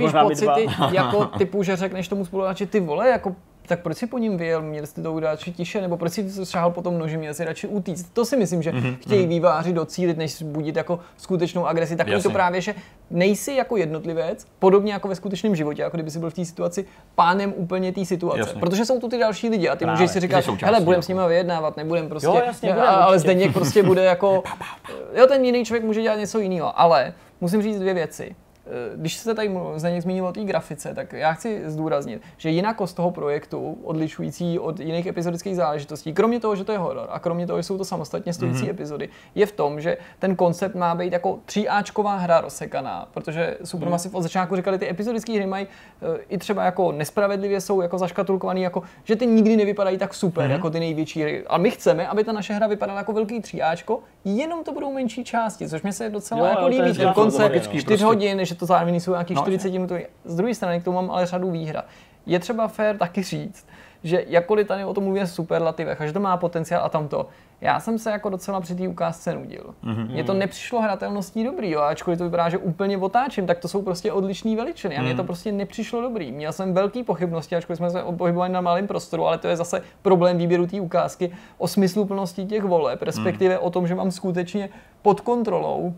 [0.54, 3.36] pocity jako typu, že řekneš tomu spoluhráči, ty vole, jako
[3.70, 6.72] tak proč si po ním vyjel, měl jste to udělat tiše, nebo proč si šáhal
[6.72, 8.14] po tom noži, měl si radši utíct.
[8.14, 8.98] To si myslím, že mm-hmm.
[9.02, 9.30] chtějí mhm.
[9.30, 11.96] výváři docílit, než budit jako skutečnou agresi.
[11.96, 12.30] Takový Jasně.
[12.30, 12.76] to právě, že
[13.12, 16.86] nejsi jako jednotlivec, podobně jako ve skutečném životě, jako kdyby si byl v té situaci
[17.16, 18.40] pánem úplně té situace.
[18.40, 18.60] Jasně.
[18.60, 20.02] Protože jsou tu ty další lidi a ty právě.
[20.02, 23.50] můžeš si říkat, hele, budeme s nimi vyjednávat, nebudem prostě, jo, jasně, budem, ale zde
[23.50, 24.44] prostě bude jako,
[25.16, 28.36] jo, ten jiný člověk může dělat něco jiného, ale musím říct dvě věci.
[28.70, 32.96] Eh, když se tady Zdeněk zmínil o té grafice, tak já chci zdůraznit, že jinakost
[32.96, 37.48] toho projektu, odlišující od jiných epizodických záležitostí, kromě toho, že to je horor a kromě
[37.48, 38.70] toho, že jsou to samostatně stojící mm-hmm.
[38.70, 44.12] epizody, je v tom, že ten koncept má být jako tříáčková hra rozsekaná, protože Supermassive
[44.12, 44.16] mm.
[44.16, 45.68] od začátku říkali, ty epizodické hry mají
[46.02, 50.48] eh, i třeba jako nespravedlivě jsou jako zaškatulkovaný, jako, že ty nikdy nevypadají tak super
[50.48, 50.52] mm-hmm.
[50.52, 51.44] jako ty největší hry.
[51.48, 55.24] A my chceme, aby ta naše hra vypadala jako velký tříáčko, jenom to budou menší
[55.24, 56.94] části, což mi se docela jo, jako líbí.
[56.94, 58.06] Ten koncept 4 prostě.
[58.06, 59.92] hodin, že to zároveň jsou nějaký no, 40 minut.
[60.26, 61.86] Z druhé strany k tomu mám ale řadu výhrad.
[62.26, 63.66] Je třeba fér taky říct,
[64.04, 67.28] že jakkoliv tady o tom mluví v superlativech, a že to má potenciál a tamto,
[67.62, 69.76] já jsem se jako docela při té ukázce nudil.
[69.84, 70.12] Mm-hmm.
[70.12, 73.82] Mně to nepřišlo hratelností dobrý, jo, ačkoliv to vypadá, že úplně otáčím, tak to jsou
[73.82, 74.98] prostě odlišné veličiny.
[74.98, 76.32] A mně to prostě nepřišlo dobrý.
[76.32, 79.82] Měl jsem velký pochybnosti, ačkoliv jsme se pohybovali na malém prostoru, ale to je zase
[80.02, 83.62] problém výběru té ukázky o smysluplnosti těch voleb, respektive mm.
[83.64, 84.70] o tom, že mám skutečně
[85.02, 85.94] pod kontrolou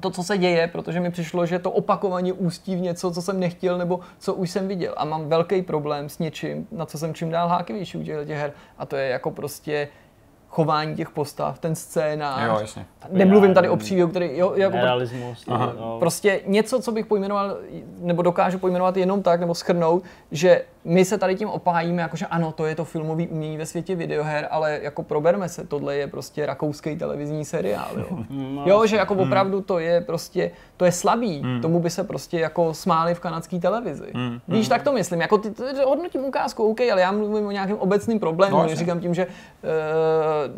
[0.00, 3.40] to, co se děje, protože mi přišlo, že to opakovaně ústí v něco, co jsem
[3.40, 4.94] nechtěl nebo co už jsem viděl.
[4.96, 8.52] A mám velký problém s něčím, na co jsem čím dál hákivější u těch her.
[8.78, 9.88] A to je jako prostě
[10.48, 12.42] chování těch postav, ten scénář.
[12.42, 12.86] Jo, jasně.
[13.10, 14.30] Nemluvím tady o příběhu, který...
[14.32, 15.44] Jo, jako Realismus.
[15.48, 15.72] Aha.
[15.98, 17.56] Prostě něco, co bych pojmenoval,
[18.00, 22.52] nebo dokážu pojmenovat jenom tak, nebo schrnout, že my se tady tím opájíme, jakože ano,
[22.52, 26.46] to je to filmový umění ve světě videoher, ale jako proberme se, tohle je prostě
[26.46, 28.06] rakouský televizní seriál, jo.
[28.30, 31.60] No, jo, že jako opravdu to je prostě, to je slabý, hmm.
[31.60, 34.10] tomu by se prostě jako smáli v kanadské televizi.
[34.14, 34.40] Hmm.
[34.48, 37.76] Víš, tak to myslím, jako ty, ty hodnotím ukázku, OK, ale já mluvím o nějakém
[37.76, 39.32] obecným problému, no, říkám tím, že uh,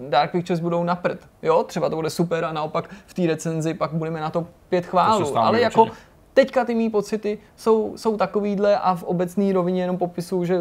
[0.08, 3.74] Dark Pictures budou na prd, jo, třeba to bude super a naopak v té recenzi
[3.74, 8.16] pak budeme na to pět chválu, ale jako určitě teďka ty mý pocity jsou, jsou
[8.16, 10.58] takovýhle a v obecné rovině jenom popisu, že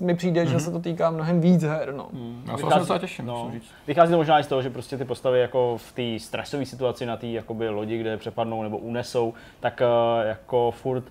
[0.00, 0.48] mi přijde, mm-hmm.
[0.48, 0.60] že mhm.
[0.60, 1.94] se to týká mnohem víc her.
[1.96, 2.08] No.
[2.12, 2.42] Mm.
[2.46, 3.52] Já vychází, se těším, no.
[3.86, 7.06] Vychází to možná i z toho, že prostě ty postavy jako v té stresové situaci
[7.06, 7.26] na té
[7.70, 11.04] lodi, kde přepadnou nebo unesou, tak uh, jako furt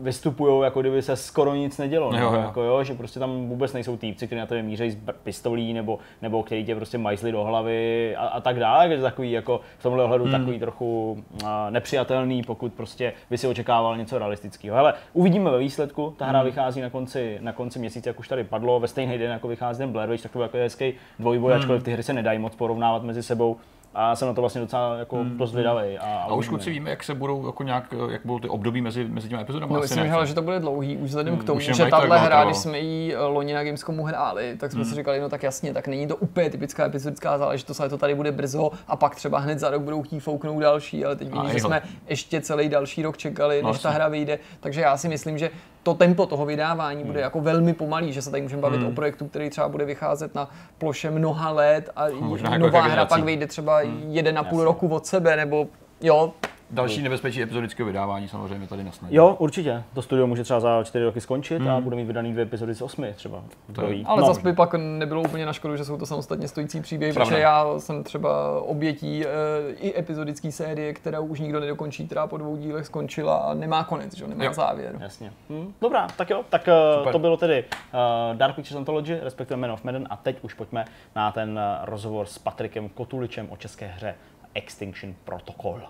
[0.00, 2.10] vystupují, jako kdyby se skoro nic nedělo.
[2.14, 2.40] Jo, jo.
[2.40, 5.98] Jako, jo, že prostě tam vůbec nejsou týpci, kteří na tebe mířejí z pistolí nebo,
[6.22, 8.88] nebo kteří tě prostě majzli do hlavy a, a tak dále.
[8.88, 10.32] Je takový jako v tomhle ohledu hmm.
[10.32, 14.76] takový trochu uh, nepřijatelný, pokud prostě by si očekával něco realistického.
[14.76, 16.14] Hele, uvidíme ve výsledku.
[16.16, 16.46] Ta hra hmm.
[16.46, 19.78] vychází na konci, na konci měsíce, jak už tady padlo, ve stejný den, jako vychází
[19.78, 21.60] ten Blair Witch, takový jako hezký dvojboj, hmm.
[21.60, 23.56] ačkoliv ty hry se nedají moc porovnávat mezi sebou
[23.98, 25.38] a jsem na to vlastně docela jako hmm.
[25.38, 25.98] dost vydavý.
[25.98, 29.04] A, a, už kluci víme, jak se budou jako nějak, jak budou ty období mezi,
[29.04, 29.72] mezi těmi epizodami?
[29.72, 32.56] No, myslím, že to bude dlouhý, už vzhledem hmm, k tomu, že tahle hra, když
[32.56, 34.90] jsme ji eh, loni na Gamescomu hráli, tak jsme hmm.
[34.90, 38.14] si říkali, no tak jasně, tak není to úplně typická epizodická záležitost, ale to tady
[38.14, 41.52] bude brzo a pak třeba hned za rok budou chtít fouknout další, ale teď vidíš,
[41.52, 45.08] že jsme ještě celý další rok čekali, než no, ta hra vyjde, takže já si
[45.08, 45.50] myslím, že
[45.86, 47.06] to tempo toho vydávání hmm.
[47.06, 48.86] bude jako velmi pomalý, že se tady můžeme bavit hmm.
[48.86, 53.04] o projektu, který třeba bude vycházet na ploše mnoha let a Možná nová jako hra
[53.04, 54.10] pak vyjde třeba hmm.
[54.10, 55.68] jeden a půl roku od sebe, nebo
[56.00, 56.32] jo,
[56.70, 59.14] Další nebezpečí epizodického vydávání samozřejmě tady nasnadí.
[59.14, 59.82] Jo, určitě.
[59.94, 61.70] To studio může třeba za čtyři roky skončit hmm.
[61.70, 63.42] a bude mít vydaný dvě epizody z osmi třeba.
[63.72, 64.26] To je, ale no.
[64.26, 67.30] zase by pak nebylo úplně na škodu, že jsou to samostatně stojící příběhy, Pravda.
[67.30, 69.28] protože já jsem třeba obětí e,
[69.72, 74.16] i epizodické série, která už nikdo nedokončí, která po dvou dílech skončila a nemá konec,
[74.16, 74.52] že nemá jo.
[74.52, 74.96] závěr.
[75.00, 75.32] Jasně.
[75.50, 76.68] Hm, dobrá, tak jo, tak
[77.04, 80.54] uh, to bylo tedy uh, Dark Pictures Anthology, respektive Man of Madden a teď už
[80.54, 80.84] pojďme
[81.16, 84.14] na ten rozhovor s Patrikem Kotuličem o české hře
[84.56, 85.80] Extinction Protocol.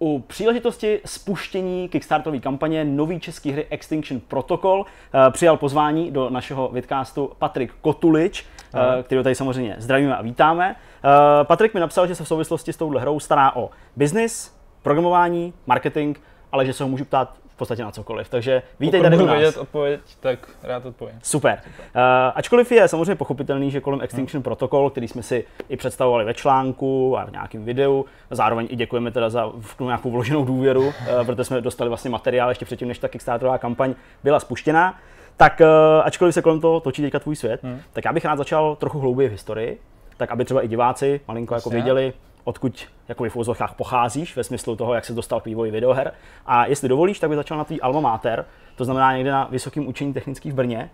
[0.00, 6.68] U příležitosti spuštění Kickstarterové kampaně nový české hry Extinction Protocol eh, přijal pozvání do našeho
[6.68, 10.76] vidcastu Patrik Kotulič, uh, kterého tady samozřejmě zdravíme a vítáme.
[11.04, 15.54] Eh, Patrik mi napsal, že se v souvislosti s touhle hrou stará o business, programování,
[15.66, 16.18] marketing,
[16.52, 18.28] ale že se ho můžu ptát podstatě na cokoliv.
[18.28, 19.36] Takže vítej tady u nás.
[19.38, 21.14] vědět odpověď, tak rád odpovím.
[21.22, 21.60] Super.
[21.64, 21.84] Super.
[21.94, 24.42] Uh, ačkoliv je samozřejmě pochopitelný, že kolem Extinction hmm.
[24.42, 29.10] Protocol, který jsme si i představovali ve článku a v nějakém videu, zároveň i děkujeme
[29.10, 30.92] teda za nějakou vloženou důvěru, uh,
[31.26, 33.94] protože jsme dostali vlastně materiál ještě předtím, než ta Kickstarterová kampaň
[34.24, 34.98] byla spuštěná.
[35.36, 35.66] Tak uh,
[36.04, 37.80] ačkoliv se kolem toho točí teďka tvůj svět, hmm.
[37.92, 39.80] tak já bych rád začal trochu hlouběji v historii,
[40.16, 42.12] tak aby třeba i diváci malinko jako věděli,
[42.48, 46.12] odkud jako v úzovkách pocházíš, ve smyslu toho, jak se dostal k vývoji videoher.
[46.46, 48.44] A jestli dovolíš, tak bych začal na tvý alma mater,
[48.76, 50.90] to znamená někde na Vysokém učení technických v Brně.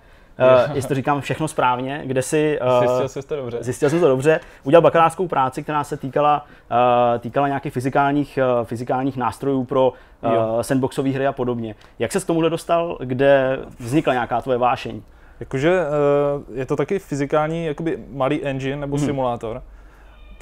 [0.67, 2.59] Uh, jestli to říkám všechno správně, kde si...
[2.61, 3.59] Uh, zjistil jsi to dobře.
[3.61, 4.41] Zjistil jsem to dobře.
[4.65, 10.61] Udělal bakalářskou práci, která se týkala, uh, týkala nějakých fyzikálních, uh, fyzikálních nástrojů pro uh,
[10.61, 11.75] sandboxové hry a podobně.
[11.99, 15.03] Jak se k tomuhle dostal, kde vznikla nějaká tvoje vášeň?
[15.41, 19.07] Jakože uh, je to taky fyzikální jakoby malý engine nebo hmm.
[19.07, 19.63] simulátor,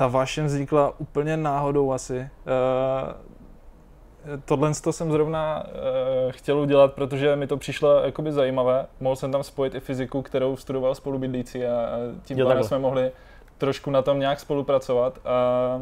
[0.03, 2.18] ta vášeň vznikla úplně náhodou asi.
[2.18, 2.28] Uh,
[4.44, 8.86] tohle jsem zrovna uh, chtěl udělat, protože mi to přišlo jakoby zajímavé.
[9.00, 13.12] Mohl jsem tam spojit i fyziku, kterou studoval spolubydlící a, a tím pádem jsme mohli
[13.59, 15.18] trošku na tom nějak spolupracovat.
[15.24, 15.80] A,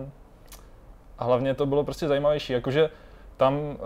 [1.18, 2.90] a hlavně to bylo prostě zajímavější, jakože
[3.36, 3.76] tam uh,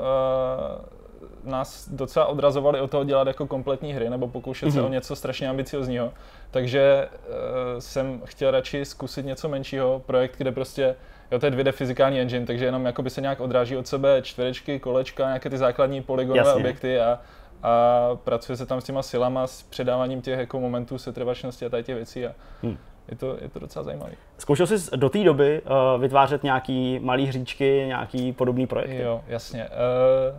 [1.47, 4.73] nás docela odrazovali od toho dělat jako kompletní hry nebo pokoušet mm-hmm.
[4.73, 4.93] se o mhm.
[4.93, 6.13] něco strašně ambiciozního.
[6.51, 7.35] Takže uh,
[7.79, 10.97] jsem chtěl radši zkusit něco menšího, projekt, kde prostě,
[11.31, 14.79] jo, to je 2D fyzikální engine, takže jenom jakoby se nějak odráží od sebe čtverečky,
[14.79, 16.61] kolečka, nějaké ty základní polygonové Jasně.
[16.61, 17.21] objekty a,
[17.63, 21.83] a pracuje se tam s těma silama, s předáváním těch jako momentů setrvačnosti a tady
[21.85, 22.27] těch věcí.
[22.27, 22.77] A, hmm.
[23.09, 24.13] Je to, je to docela zajímavé.
[24.39, 29.01] Zkoušel jsi do té doby uh, vytvářet nějaký malý hříčky, nějaký podobný projekt?
[29.01, 29.65] Jo, jasně.
[29.65, 30.39] Uh,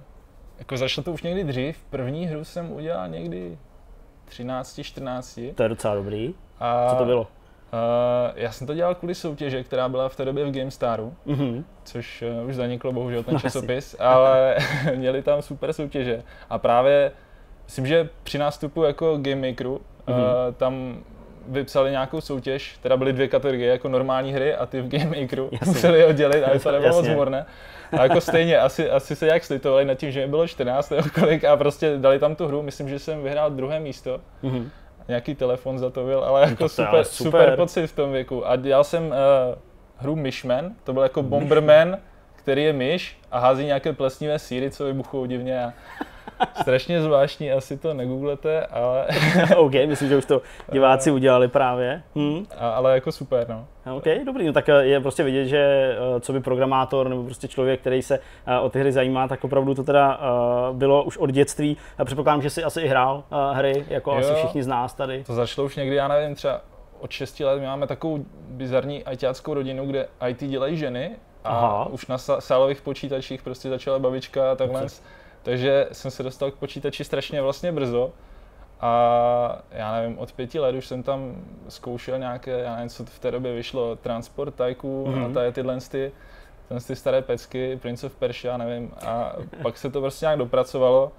[0.59, 1.77] jako zašlo to už někdy dřív.
[1.89, 3.57] První hru jsem udělal někdy
[4.25, 5.39] 13, 14.
[5.55, 6.33] To je docela dobrý.
[6.59, 7.21] A, Co to bylo?
[7.21, 7.27] Uh,
[8.35, 11.65] já jsem to dělal kvůli soutěže, která byla v té době v GameStaru, Mhm.
[11.83, 14.55] což uh, už zaniklo bohužel ten No, časopis, ale
[14.95, 16.23] měli tam super soutěže.
[16.49, 17.11] A právě
[17.65, 20.19] myslím, že při nástupu jako Game Makeru Mhm.
[20.19, 20.25] uh,
[20.57, 21.03] tam
[21.47, 25.49] vypsali nějakou soutěž, teda byly dvě kategorie, jako normální hry a ty v Game Makeru
[25.51, 25.67] Jasně.
[25.67, 27.07] museli je oddělit a to nebylo moc.
[27.91, 31.09] A jako stejně, asi, asi se jak slitovali nad tím, že mi bylo 14 nebo
[31.19, 34.21] kolik a prostě dali tam tu hru, myslím, že jsem vyhrál druhé místo.
[34.43, 34.69] Mhm.
[35.07, 37.31] Nějaký telefon za to byl, ale jako to super, super.
[37.31, 37.55] super.
[37.55, 38.47] pocit v tom věku.
[38.47, 39.13] A dělal jsem uh,
[39.97, 41.97] hru Mishman, to byl jako Bomberman,
[42.35, 45.63] který je myš a hází nějaké plesnivé síry, co vybuchují divně.
[45.65, 45.73] A
[46.61, 49.07] strašně zvláštní, asi to negooglete, ale,
[49.57, 50.41] OK, myslím, že už to
[50.71, 52.03] diváci udělali právě.
[52.15, 52.45] Hm.
[52.57, 53.67] a, ale jako super, no.
[53.95, 55.57] OK, dobrý, no tak eh, je prostě vidět, že
[56.17, 59.43] eh, co by programátor nebo prostě člověk, který se eh, o ty hry zajímá, tak
[59.43, 61.77] opravdu to teda eh, bylo už od dětství.
[61.97, 64.17] A předpokládám, že jsi asi i hrál eh, hry, jako Jo.
[64.17, 65.23] asi všichni z nás tady.
[65.23, 66.61] To začalo už někdy, já nevím, třeba
[66.99, 67.59] od 6 let.
[67.59, 71.11] My máme takovou bizarní ITáckou rodinu, kde IT dělají ženy
[71.43, 71.85] a Aha.
[71.85, 74.85] už na sálových počítačích prostě začala babička a takhle.
[75.45, 78.11] Takže jsem se dostal k počítači strašně vlastně brzo.
[78.81, 81.35] A já nevím, od pěti let už jsem tam
[81.69, 85.25] zkoušel nějaké, já nevím, co v té době vyšlo, Transport Tycoon Mhm.
[85.25, 86.11] a tady tyhle ty,
[86.87, 88.91] ty staré pecky, Prince of Persia, nevím.
[89.07, 91.11] A pak se to prostě nějak dopracovalo.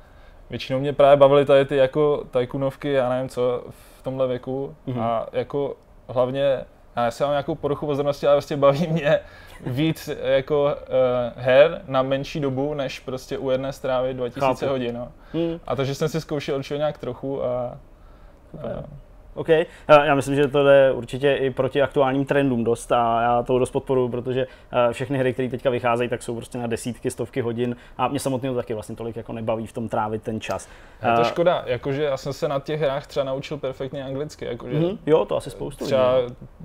[0.51, 3.65] Většinou mě právě bavily tady ty jako tajkunovky, já nevím co,
[3.99, 4.77] v tomhle věku.
[4.87, 5.01] Mhm.
[5.01, 5.77] A jako
[6.09, 6.65] hlavně,
[7.05, 9.21] já jsem mám nějakou poruchu pozornosti, ale prostě baví mě
[9.67, 10.73] víc jako uh,
[11.43, 14.73] her na menší dobu, než prostě u jedné strávy 2000 Chápu.
[14.73, 14.95] hodin.
[14.95, 15.09] No.
[15.35, 15.61] Hm.
[15.67, 17.79] A takže jsem si zkoušel určitě nějak trochu a,
[18.51, 18.71] Super.
[18.71, 19.06] a
[19.37, 23.43] OK, Eh, já myslím, že to jde určitě i proti aktuálním trendům dost a já
[23.43, 27.11] to dost podporuji, protože eh, všechny hry, které teďka vycházejí, tak jsou prostě na desítky,
[27.11, 30.69] stovky hodin a mě samotného taky vlastně tolik jako nebaví v tom trávit ten čas.
[31.11, 34.45] je to Eh, škoda, jakože já jsem se na těch hrách třeba naučil perfektně anglicky,
[34.45, 35.89] jakože mhm, Jo, to asi spoustu lidí.
[35.95, 36.15] třeba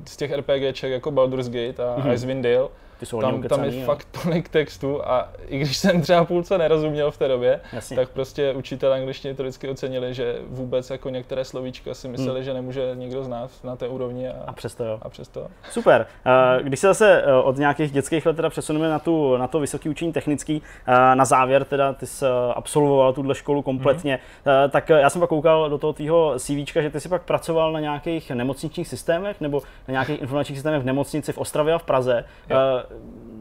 [0.08, 2.12] z těch RPGček jako Baldur's Gate a Mhm.
[2.12, 2.68] Icewind Dale,
[3.02, 3.86] Ty jsou tam, tam je jo.
[3.86, 7.96] fakt tolik textu a i když jsem třeba půlce nerozuměl v té době, Jasně.
[7.96, 12.54] tak prostě učitel angličtiny to vždycky ocenili, že vůbec jako některé slovíčka si mysleli, že
[12.54, 14.42] nemůže nikdo znát na té úrovni Hmm.
[14.46, 15.00] A a, přesto jo.
[15.02, 15.48] a přesto.
[15.72, 16.06] Super.
[16.26, 19.60] Eh, Když se zase eh, od nějakých dětských let teda přesuneme na, tu, na to
[19.60, 22.26] vysoké učení technický, eh, na závěr teda ty jsi
[22.56, 24.20] absolvoval tuhle školu kompletně.
[24.66, 27.72] Eh, tak já jsem pak koukal do toho tvýho CVčka, že ty jsi pak pracoval
[27.72, 31.84] na nějakých nemocničních systémech nebo na nějakých informačních systémech v nemocnici v Ostravě a v
[31.84, 32.26] Praze.
[32.50, 32.58] Jo.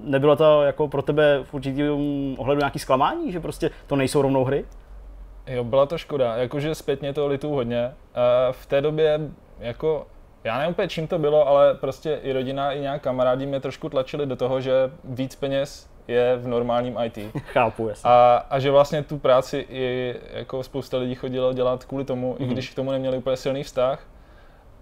[0.04, 4.44] Nebylo to jako pro tebe v určitém ohledu nějaký zklamání, že prostě to nejsou rovnou
[4.44, 4.64] hry?
[5.46, 7.94] Jo, byla to škoda, jakože zpětně to litu hodně.
[8.52, 9.20] V té době
[9.58, 10.06] jako
[10.44, 13.88] já nevím úplně čím to bylo, ale prostě i rodina, i nějak kamarádi mě trošku
[13.88, 14.72] tlačili do toho, že
[15.04, 17.18] víc peněz je v normálním IT.
[17.52, 18.10] Chápu, jasně.
[18.10, 22.50] A, a že vlastně tu práci i jako spousta lidí chodilo dělat kvůli tomu, Mhm.
[22.50, 24.00] i když k tomu neměli úplně silný vztah.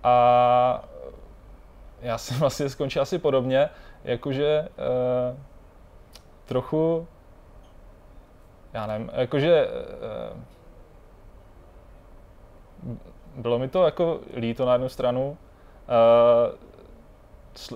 [0.05, 0.85] A
[2.03, 3.69] já jsem vlastně skončil asi podobně,
[4.05, 4.69] jakože
[5.33, 5.39] uh,
[6.45, 7.07] trochu,
[8.73, 10.39] já nevím, jakože uh,
[13.37, 15.37] bylo mi to jako líto na jednu stranu.
[15.89, 16.55] Uh,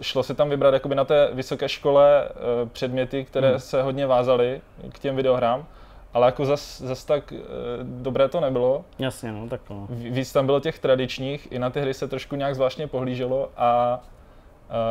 [0.00, 3.60] šlo- se tam vybrat jakoby na té vysoké škole uh, předměty, které Mhm.
[3.60, 4.60] se hodně vázaly
[4.92, 5.66] k těm videohrám,
[6.14, 7.38] ale jako zas, zas tak uh,
[7.82, 8.84] dobré to nebylo.
[8.98, 9.74] Jasně, no, tak to.
[9.74, 9.86] No.
[9.90, 13.50] Ví- Víc tam bylo těch tradičních, i na ty hry se trošku nějak zvláštně pohlíželo
[13.56, 14.00] a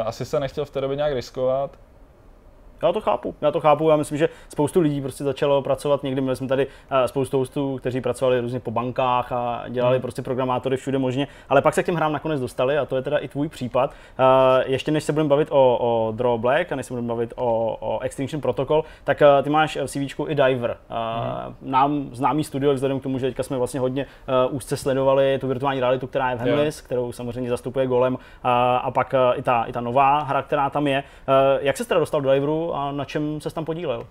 [0.06, 1.78] asi se nechtěl v té době nějak riskovat.
[2.84, 6.22] Já to chápu, já to chápu, já myslím, že spoustu lidí prostě začalo pracovat někdy,
[6.22, 10.02] měli jsme tady eh, spoustu hostů, kteří pracovali různě po bankách a dělali Hmm.
[10.02, 13.02] prostě programátory všude možně, ale pak se k těm hrám nakonec dostali a to je
[13.02, 13.92] teda i tvůj případ.
[14.20, 17.34] Eh, Ještě než se budeme bavit o, o Draw Black a než se budeme bavit
[17.36, 20.78] o, o Extinction Protocol, tak eh, ty máš v CV i Diver.
[20.90, 20.94] Eh,
[21.62, 24.06] Nám známý studio, vzhledem k tomu, že teďka jsme vlastně hodně
[24.50, 28.92] úzce sledovali tu virtuální realitu, která je v Hemlis, kterou samozřejmě zastupuje Golem a, a
[28.92, 31.04] pak i ta, i ta nová hra, která tam je.
[31.62, 34.08] Jak se teda dostal do Diveru a na čem se tam podílel?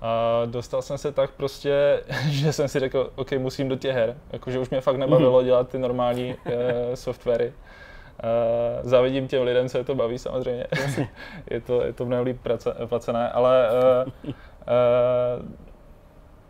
[0.00, 4.16] A dostal jsem se tak prostě, že jsem si řekl, OK, musím do těch her.
[4.32, 6.52] Jakože už mě fakt nebavilo dělat ty normální uh,
[6.94, 7.52] softwary.
[7.52, 10.66] Uh, závidím těm lidem, co je to baví samozřejmě.
[11.50, 12.40] je, to, je to mnohem líp
[12.86, 14.34] placené, ale uh, uh,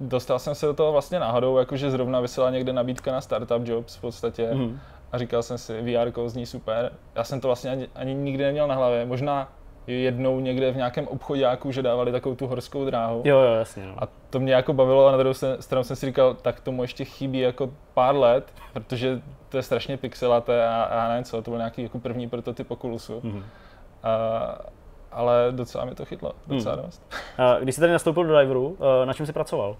[0.00, 3.96] dostal jsem se do toho vlastně náhodou, jakože zrovna vysela někde nabídka na startup jobs
[3.96, 4.50] v podstatě.
[4.55, 4.80] Mhm.
[5.12, 6.92] A říkal jsem si, VR zní super.
[7.14, 9.06] Já jsem to vlastně ani, ani nikdy neměl na hlavě.
[9.06, 9.48] Možná
[9.93, 13.23] jednou někde v nějakém obchodáku, že dávali takovou tu horskou dráhu.
[13.24, 13.86] Jo, jo, jasně.
[13.86, 13.94] No.
[14.02, 17.05] A to mě jako bavilo a na druhou stranu jsem si říkal, tak tomu ještě
[17.05, 21.51] chybí jako pár let, protože to je strašně pixelaté a, a já nevím co, to
[21.51, 23.20] byl nějaký jako první prototyp Oculusu.
[23.24, 23.44] Mhm.
[24.02, 24.59] A,
[25.12, 26.85] ale docela mi to chytlo, docela Mhm.
[26.85, 27.02] dost.
[27.39, 29.77] A Když jsi tady nastoupil do Diveru, eh, na čem jsi pracoval?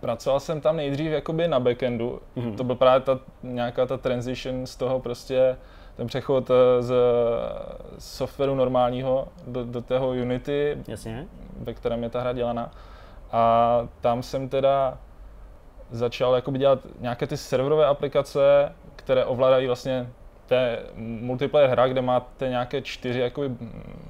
[0.00, 2.20] pracoval jsem tam nejdřív jakoby na backendu.
[2.36, 2.54] Mm-hmm.
[2.56, 5.56] To byl právě ta, nějaká ta transition z toho prostě,
[6.00, 6.94] ten přechod eh, z
[7.98, 11.26] softwaru normálního do, do toho Unity, Jasně.
[11.60, 12.70] ve kterém je ta hra dělaná.
[13.32, 14.98] A tam jsem teda
[15.90, 20.08] začal jakoby dělat nějaké ty serverové aplikace, které ovládají vlastně
[20.46, 20.78] té
[21.20, 23.50] multiplayer hra, kde máte nějaké čtyři jakoby,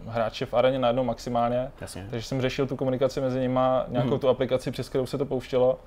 [0.06, 1.70] hráče v areně najednou maximálně.
[1.80, 2.06] Jasně.
[2.10, 4.18] Takže jsem řešil tu komunikaci mezi nimi, nějakou Mhm.
[4.18, 5.78] tu aplikaci, přes kterou se to pouštělo.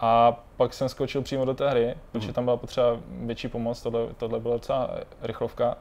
[0.00, 2.34] A pak jsem skočil přímo do té hry, protože Mhm.
[2.34, 4.90] tam byla potřeba větší pomoc, tohle, tohle byla docela
[5.22, 5.76] rychlovka.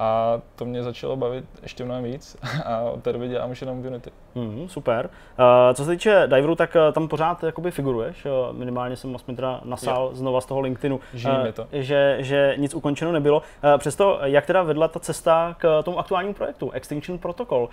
[0.00, 3.78] A to mě začalo bavit ještě mnohem víc a od té doby dělám už jenom
[3.86, 4.10] Unity.
[4.34, 5.10] Mm, super.
[5.38, 8.24] Uh, co se týče diveru, tak uh, tam pořád jakoby figuruješ.
[8.24, 11.00] Uh, minimálně jsem aspoň teda nasál znova z toho LinkedInu,
[11.44, 11.66] mi to.
[11.72, 13.38] Že, že nic ukončeno nebylo.
[13.38, 17.68] Uh, přesto, jak teda vedla ta cesta k tomu aktuálnímu projektu Extinction Protocol uh,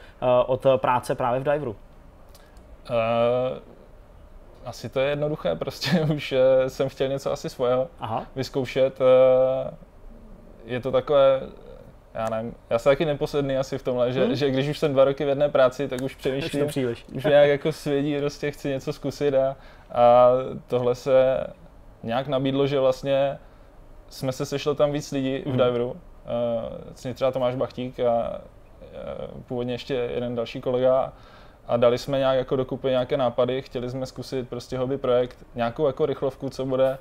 [0.45, 1.76] od práce právě v diveru?
[2.90, 3.74] Uh,
[4.65, 8.99] asi to je jednoduché, prostě už eh, jsem chtěl něco asi svého Aha, vyzkoušet.
[9.01, 9.71] eh,
[10.65, 11.41] Je to takové,
[12.13, 14.35] já nevím, já jsem taky neposedný asi v tomhle, že, Hmm.
[14.35, 17.05] že když už jsem dva roky v jedné práci, tak už už to přemýšlím, příliš.
[17.15, 19.55] už nějak jako svědí, prostě chci něco zkusit a,
[19.91, 20.29] a
[20.67, 21.37] tohle se
[22.03, 23.37] nějak nabídlo, že vlastně
[24.09, 25.57] jsme se sešli tam víc lidí v Mhm.
[25.57, 25.95] Diveru.
[27.07, 28.41] Uh, třeba Tomáš Bachtík a
[29.47, 31.13] původně ještě jeden další kolega
[31.67, 35.87] a dali jsme nějak jako dokupy nějaké nápady, chtěli jsme zkusit prostě hobby projekt, nějakou
[35.87, 36.97] jako rychlovku, co bude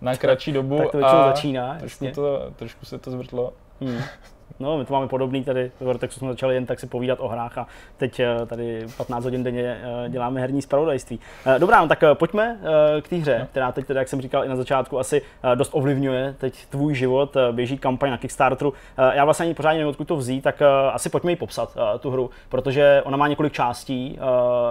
[0.00, 2.14] na kratší dobu Tak to a začíná, trošku, jasně.
[2.14, 3.52] to, trošku se to zvrtlo.
[3.80, 3.98] Hmm.
[4.62, 7.28] No, my to máme podobný tady, v Vortexu jsme začali jen tak si povídat o
[7.28, 7.66] hrách a
[7.96, 11.20] teď eh, tady 15 hodin denně eh, děláme herní zpravodajství.
[11.46, 12.58] Eh, Dobrá, no tak pojďme
[13.00, 15.22] k té hře, která teď teda, jak jsem říkal i na začátku, asi
[15.54, 18.72] dost ovlivňuje teď tvůj život, běží kampaň na Kickstarteru.
[19.12, 20.62] Já vlastně ani pořádně nevím, odkud to vzít, tak
[20.92, 24.18] asi pojďme ji popsat, tu hru, protože ona má několik částí.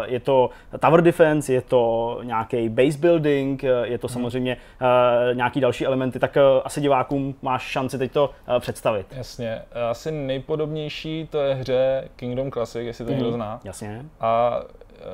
[0.05, 0.49] Je to
[0.80, 6.38] tower defense, je to nějaký base building, je to samozřejmě eh, nějaký další elementy, tak
[6.63, 9.05] asi divákům máš šanci teď to představit.
[9.11, 13.20] Jasně, asi nejpodobnější to je hře Kingdom Classic, jestli to Mhm.
[13.20, 13.60] někdo zná.
[13.64, 14.06] Jasně.
[14.20, 14.60] a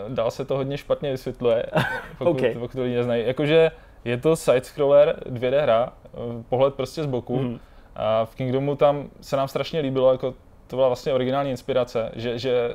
[0.07, 1.65] e, dál se to hodně špatně vysvětluje,
[2.17, 2.53] pokud, OK.
[2.53, 3.27] pokud to lidi neznají.
[3.27, 3.71] Jakože
[4.05, 7.37] je to side-scroller 2D hra, e, pohled prostě z boku.
[7.39, 7.59] Mhm.
[7.95, 10.33] A v Kingdomu tam se nám strašně líbilo, jako
[10.67, 12.73] to byla vlastně originální inspirace, že, že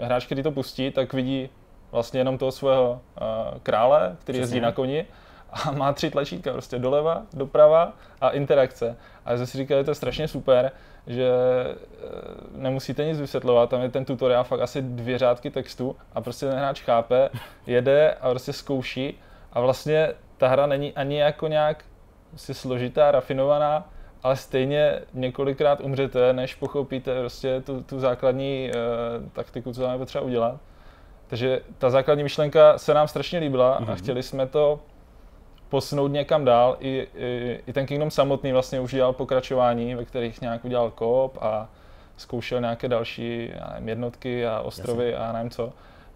[0.00, 1.48] e, hráč, který to pustí, tak vidí
[1.92, 3.00] vlastně jenom toho svého
[3.62, 4.40] krále, který Přesně.
[4.40, 5.04] jezdí na koni
[5.52, 8.96] a má tři tlačítka, prostě doleva, doprava a interakce.
[9.24, 10.72] A já jsem si říkal, že to je strašně super,
[11.06, 11.74] že e,
[12.56, 16.58] nemusíte nic vysvětlovat, tam je ten tutoriál fakt asi dvě řádky textu a prostě ten
[16.58, 17.30] hráč chápe,
[17.66, 19.18] jede a prostě zkouší
[19.52, 21.84] a vlastně ta hra není ani jako nějak
[22.30, 23.88] prostě složitá, rafinovaná,
[24.22, 28.74] ale stejně několikrát umřete, než pochopíte prostě tu, tu základní e,
[29.32, 30.60] taktiku, co tam je potřeba udělat.
[31.26, 34.80] Takže ta základní myšlenka se nám strašně líbila a chtěli jsme to
[35.72, 36.76] posunout někam dál.
[36.80, 41.38] I, i, I ten Kingdom samotný vlastně už dělal pokračování, ve kterých nějak udělal koop
[41.40, 41.68] a
[42.16, 45.26] zkoušel nějaké další nevím, jednotky a ostrovy Jasně.
[45.26, 45.72] a nevím co.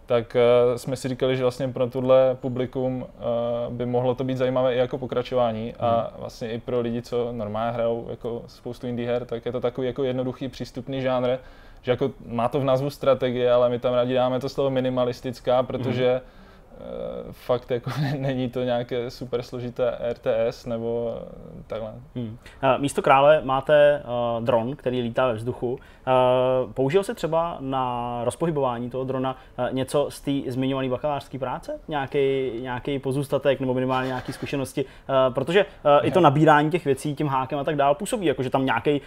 [0.07, 4.37] Tak uh, jsme si říkali, že vlastně pro tuhle publikum uh, by mohlo to být
[4.37, 9.09] zajímavé i jako pokračování a vlastně i pro lidi, co normálně hrajou jako spoustu indie
[9.09, 11.37] her, tak je to takový jako jednoduchý přístupný žánr,
[11.83, 15.63] že jako má to v názvu strategie, ale my tam rádi dáme to slovo minimalistická,
[15.63, 16.36] protože uh,
[17.33, 21.93] fakt jako není to nějaké super složité RTS nebo eh, takhle.
[22.15, 22.39] Hmm.
[22.63, 25.79] Eh, Místo krále máte uh, dron, který lítá ve vzduchu.
[26.07, 31.81] Uh, použil se třeba na rozpohybování toho drona uh, něco z té zmiňované bakalářské práce?
[31.89, 34.85] Nějaký, nějaký pozůstatek nebo minimálně nějaké zkušenosti?
[34.85, 35.67] Uh, protože
[36.03, 39.01] i to nabírání těch věcí tím hákem a tak dál působí, jako že tam nějaký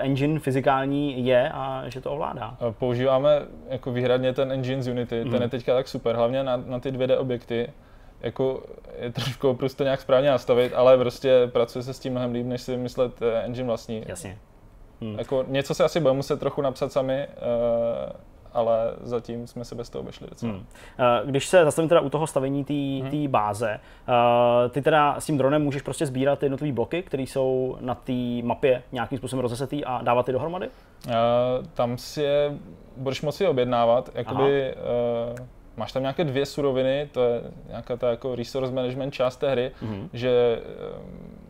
[0.00, 2.56] engine fyzikální je a že to ovládá.
[2.78, 5.30] Používáme jako výhradně ten engine z Unity, Mhm.
[5.32, 7.72] ten je teďka tak super, hlavně na, na ty 2D objekty.
[8.20, 8.62] Jako
[8.98, 12.62] je trošku prostě nějak správně nastavit, ale prostě pracuje se s tím mnohem líp, než
[12.62, 14.04] si vymyslet eh, engine vlastní.
[14.06, 14.38] Jasně.
[15.00, 17.28] Jako něco se asi budeme muset trochu napsat sami, eh,
[18.52, 20.52] ale zatím jsme se bez toho obešli docela.
[20.52, 20.66] Hmm.
[20.98, 22.72] Eh, Když se zastavím teda u toho stavení té
[23.08, 23.28] Mhm.
[23.28, 27.76] báze, eh, ty teda s tím dronem můžeš prostě sbírat ty jednotlivé bloky, které jsou
[27.80, 28.12] na té
[28.42, 30.68] mapě nějakým způsobem rozesetý a dávat je dohromady?
[31.06, 31.12] Uh,
[31.74, 32.52] tam si je
[32.96, 34.74] budeš moci objednávat, jakoby,
[35.30, 35.38] uh,
[35.76, 39.70] máš tam nějaké dvě suroviny, to je nějaká ta jako resource management část té hry,
[39.82, 40.08] Mhm.
[40.12, 40.60] že
[40.96, 41.02] uh,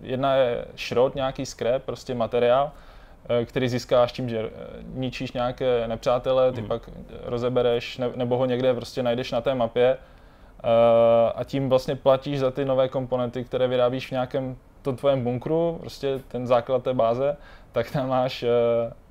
[0.03, 2.71] jedna je šrot, nějaký scrap, prostě materiál, uh,
[3.45, 4.49] který získáš tím, že uh,
[4.95, 6.69] ničíš nějaké nepřátele, ty Mhm.
[6.69, 6.91] pak
[7.25, 9.97] rozebereš, ne, nebo ho někde prostě najdeš na té mapě
[11.35, 15.77] a tím vlastně platíš za ty nové komponenty, které vyrábíš v nějakém tom tvojem bunkru,
[15.81, 17.37] prostě ten základ té báze,
[17.73, 18.45] tak tam máš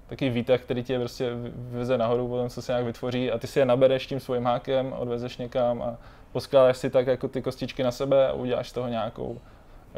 [0.07, 3.59] takový výtah, který tě prostě vyveze nahoru, potom co se nějak vytvoří a ty si
[3.59, 5.97] je nabereš tím svým hákem, odvezeš někam a
[6.31, 9.37] poskládáš si tak jako ty kostičky na sebe a uděláš z toho nějakou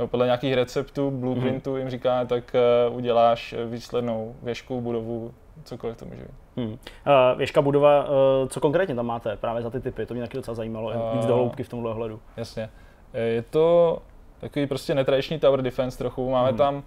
[0.06, 1.78] podle nějakých receptů, blueprintů mm-hmm.
[1.78, 2.56] jim říká, tak
[2.90, 6.34] uh, uděláš výslednou věžku, budovu, cokoliv to může být.
[6.58, 6.72] Hmm.
[6.72, 6.78] Uh,
[7.38, 10.06] věžka budova, uh, co konkrétně tam máte právě za ty typy?
[10.06, 12.20] To mě taky docela zajímalo, uh, víc dohloubky v tomhle ohledu.
[12.38, 12.70] Jasně.
[13.14, 13.98] Je to
[14.40, 16.30] takový prostě netradiční tower defense trochu.
[16.30, 16.58] Máme hmm.
[16.58, 16.82] tam uh,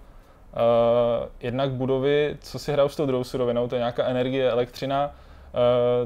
[1.39, 5.11] jednak budovy, co si hrajou s tou druhou surovinou, to je nějaká energie, elektřina, uh,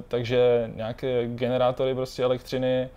[0.08, 2.90] takže nějaké generátory prostě elektřiny,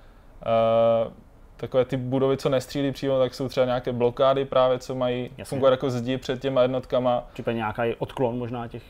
[1.06, 1.12] uh,
[1.56, 5.44] takové ty budovy, co nestřílí přímo, tak jsou třeba nějaké blokády právě, co mají Jasně.
[5.44, 7.24] fungovat jako zdi před těma jednotkama.
[7.32, 8.82] Případně nějaký odklon možná těch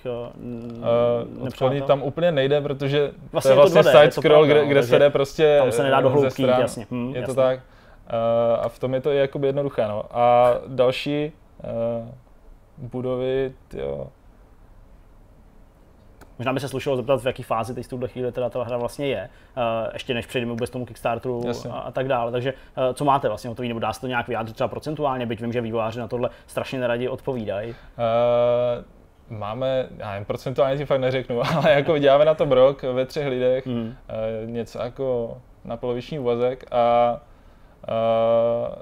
[1.41, 5.11] uh, tam úplně nejde, protože vlastně to je vlastně side scroll, kde, kde se jde
[5.11, 6.87] prostě Tam se nedá do hloubky, jasně.
[6.91, 7.35] Hm, je jasně.
[7.35, 7.59] to tak.
[7.59, 9.89] Uh, a v tom je to jakoby jednoduché.
[9.89, 10.05] No.
[10.11, 11.33] A další
[11.65, 12.09] uh,
[12.79, 14.07] budovy, jo,
[16.39, 18.77] Možná by se slušelo zeptat, v jaké fázi teď v tuhle chvíli teda ta hra
[18.77, 22.33] vlastně je, uh, ještě než přejdeme vůbec tomu Kickstarteru a, a, tak dále.
[22.33, 25.41] Takže uh, co máte vlastně hotový, nebo dá se to nějak vyjádřit třeba procentuálně, byť
[25.41, 27.71] vím, že vývojáři na tohle strašně neradi odpovídají.
[27.71, 27.77] Uh,
[29.39, 33.27] máme, já nevím, procentuálně ti fakt neřeknu, ale jako děláme na to rok ve třech
[33.27, 33.95] lidech, mm.
[34.45, 37.17] uh, něco jako na poloviční úvazek a
[37.89, 38.75] uh,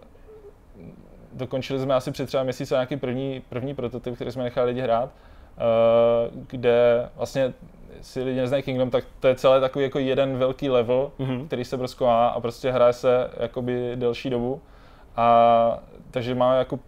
[1.32, 5.10] dokončili jsme asi před třeba měsíce nějaký první, první prototyp, který jsme nechali lidi hrát
[5.10, 5.33] Eh,
[6.46, 7.52] kde vlastně
[8.00, 11.46] si lidi neznají Kingdom, tak to je celé takový jako jeden velký level, mm-hmm.
[11.46, 14.60] který se prostě má a prostě hraje se jakoby delší dobu.
[15.16, 15.78] A
[16.10, 16.78] takže má jako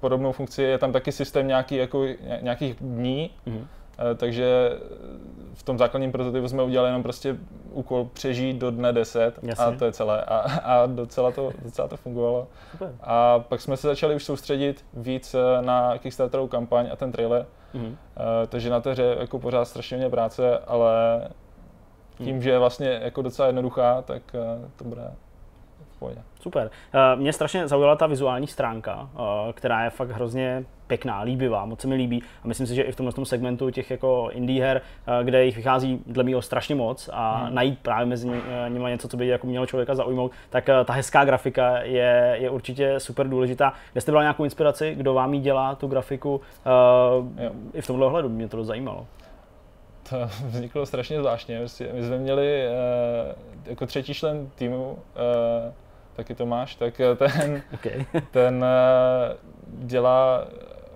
[0.00, 2.06] podobnou funkci, je tam taky systém nějaký, jako,
[2.40, 3.64] nějakých dní, mm-hmm.
[4.16, 4.70] takže
[5.54, 7.36] v tom základním prototypu jsme udělali jenom prostě
[7.70, 9.64] úkol přežít do dne 10 Jasně.
[9.64, 10.24] a to je celé.
[10.24, 12.48] A, a docela, to, docela to fungovalo.
[12.70, 12.94] Super.
[13.00, 17.46] A pak jsme se začali už soustředit víc eh, na Kickstarterovou kampaň a ten trailer,
[17.74, 17.88] Mm-hmm.
[17.88, 17.96] Uh,
[18.48, 21.28] takže na té hře jako pořád strašně mě práce, ale
[22.18, 22.42] tím, mm.
[22.42, 25.10] že je vlastně jako docela jednoduchá, tak uh, to bude
[25.90, 26.22] v pohodě.
[26.40, 26.70] Super.
[26.94, 31.80] Uh, mě strašně zaujala ta vizuální stránka, uh, která je fakt hrozně pěkná, líbivá, moc
[31.80, 34.80] se mi líbí a myslím si, že i v tomhle segmentu těch jako indie her,
[35.08, 37.54] uh, kde jich vychází dle mého strašně moc a hmm.
[37.54, 38.28] najít právě mezi
[38.68, 43.00] nimi něco, co by jako mělo člověka zaujmout, tak ta hezká grafika je, je určitě
[43.00, 43.72] super důležitá.
[43.92, 46.40] Kde jste byla nějakou inspiraci, kdo vám jí dělá tu grafiku?
[47.16, 47.26] Uh,
[47.74, 49.06] I v tomhle ohledu mě to zajímalo
[50.10, 51.60] to vzniklo strašně zvláštně.
[51.92, 52.64] My jsme měli
[53.66, 54.98] jako třetí člen týmu
[56.20, 58.04] taky Tomáš, tak eh, ten, okay.
[58.30, 59.36] ten eh,
[59.68, 60.44] dělá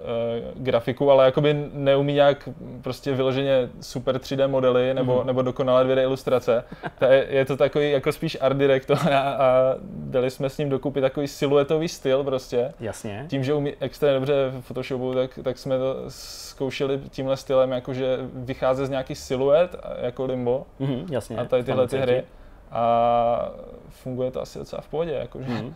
[0.04, 2.48] uh, grafiku, ale jakoby neumí nějak
[2.82, 5.26] prostě vyloženě super 3D modely nebo, mm.
[5.26, 6.64] nebo dokonalé 2D ilustrace.
[6.98, 10.68] Ta je, je to takový jako spíš art director a, a dali jsme s ním
[10.68, 12.72] dokupy takový siluetový styl prostě.
[12.80, 13.26] Jasně.
[13.28, 18.18] Tím, že umí extrémně dobře v Photoshopu, tak, tak jsme to zkoušeli tímhle stylem, jakože
[18.34, 20.66] vycházet z nějakých siluet, jako Limbo.
[20.78, 21.36] Mm, jasně.
[21.36, 22.24] A tady tyhle ty hry
[22.70, 23.48] a
[23.88, 25.12] funguje to asi docela v pohodě.
[25.12, 25.48] Jakože.
[25.48, 25.74] Mm.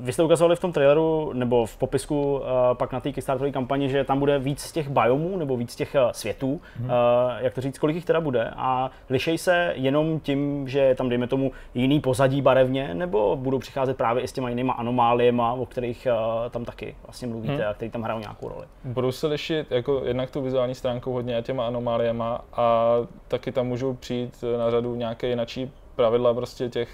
[0.00, 2.42] Vy jste ukazovali v tom traileru nebo v popisku uh,
[2.72, 5.94] pak na té Kickstarterové kampani, že tam bude víc z těch biomů nebo víc těch
[5.94, 6.84] uh, světů, mm.
[6.84, 6.90] uh,
[7.38, 11.26] jak to říct, kolik jich teda bude a lišej se jenom tím, že tam dejme
[11.26, 16.08] tomu jiný pozadí barevně, nebo budou přicházet právě i s těma jinýma anomáliema, o kterých
[16.10, 17.68] uh, tam taky vlastně mluvíte mm.
[17.70, 18.66] a který tam hrajou nějakou roli.
[18.84, 22.96] Budou se lišit jako jednak tu vizuální stránkou hodně a těma anomáliema a
[23.28, 26.88] taky tam můžou přijít na řadu nějaké jinačí pravidla prostě těch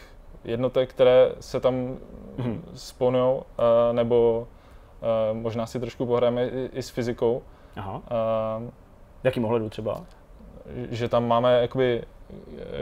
[0.45, 1.99] jednotek, které se tam
[2.37, 2.61] mm-hmm.
[2.75, 3.43] spawnují, uh,
[3.93, 4.49] nebo
[5.31, 7.43] uh, možná si trošku pohrajeme i, i s fyzikou.
[7.77, 7.95] Aha.
[7.95, 8.03] Uh,
[9.23, 10.05] v jakým ohledu třeba?
[10.91, 12.03] Že tam máme jakoby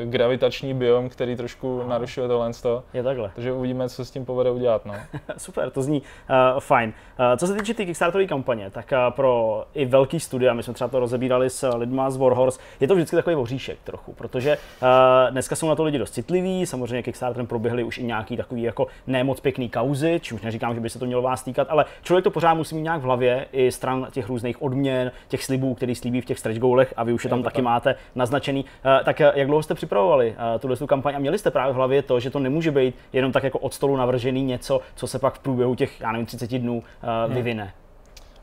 [0.04, 1.88] gravitační biom, který trošku Aha.
[1.88, 2.50] narušuje tohle.
[2.94, 3.30] Je takhle.
[3.34, 4.86] Takže uvidíme, co s tím povede udělat.
[4.86, 4.94] No.
[5.36, 6.92] Super, to zní uh, fajn.
[7.18, 10.62] Uh, co se týče té tý Kickstarterové kampaně, tak uh, pro i velký studia, my
[10.62, 14.58] jsme třeba to rozebírali s lidma z Warhorse, je to vždycky takový voříšek trochu, protože
[14.82, 18.62] uh, dneska jsou na to lidi dost citliví, samozřejmě Kickstarterem proběhly už i nějaký takový
[18.62, 22.24] jako nemoc pěkný kauzy, čímž neříkám, že by se to mělo vás týkat, ale člověk
[22.24, 25.94] to pořád musí mít nějak v hlavě i stran těch různých odměn, těch slibů, který
[25.94, 27.64] slíbí v těch stretch goalech a vy už je tam taky tak.
[27.64, 28.64] máte naznačený.
[28.64, 32.02] Uh, tak jak dlouho jste připravovali uh, tuhle kampaň a měli jste právě v hlavě
[32.02, 35.34] to, že to nemůže být jenom tak jako od stolu navržený něco, co se pak
[35.34, 36.82] v průběhu těch, já nevím, 30 dnů
[37.26, 37.74] uh, vyvine?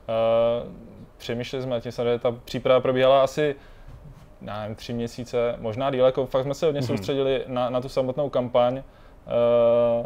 [0.10, 0.72] Uh,
[1.18, 3.56] přemýšleli jsme tím, že ta příprava probíhala asi
[4.42, 6.88] já nevím, tři měsíce, možná díl, jako fakt jsme se hodně mm-hmm.
[6.88, 8.74] soustředili na, na tu samotnou kampaň.
[8.78, 10.06] Uh,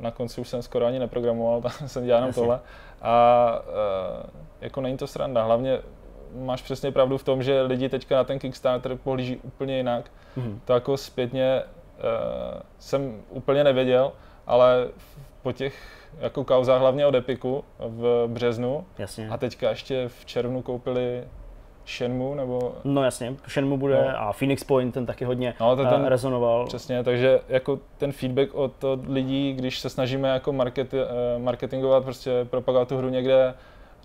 [0.00, 2.60] na konci už jsem skoro ani neprogramoval, tam jsem dělal jenom tohle.
[3.02, 4.30] A uh,
[4.60, 5.78] jako není to sranda, hlavně
[6.44, 10.10] máš přesně pravdu v tom, že lidi teďka na ten Kickstarter pohlíží úplně jinak.
[10.38, 10.58] Mm-hmm.
[10.64, 14.12] To jako zpětně uh, jsem úplně nevěděl,
[14.46, 14.88] ale
[15.42, 15.74] po těch
[16.20, 19.28] jako kauzách hlavně od Epiku v březnu Jasně.
[19.28, 21.24] a teďka ještě v červnu koupili
[21.86, 24.20] Shenmue, nebo No jasně, Shenmue bude No.
[24.20, 26.66] a Phoenix Point, ten taky hodně No, to eh, ten- rezonoval.
[26.66, 32.04] Přesně, takže jako ten feedback od, od lidí, když se snažíme jako marketi, eh, marketingovat,
[32.04, 33.54] prostě propagovat tu hru někde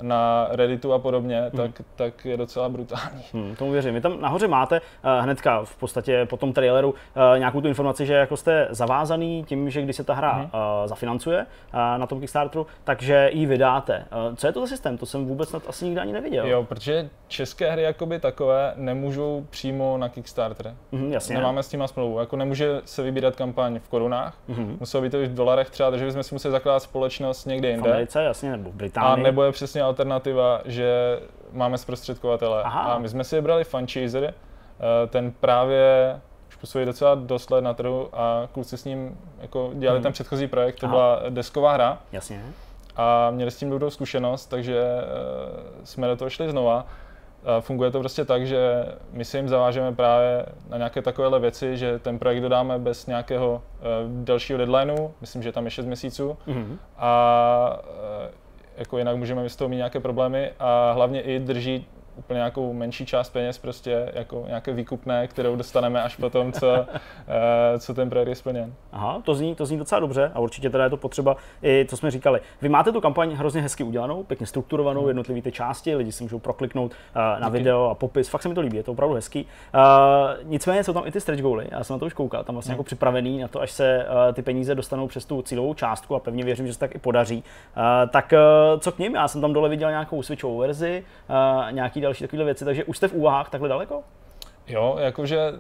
[0.01, 1.51] na Redditu a podobně, Hmm.
[1.51, 3.23] tak, tak je docela brutální.
[3.33, 3.93] Hmm, tomu věřím.
[3.93, 6.95] Vy tam nahoře máte uh, hnedka v podstatě po tom traileru uh,
[7.39, 10.49] nějakou tu informaci, že jako jste zavázaný tím, že když se ta hra uh,
[10.85, 11.37] zafinancuje
[11.73, 14.05] uh, na tom Kickstarteru, takže ji vydáte.
[14.29, 14.97] Uh, co je to za systém?
[14.97, 16.47] To jsem vůbec snad asi nikdy ani neviděl.
[16.47, 20.75] Jo, protože české hry jakoby takové nemůžou přímo na Kickstarter.
[20.91, 21.35] Mhm, jasně.
[21.35, 22.19] Nemáme s tím smlouvu.
[22.19, 24.77] Jako nemůže se vybírat kampaň v korunách, Mhm.
[24.79, 27.71] muselo by to být v dolarech třeba, takže bychom si museli zakládat společnost někde V
[27.71, 27.89] jinde.
[27.91, 29.23] Americe, jasně, nebo v A Británii.
[29.23, 31.19] nebo je přesně alternativa, že
[31.51, 32.63] máme zprostředkovatele.
[32.63, 32.81] Aha.
[32.81, 34.33] A my jsme si vybrali Funchaser, eh,
[35.07, 39.97] ten právě už působí docela dost let na trhu a kluci s ním jako dělali
[39.97, 40.03] Hmm.
[40.03, 40.95] ten předchozí projekt, to Aha.
[40.95, 42.41] byla desková hra Jasně.
[42.95, 46.85] a měli s tím dobrou zkušenost, takže eh, jsme do toho šli znova.
[47.45, 51.77] A Funguje to prostě tak, že my se jim zavážeme právě na nějaké takovéhle věci,
[51.77, 56.37] že ten projekt dodáme bez nějakého eh, dalšího deadlineu, myslím, že tam je 6 měsíců,
[56.47, 56.79] Mhm.
[56.97, 57.79] a
[58.81, 61.85] jako jinak můžeme z toho mít nějaké problémy a hlavně i drží
[62.21, 66.71] úplně nějakou menší část peněz, prostě jako nějaké výkupné, kterou dostaneme až potom, co,
[67.27, 68.73] eh, co ten projekt je splněn.
[68.91, 71.97] Aha, to zní, to zní docela dobře a určitě teda je to potřeba i to
[71.97, 72.41] jsme říkali.
[72.61, 76.39] Vy máte tu kampaň hrozně hezky udělanou, pěkně strukturovanou, jednotlivé ty části, lidi si můžou
[76.39, 79.45] prokliknout uh, na video a popis, fakt se mi to líbí, je to opravdu hezký.
[79.75, 79.81] Uh,
[80.43, 82.73] nicméně jsou tam i ty stretch goaly, já jsem na to už koukal, tam vlastně
[82.73, 86.19] jako připravený na to, až se uh, ty peníze dostanou přes tu cílovou částku a
[86.19, 87.43] pevně věřím, že se tak i podaří.
[87.77, 89.15] Uh, tak uh, co k ním?
[89.15, 92.97] Já jsem tam dole viděl nějakou switchovou verzi, uh, nějaký další takovéhle věci, takže už
[92.97, 94.03] jste v úvahách takhle daleko?
[94.67, 95.51] Jo, jakože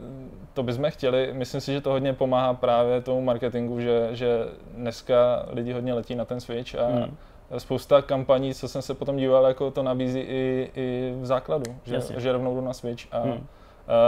[0.53, 5.45] to bychom chtěli, myslím si, že to hodně pomáhá právě tomu marketingu, že, že dneska
[5.49, 7.17] lidi hodně letí na ten Switch a Hmm.
[7.57, 11.95] spousta kampaní, co jsem se potom díval, jako to nabízí i, i v základu, že,
[11.95, 12.19] Jasně.
[12.19, 13.47] že rovnou jdu na Switch a Hmm.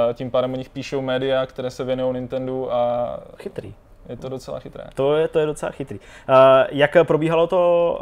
[0.09, 3.73] a tím pádem o nich píšou média, které se věnují Nintendo a Chytrý.
[4.09, 4.83] je to docela chytré.
[4.93, 5.99] To je, to je docela chytrý.
[5.99, 6.35] Uh,
[6.69, 7.99] jak probíhalo to,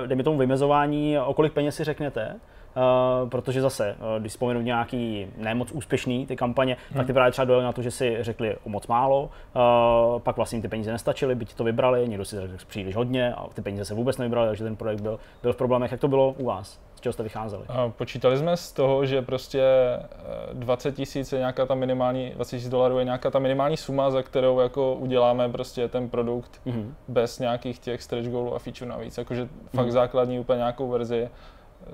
[0.00, 2.36] uh, dejme tomu vymezování, o kolik peněz si řeknete?
[2.76, 6.96] Uh, protože zase, uh, když vzpomenu nějaký nemoc úspěšný ty kampaně, hmm.
[6.96, 10.36] tak ty právě třeba dojeli na to, že si řekli o moc málo, uh, pak
[10.36, 13.84] vlastně ty peníze nestačily, byť to vybrali, někdo si řekl příliš hodně a ty peníze
[13.84, 15.92] se vůbec nevybrali, takže ten projekt byl, byl v problémech.
[15.92, 16.80] Jak to bylo u vás?
[16.94, 17.62] Z čeho jste vycházeli?
[17.96, 22.68] Počítali jsme z toho, že prostě eh, 20 tisíc je nějaká ta minimální, 20 tisíc
[22.70, 26.94] dolarů je nějaká ta minimální suma, za kterou jako uděláme prostě ten produkt Mhm.
[27.08, 29.18] bez nějakých těch stretch goalů a feature navíc.
[29.18, 29.90] Jakože fakt Mhm.
[29.92, 31.28] základní úplně nějakou verzi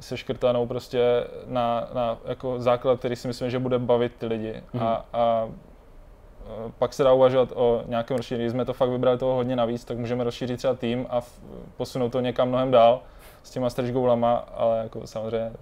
[0.01, 4.63] se škrtanou prostě na, na jako základ, který si myslím, že bude bavit ty lidi.
[4.73, 4.87] Mhm.
[4.87, 8.45] A, a e, pak se dá uvažovat o nějakém rozšíření.
[8.45, 11.41] Když jsme to fakt vybrali toho hodně navíc, tak můžeme rozšířit třeba tým a v,
[11.77, 13.01] posunout to někam mnohem dál
[13.43, 15.53] s těma stretch goalama, ale jako samozřejmě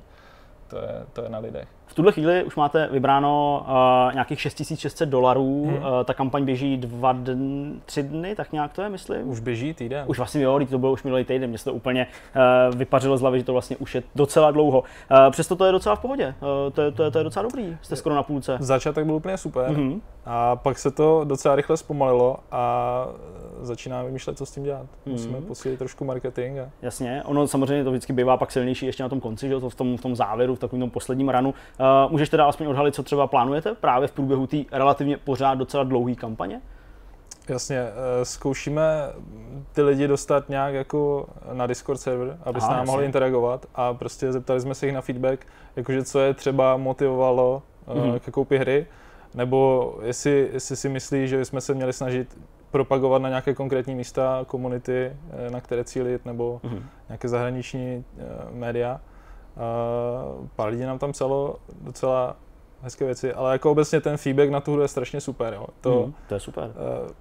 [0.68, 1.68] to je, to je na lidech.
[1.86, 3.64] V tuhle chvíli už máte vybráno
[4.08, 5.76] uh, nějakých 6600 dolarů, Mhm.
[5.76, 9.28] uh, ta kampaň běží dva dny, tři dny, tak nějak to je, myslím.
[9.30, 10.04] Už běží týden.
[10.08, 12.06] Už vlastně jo, to bylo už minulý týden, mě se to úplně
[12.70, 14.78] uh, vypařilo z hlavy, že to vlastně už je docela dlouho.
[14.80, 17.42] Uh, přesto to je docela v pohodě, uh, to, je, to, je, to je docela
[17.42, 18.56] dobrý, jste skoro na půlce.
[18.60, 20.00] Začátek byl úplně super Mhm.
[20.26, 23.06] a pak se to docela rychle zpomalilo a
[23.60, 24.86] začínáme vymýšlet, co s tím dělat.
[25.06, 25.46] Musíme Mhm.
[25.46, 29.20] posílit trošku marketing a Jasně, ono samozřejmě to vždycky bývá pak silnější ještě na tom
[29.20, 31.54] konci, že to v tom, v tom závěru, v takovém tom posledním ranu.
[31.80, 35.84] Uh, můžeš teda aspoň odhalit, co třeba plánujete právě v průběhu té relativně pořád docela
[35.84, 36.60] dlouhé kampaně?
[37.48, 38.82] Jasně, eh, zkoušíme
[39.72, 43.06] ty lidi dostat nějak jako na Discord server, aby s námi mohli jasně.
[43.06, 45.46] interagovat a prostě zeptali jsme se jich na feedback,
[45.76, 47.98] jakože co je třeba motivovalo Mhm.
[47.98, 48.18] mm-hmm.
[48.18, 48.86] ke koupi hry,
[49.34, 52.38] nebo jestli, jestli si myslí, že jsme se měli snažit
[52.70, 55.12] propagovat na nějaké konkrétní místa, komunity,
[55.46, 56.84] eh, na které cílit, nebo Mhm.
[57.08, 58.22] nějaké zahraniční eh,
[58.52, 59.00] média.
[59.56, 62.36] Uh, pár lidí nám tam psalo docela
[62.82, 65.54] hezké věci, ale jako obecně ten feedback na tu hru je strašně super.
[65.54, 65.66] Jo.
[65.80, 66.70] To, Mhm, to je super.
[66.74, 67.12] Eh,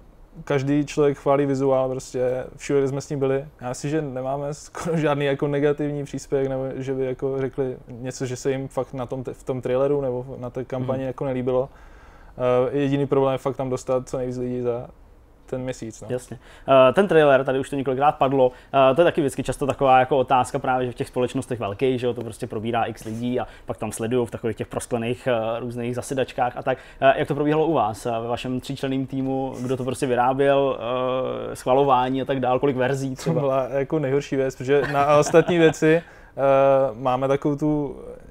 [0.44, 3.44] každý člověk chválí vizuál, prostě všude, kde jsme s ním byli.
[3.60, 8.26] Já si, že nemáme skoro žádný jako negativní příspěvek, nebo že by jako řekli něco,
[8.26, 11.06] že se jim fakt na tom, v tom traileru nebo na té kampani Mhm.
[11.06, 11.60] jako nelíbilo.
[12.70, 14.86] Uh, jediný problém je fakt tam dostat co nejvíc lidí za
[15.46, 16.00] ten měsíc.
[16.00, 16.08] No.
[16.10, 16.38] Jasně.
[16.68, 19.98] Uh, ten trailer, tady už to několikrát padlo, uh, to je taky vždycky často taková
[20.00, 23.40] jako otázka právě, že v těch společnostech velkých, že jo, to prostě probírá x lidí
[23.40, 26.78] a pak tam sledují v takových těch prosklených uh, různých zasedačkách a tak.
[27.02, 30.78] Uh, jak to probíhalo u vás, uh, ve vašem tříčlenném týmu, kdo to prostě vyráběl,
[31.48, 33.40] uh, schvalování a tak dál, kolik verzí To třeba?
[33.40, 36.02] byla jako nejhorší věc, protože na ostatní věci
[36.92, 38.24] uh, máme takovou tu eh,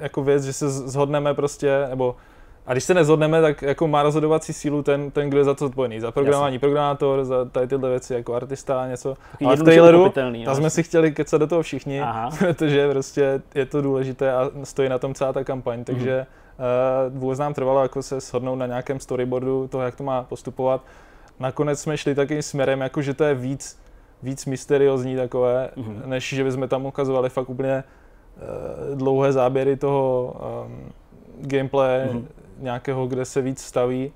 [0.00, 2.16] jako věc, že se zhodneme prostě, nebo
[2.66, 5.66] a když se nezhodneme, tak jako má rozhodovací sílu ten, ten kdo je za to
[5.66, 6.00] odpovědný.
[6.00, 9.16] Za programování programátor, za tady tyhle věci jako artista a něco.
[9.32, 10.54] Taky Ale v traileru, tam jo.
[10.54, 12.30] jsme si chtěli kecat do toho všichni, Aha.
[12.38, 16.26] protože prostě je to důležité a stojí na tom celá ta kampaň, takže
[17.10, 20.80] uh, vůbec nám trvalo jako se shodnout na nějakém storyboardu toho, jak to má postupovat.
[21.40, 23.78] Nakonec jsme šli takým směrem, jako že to je víc,
[24.22, 26.02] víc mysteriózní takové, Mhm.
[26.06, 27.84] než že bychom tam ukazovali fakt úplně
[28.92, 30.34] uh, dlouhé záběry toho
[30.66, 30.92] um,
[31.40, 32.26] gameplay, Mhm.
[32.64, 34.12] Nějakého, kde se víc staví.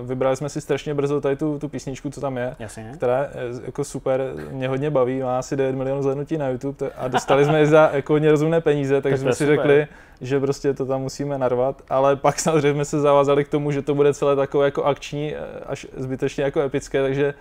[0.00, 2.90] Uh, vybrali jsme si strašně brzo tady tu, tu písničku, co tam je Jasně.
[2.94, 6.90] která je eh, jako super, mě hodně baví, má asi 9 milionů zhlédnutí na YouTube
[6.96, 9.56] a dostali jsme ji za jako hodně rozumné peníze, takže je jsme si super.
[9.56, 9.86] řekli,
[10.20, 13.82] že prostě to tam musíme narvat, ale pak samozřejmě jsme se zavázali k tomu, že
[13.82, 17.34] to bude celé takové jako akční, eh, až zbytečně jako epické, takže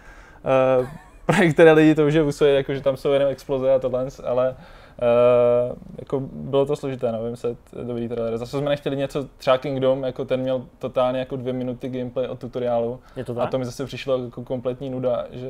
[1.26, 4.56] pro některé lidi to už je jako že tam jsou jenom exploze a tohle, ale
[5.02, 8.38] Uh, jako bylo to složité, no, vymyslet dobrý trailer.
[8.38, 12.40] Zase jsme nechtěli něco, třeba Kingdom, jako ten měl totálně jako dvě minuty gameplay od
[12.40, 13.52] tutoriálu, Je to a tak?
[13.52, 15.48] to mi zase přišlo jako kompletní nuda, že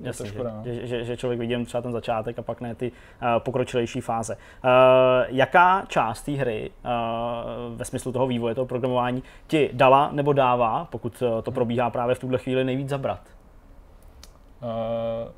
[0.00, 0.50] je Jasně, to škoda.
[0.56, 0.62] no.
[0.64, 4.34] že, že, že člověk vidí třeba ten začátek a pak ne ty uh, pokročilejší fáze.
[4.34, 4.70] Uh,
[5.28, 10.84] jaká část té hry uh, ve smyslu toho vývoje, toho programování ti dala nebo dává,
[10.90, 13.20] pokud to probíhá právě v tuhle chvíli nejvíc zabrat?
[14.62, 15.30] Uh,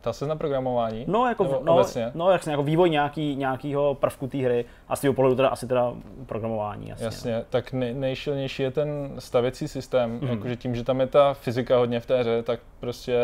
[0.00, 1.04] ta se na programování?
[1.08, 2.10] No, jako, Nebo no, obecně?
[2.14, 5.66] no jasně, jako vývoj nějaký, nějakýho prvku té hry a z toho pohledu teda asi
[5.66, 5.94] teda
[6.26, 6.88] programování.
[6.88, 7.04] Jasně.
[7.04, 10.28] Jasně, tak nej, nejšilnější je ten stavěcí systém, mm.
[10.28, 13.18] jakože tím, že tam je ta fyzika hodně v té hře, tak prostě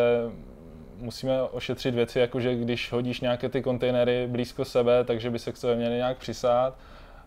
[0.97, 5.57] musíme ošetřit věci, jakože když hodíš nějaké ty kontejnery blízko sebe, takže by se k
[5.57, 6.73] sobě měly nějak přisát.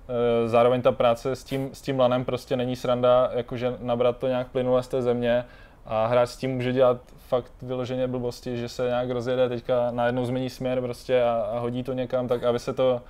[0.09, 4.29] Eh, Zároveň ta práce s tím, s tím lanem prostě není sranda, jakože nabrat to
[4.29, 5.45] nějak plynule z té země
[5.87, 10.25] a hráč s tím může dělat fakt vyloženě blbosti, že se nějak rozjede, teďka najednou
[10.25, 13.01] změní směr prostě a, a hodí to někam, tak aby se to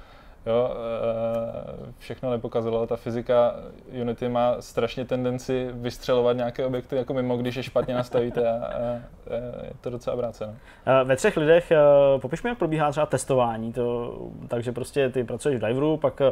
[0.46, 2.86] jo, eh, všechno nepokazilo.
[2.86, 3.54] Ta fyzika
[4.00, 8.68] Unity má strašně tendenci vystřelovat nějaké objekty jako mimo, když je špatně nastavíte a, a,
[8.76, 10.56] a je to docela práce.
[10.86, 11.78] Eh, Ve třech lidech, eh,
[12.18, 14.18] popiš mi, jak probíhá třeba testování, to,
[14.48, 16.22] takže prostě ty pracuješ v Diveru, pak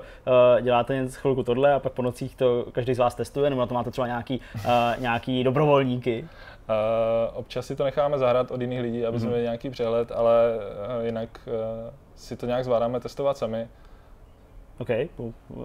[0.60, 3.66] děláte něco chvilku tohle a pak po nocích to každý z vás testuje, nebo na
[3.66, 4.40] to máte třeba nějaký,
[4.98, 6.28] nějaký dobrovolníky.
[6.68, 10.58] Uh, občas si to necháme zahrát od jiných lidí, aby jsme měli nějaký přehled, ale
[10.98, 11.52] uh, jinak uh,
[12.14, 13.68] si to nějak zvládáme testovat sami.
[14.78, 14.88] OK,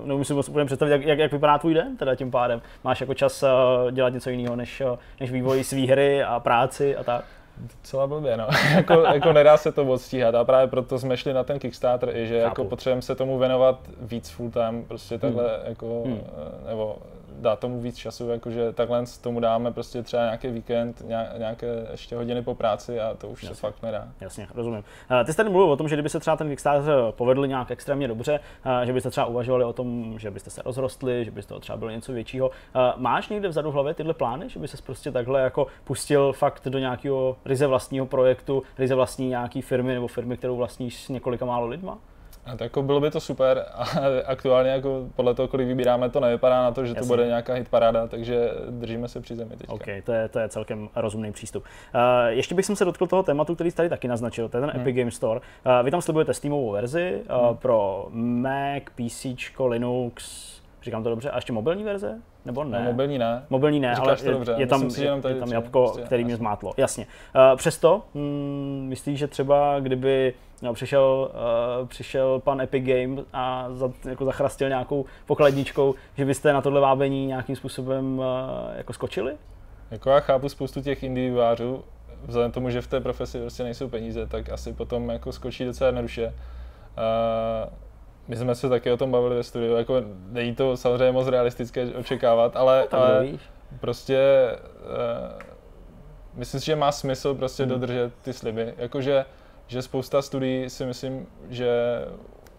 [0.05, 2.61] no musím si úplně představit, jak, jak, jak, vypadá tvůj den teda tím pádem.
[2.83, 6.95] Máš jako čas uh, dělat něco jiného než, uh, než vývoj své hry a práci
[6.95, 7.25] a tak.
[7.57, 8.47] Docela blbě, no.
[8.75, 12.15] jako, jako nedá se to moc stíhat a právě proto jsme šli na ten Kickstarter,
[12.15, 12.47] i že Chápu.
[12.49, 16.21] jako potřebujeme se tomu věnovat víc full time, prostě takhle jako, Hmm.
[16.65, 16.97] eh, nebo
[17.39, 22.15] dát tomu víc času, jakože takhle tomu dáme prostě třeba nějaký víkend, nějak- nějaké ještě
[22.15, 23.61] hodiny po práci a to už se Jasně.
[23.61, 24.07] fakt nedá.
[24.21, 24.83] Jasně, rozumím.
[25.21, 27.71] Eh, Ty jste tady mluvil o tom, že kdyby se třeba ten Kickstarter povedl nějak
[27.71, 28.39] extrémně dobře,
[28.81, 31.91] eh, že byste třeba uvažovali o tom, že byste se rozrostli, že byste třeba bylo
[31.91, 32.51] něco většího.
[32.75, 36.33] Eh, Máš někde vzadu v hlavě tyhle plány, že by se prostě takhle jako pustil
[36.33, 41.09] fakt do nějakého ryze vlastního projektu, ryze vlastní nějaký firmy nebo firmy, kterou vlastníš s
[41.09, 41.97] několika málo lidma?
[42.45, 43.65] A to jako bylo by to super,
[44.01, 46.99] ale aktuálně jako podle toho, kolik vybíráme, to nevypadá na to, že Jasně.
[46.99, 49.73] to bude nějaká hitparáda, takže držíme se při zemi teďka.
[49.73, 51.63] OK, to je, to je celkem rozumný přístup.
[51.95, 54.81] Uh, ještě bych se dotkl toho tématu, který tady taky naznačil, to je ten Hmm.
[54.81, 55.39] Epic Game Store.
[55.39, 59.26] Uh, vy tam slibujete Steamovou verzi uh, pro Mac, PC,
[59.68, 60.51] Linux,
[60.84, 62.19] říkám to dobře, a ještě mobilní verze?
[62.45, 62.80] Nebo ne?
[62.80, 63.45] No, mobilní ne.
[63.49, 66.01] Mobilní ne, Říkáš ale to je, dobře, je, tam, myslím je, je tam jabko, prostě,
[66.01, 66.73] který mě zmátlo.
[66.77, 67.07] Jasně.
[67.35, 71.31] Uh, přesto, hmm, myslíš, že třeba kdyby no, přišel,
[71.81, 76.81] uh, přišel pan Epic Game a za, jako zachrastil nějakou pokladničkou, že byste na tohle
[76.81, 78.25] vábení nějakým způsobem uh,
[78.77, 79.33] jako skočili?
[79.91, 81.83] Jako já chápu spoustu těch indie vývářů,
[82.25, 85.65] vzhledem k tomu, že v té profesi prostě nejsou peníze, tak asi potom jako skočí
[85.65, 86.25] docela jednoduše.
[86.27, 87.73] Uh,
[88.27, 91.85] my jsme se taky o tom bavili ve studiu, jako není to samozřejmě moc realistické
[91.85, 93.27] očekávat, ale, Tak ale
[93.79, 94.19] prostě
[94.83, 95.39] uh,
[96.35, 97.69] myslím si, že má smysl prostě Hmm.
[97.69, 98.73] dodržet ty sliby.
[98.77, 99.25] Jakože
[99.72, 101.69] že spousta studií si myslím, že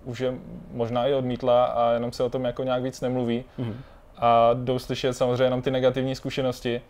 [0.05, 0.35] už je
[0.73, 3.77] možná i odmítla a jenom se o tom jako nějak víc nemluví Mhm.
[4.17, 6.81] a jdou slyšet samozřejmě jenom ty negativní zkušenosti,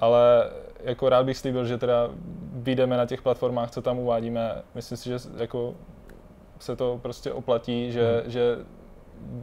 [0.00, 0.50] ale
[0.80, 2.10] jako rád bych slíbil, že teda
[2.52, 4.62] vyjdeme na těch platformách, co tam uvádíme.
[4.74, 5.74] Myslím si, že jako
[6.58, 8.30] se to prostě oplatí, že, Hmm.
[8.30, 8.56] že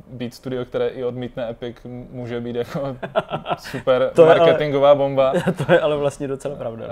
[0.07, 1.77] být studio, které i odmítne Epic,
[2.11, 2.97] může být jako
[3.59, 5.33] super To je ale- marketingová bomba.
[5.67, 6.85] to je ale vlastně docela pravda.
[6.85, 6.91] Uh,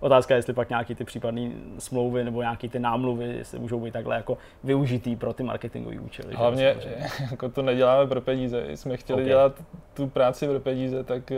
[0.00, 3.90] Otázka je, jestli pak nějaký ty případné smlouvy nebo nějaký ty námluvy jestli můžou být
[3.92, 6.28] takhle jako využitý pro ty marketingové účely.
[6.30, 7.06] že hlavně samozřejmě.
[7.30, 8.62] jako to neděláme pro peníze.
[8.74, 9.28] Jsme chtěli Ok.
[9.28, 9.52] dělat
[9.94, 11.36] tu práci pro peníze, tak eh,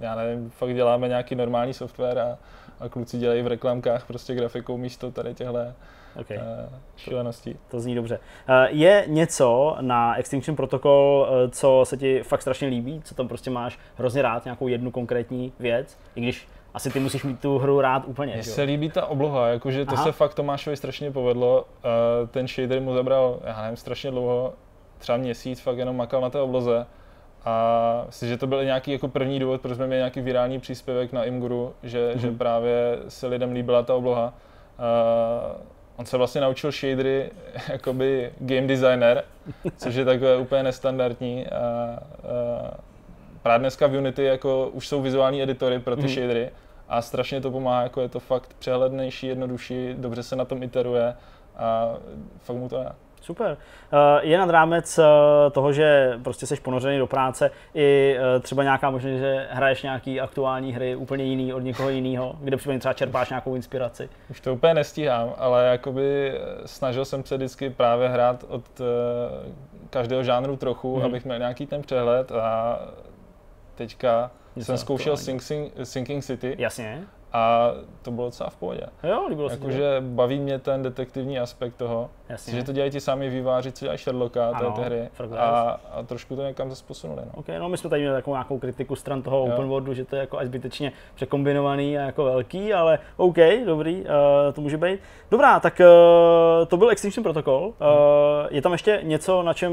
[0.00, 2.38] já nevím, fakt děláme nějaký normální software a,
[2.80, 5.58] a kluci dělají v reklamkách prostě grafikou místo tady těchto
[6.20, 6.36] Okay.
[6.36, 7.58] eh, šíleností.
[7.68, 8.18] To zní dobře.
[8.48, 13.28] Eh, Je něco na Extinction Protocol, eh, co se ti fakt strašně líbí, co tam
[13.28, 17.58] prostě máš hrozně rád, nějakou jednu konkrétní věc, i když asi ty musíš mít tu
[17.58, 20.04] hru rád úplně, Mně se líbí ta obloha, jakože to Aha.
[20.04, 21.64] se fakt Tomášovi strašně povedlo.
[22.30, 24.52] Ten shader mu zabral, já nevím, strašně dlouho,
[24.98, 26.86] třeba měsíc, fakt jenom makal na té obloze.
[27.44, 31.12] A myslím, že to byl nějaký jako první důvod, proč jsme měli nějaký virální příspěvek
[31.12, 32.18] na Imguru, že, mm-hmm.
[32.18, 34.34] že právě se lidem líbila ta obloha.
[34.78, 35.60] Uh,
[35.96, 37.30] on se vlastně naučil shadery
[37.68, 39.24] jakoby game designer,
[39.76, 41.46] což je takové úplně nestandardní.
[41.46, 42.68] A, uh,
[43.42, 46.14] právě dneska v Unity jako už jsou vizuální editory pro ty mm-hmm.
[46.14, 46.50] shadery
[46.88, 51.16] a strašně to pomáhá, jako je to fakt přehlednější, jednodušší, dobře se na tom iteruje
[51.56, 51.94] a
[52.38, 52.96] fakt mu to dá.
[53.24, 53.56] Super.
[53.92, 55.02] Eh, Je nad rámec eh,
[55.50, 60.20] toho, že prostě jsi ponořený do práce, i eh, třeba nějaká možnost, že hraješ nějaký
[60.20, 64.08] aktuální hry úplně jiný od někoho jiného, kde případně třeba čerpáš nějakou inspiraci.
[64.30, 68.62] Už to úplně nestíhám, ale jakoby snažil jsem se vždycky právě hrát od
[69.90, 71.00] každého žánru trochu, Mhm.
[71.00, 71.06] mm.
[71.06, 72.78] abych měl nějaký ten přehled a
[73.74, 75.16] teďka Něco jsem zkoušel.
[75.16, 77.02] Sing, Sing, Sinking City Jasně.
[77.32, 77.70] a
[78.02, 78.80] to bylo docela v pohodě.
[79.02, 79.68] Jo, líbilo se ti to?
[79.68, 82.54] Jakože baví mě ten detektivní aspekt toho, Jasně.
[82.54, 85.80] že to dělají ti sami výváři, co dělají Sherlocka, té, Ano, té hry fakt a,
[85.92, 87.22] a trošku to někam zase posunuli.
[87.24, 87.32] No.
[87.34, 89.54] OK, no my jsme tady měli takovou nějakou kritiku stran toho Jo.
[89.54, 93.36] open worldu, že to je jako až zbytečně překombinovaný a jako velký, ale OK,
[93.66, 94.06] dobrý, uh,
[94.52, 95.00] to může být.
[95.30, 97.66] Dobrá, tak uh, to byl Extinction Protocol.
[97.66, 97.74] Uh,
[98.50, 99.72] je tam ještě něco, na čem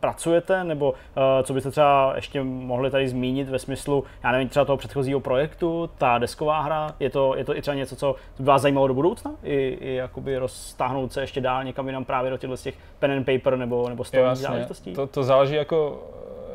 [0.00, 0.96] pracujete, nebo uh,
[1.42, 5.90] co byste třeba ještě mohli tady zmínit ve smyslu, já nevím, třeba toho předchozího projektu,
[5.98, 8.94] ta desková hra, je to, je to i třeba něco, co by vás zajímalo do
[8.94, 9.30] budoucna?
[9.42, 13.10] I, i jakoby roztáhnout se ještě dál někam jinam právě do těchto z těch pen
[13.12, 14.42] and paper nebo, nebo Jo, jasně.
[14.46, 14.92] záležitostí?
[14.92, 16.06] To, to záleží jako,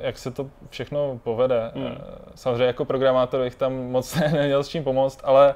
[0.02, 1.72] jak se to všechno povede.
[1.76, 1.96] Hmm.
[2.36, 5.56] Samozřejmě jako programátor bych tam moc neměl s čím pomoct, ale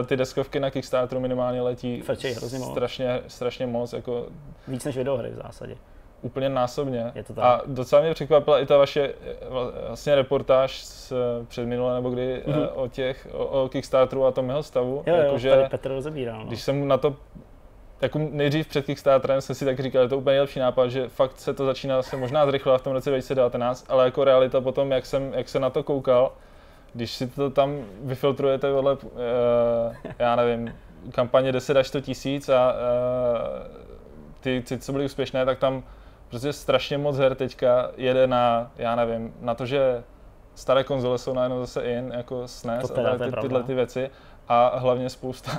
[0.00, 4.26] uh, ty deskovky na Kickstarteru minimálně letí Frčej strašně, strašně moc, jako
[4.68, 5.76] Víc než videohry v zásadě.
[6.22, 7.12] úplně násobně.
[7.14, 7.44] Je to tak.
[7.44, 9.36] A docela mě překvapila i ta vaše eh,
[9.88, 11.16] vlastně reportáž z eh,
[11.48, 12.56] předminule nebo kdy Mhm.
[12.60, 12.68] mm-hmm.
[12.74, 15.02] o těch, o, o Kickstarteru a tom jeho stavu.
[15.06, 16.38] Jo, jo, jakože, tady Petr rozebíral.
[16.38, 16.44] No.
[16.46, 17.16] když jsem na to
[18.02, 21.08] jako nejdřív před Kickstarterem jsem si tak říkal, že to je úplně nejlepší nápad, že
[21.08, 24.92] fakt se to začíná se možná zrychlovat v tom roce 2019, ale jako realita potom,
[24.92, 26.32] jak jsem, jak jsem na to koukal,
[26.94, 29.10] když si to tam vyfiltrujete vedle, uh,
[30.18, 30.74] já nevím,
[31.12, 32.78] kampaně 10 až 100 tisíc a uh,
[34.40, 35.82] ty, ty, co byly úspěšné, tak tam
[36.28, 40.02] prostě strašně moc her teďka jede na, já nevím, na to, že
[40.54, 43.62] staré konzole jsou najednou zase in, jako SNES To teda, a to je ty, tyhle
[43.62, 44.10] ty věci
[44.48, 45.52] a hlavně spousta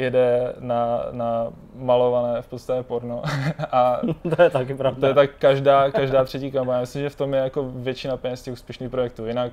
[0.00, 3.22] jede na, na malované v podstatě porno
[3.72, 4.00] a
[4.36, 5.00] to je taky pravda.
[5.00, 6.74] to je tak každá, každá třetí kampaň.
[6.74, 9.26] Já Myslím, že v tom je jako většina peněz těch úspěšných projektů.
[9.26, 9.52] Jinak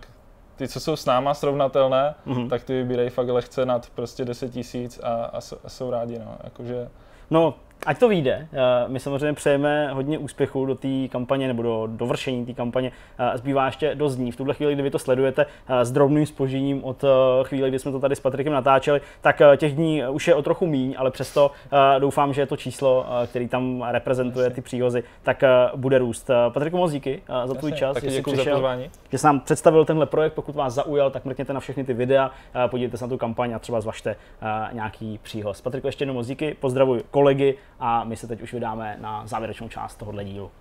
[0.55, 2.49] ty, co jsou s náma srovnatelné, Mhm.
[2.49, 6.19] tak ty vybírají fakt lehce nad prostě 10 tisíc a, a, jsou- a jsou rádi.
[6.19, 6.37] No.
[6.43, 6.87] Jakože,
[7.29, 7.53] No,
[7.85, 8.47] ať to vyjde.
[8.53, 12.91] Eh, My samozřejmě přejeme hodně úspěchu do té kampaně nebo do dovršení té kampaně.
[13.19, 14.31] Eh, Zbývá ještě dost dní.
[14.31, 17.03] V tuhle chvíli, kdy vy to sledujete eh, s drobným spožením od
[17.43, 20.65] chvíle, kdy jsme to tady s Patrikem natáčeli, tak těch dní už je o trochu
[20.67, 21.51] míň, ale přesto
[21.99, 25.43] doufám, že to číslo, který tam reprezentuje ty příhozy, tak
[25.75, 26.29] bude růst.
[26.49, 28.53] Patriku, moc díky za tvůj čas, taky děkuji za přišel.
[28.55, 28.89] pozvání.
[29.11, 30.33] že jsi nám představil tenhle projekt.
[30.33, 32.31] Pokud vás zaujal, tak mrkněte na všechny ty videa,
[32.67, 34.15] podívejte se na tu kampaň a třeba zvažte
[34.71, 35.61] nějaký příhoz.
[35.61, 39.69] Patriku, ještě jednou moc díky, pozdravuj kolegy a my se teď už vydáme na závěrečnou
[39.69, 40.51] část tohohle dílu.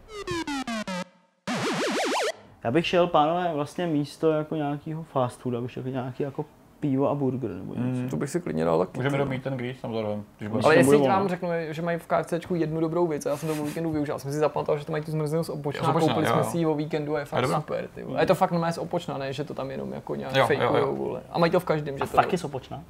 [2.65, 6.45] Já bych šel, pánové, vlastně místo jako nějakého fast food, abych šel jako nějaký jako
[6.81, 8.11] pivo a burger nebo něco.
[8.11, 8.99] To bych si klidně dal taky.
[8.99, 10.65] Můžeme domít ten samozřejmě, když bude.
[10.65, 11.29] Ale jestli volno.
[11.29, 14.15] řeknu, že mají v KFCčku jednu dobrou věc, a já jsem to o víkendu využil,
[14.15, 16.33] já jsem si zapamatoval, že to mají tu zmrzlinu z opočna, z Opočna, koupili jo,
[16.33, 17.61] jsme si ji o víkendu a je fakt dobrá.
[17.61, 17.89] super.
[17.95, 18.19] Ty vole.
[18.19, 20.41] A je to fakt normálně z opočna, ne, že to tam jenom jako nějak Jo,
[20.41, 21.21] jo, fejkujou, vole.
[21.31, 22.77] A mají to v každém, že A to taky sopočna.
[22.77, 22.83] No,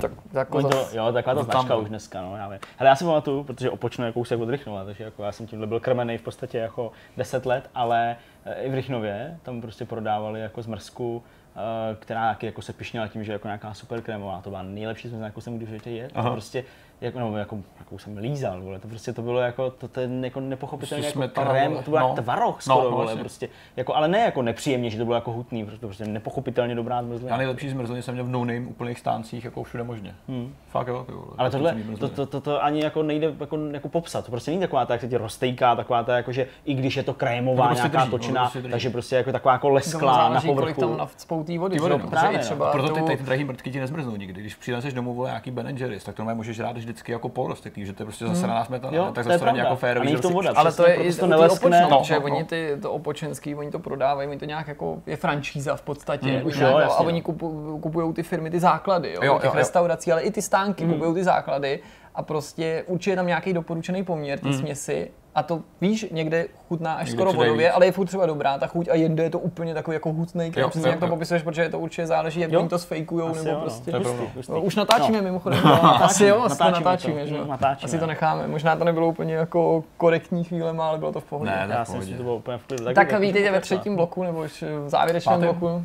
[0.00, 1.80] tak, jako Oni to, zas- jo, taková ta To tam značka bylo.
[1.80, 2.58] už dneska, no, já vím.
[2.76, 5.66] Hele, já si pamatuju, protože opočno je kousek od Rychnova, takže jako já jsem tímhle
[5.66, 10.40] byl krmený v podstatě jako 10 let, ale eh, i v Rychnově tam prostě prodávali
[10.40, 11.22] jako zmrzku,
[11.56, 15.08] eh, která taky jako se pišnila tím, že jako nějaká super krémová, to byla nejlepší
[15.08, 16.10] zmrzka, jakou jsem kdy v životě.
[16.14, 16.30] Aha.
[16.30, 16.64] Prostě
[17.00, 18.78] jako, no, jako, jakou jsem lízal, vole.
[18.78, 21.82] to prostě to bylo jako, to, to je jako nepochopitelně Prostě jako krém, vole.
[21.84, 22.08] to byl No.
[22.08, 22.14] no.
[22.22, 23.20] tvaroh No, skoro, no, vole, vlastně.
[23.20, 26.74] prostě, jako, ale ne jako nepříjemně, že to bylo jako hutný, protože to prostě nepochopitelně
[26.74, 27.30] dobrá zmrzlina.
[27.30, 30.14] Já nejlepší zmrzliny jsem měl v no-name úplných stáncích, jako všude možně.
[30.28, 30.54] Hmm.
[30.68, 31.26] Fakt jo, ty vole.
[31.38, 34.24] Ale tohle, to, to, to, to, ani jako nejde jako, jako popsat.
[34.24, 36.96] To prostě není taková ta, jak se ti roztejká, taková ta, jako, že i když
[36.96, 38.70] je to krémová, To prostě nějaká drží, no, točina, prostě drží.
[38.70, 40.80] takže prostě jako taková jako lesklá na kolik povrchu.
[40.80, 42.10] tam navcpou té vody, Ty vody, no.
[42.10, 42.44] Právě, no.
[42.44, 44.40] třeba Proto ty, drahý mrtky ti nezmrznou nikdy.
[44.40, 47.92] Když přineseš domů vole, nějaký Ben Jerry's, tak to můžeš rád vždycky jako polorostlý, že
[47.92, 50.08] to je prostě zasraná smetana, Jo, tak to je zase jako A férový.
[50.08, 50.52] že voda.
[50.56, 51.80] ale to přesně, je i protože to to neleskne.
[51.90, 52.34] No, protože no, no.
[52.34, 56.26] oni ty, to opočenský, oni to prodávají, oni to nějak jako, je franšíza v podstatě.
[56.26, 57.24] Mm, Oni už nějak- jo, a jasně, oni no.
[57.24, 59.58] kupu, kupují ty firmy ty základy, jo, Jo, těch jo, jo.
[59.58, 61.80] restaurací, ale i ty stánky kupují ty základy
[62.20, 64.58] a prostě určitě je tam nějaký doporučený poměr ty Hmm.
[64.58, 67.74] směsi a to víš, někde chutná až Někde skoro vodově, víc.
[67.74, 70.50] ale je furt třeba dobrá ta chuť a jinde je to úplně takový jako hutný
[70.52, 71.10] krém, přesně jo, jak to jo.
[71.12, 73.60] popisuješ, protože to určitě záleží, jak jim to sfejkujou, Asi nebo jo, no.
[73.60, 73.90] prostě.
[73.90, 74.52] To je Hustý, hustý.
[74.52, 75.60] No, už natáčíme mimochodem.
[75.64, 77.44] natáčíme, Asi jo, asi to natáčíme natáčíme, to, že jo.
[77.46, 77.84] natáčíme.
[77.88, 78.48] Asi to necháme.
[78.48, 81.50] Možná to nebylo úplně jako korektní chvíle, ale bylo to v pohodě.
[81.50, 82.84] Ne, Já si myslím, to bylo úplně v klidu.
[82.94, 85.84] Tak jak- vítejte ve třetím bloku, nebo už v závěrečném bloku.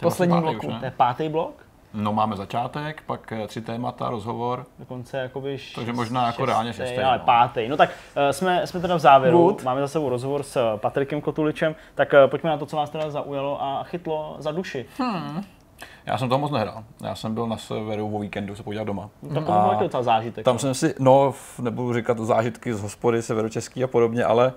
[0.00, 0.66] Posledním bloku.
[0.78, 1.67] To je pátý blok?
[1.94, 4.66] No máme začátek, pak eh, tři témata, rozhovor.
[4.78, 7.24] Dokonce jakoby Takže možná jako reálně šestý, ale no.
[7.24, 7.68] pátý.
[7.68, 9.62] No tak uh, jsme, jsme teda v závěru, Good.
[9.62, 12.90] máme za sebou rozhovor s eh, Patrikem Kotuličem, tak uh, pojďme na to, co vás
[12.90, 14.86] teda zaujalo a chytlo za duši.
[16.06, 16.84] Já jsem toho moc nehrál.
[17.04, 19.10] Já jsem byl na severu o víkendu se podívat doma.
[19.34, 20.44] Tak to byl docela zážitek.
[20.44, 24.52] Tam jsem si, no, nebudu říkat zážitky z hospody severočeský a podobně, ale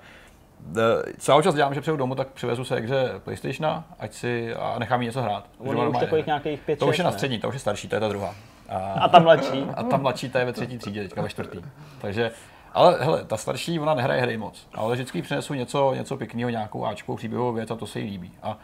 [0.77, 4.55] eh, co já občas dělám, že přijdu domů, tak přivezu se hře PlayStationa, ať si
[4.55, 5.45] a nechám jí něco hrát.
[5.57, 7.13] Už takových nějakých pět, To už je na ne?
[7.13, 8.35] střední, to už je starší, to je ta druhá.
[8.69, 9.65] A, A ta mladší.
[9.75, 11.59] a ta mladší, ta je ve třetí třídě, teďka ve čtvrtý.
[12.01, 12.31] Takže,
[12.73, 16.85] ale hele, ta starší, ona nehraje hry moc, ale vždycky přinesu něco, něco pěkného, nějakou
[16.85, 18.31] áčkou, příběhovou věc a to se jí líbí.
[18.43, 18.57] A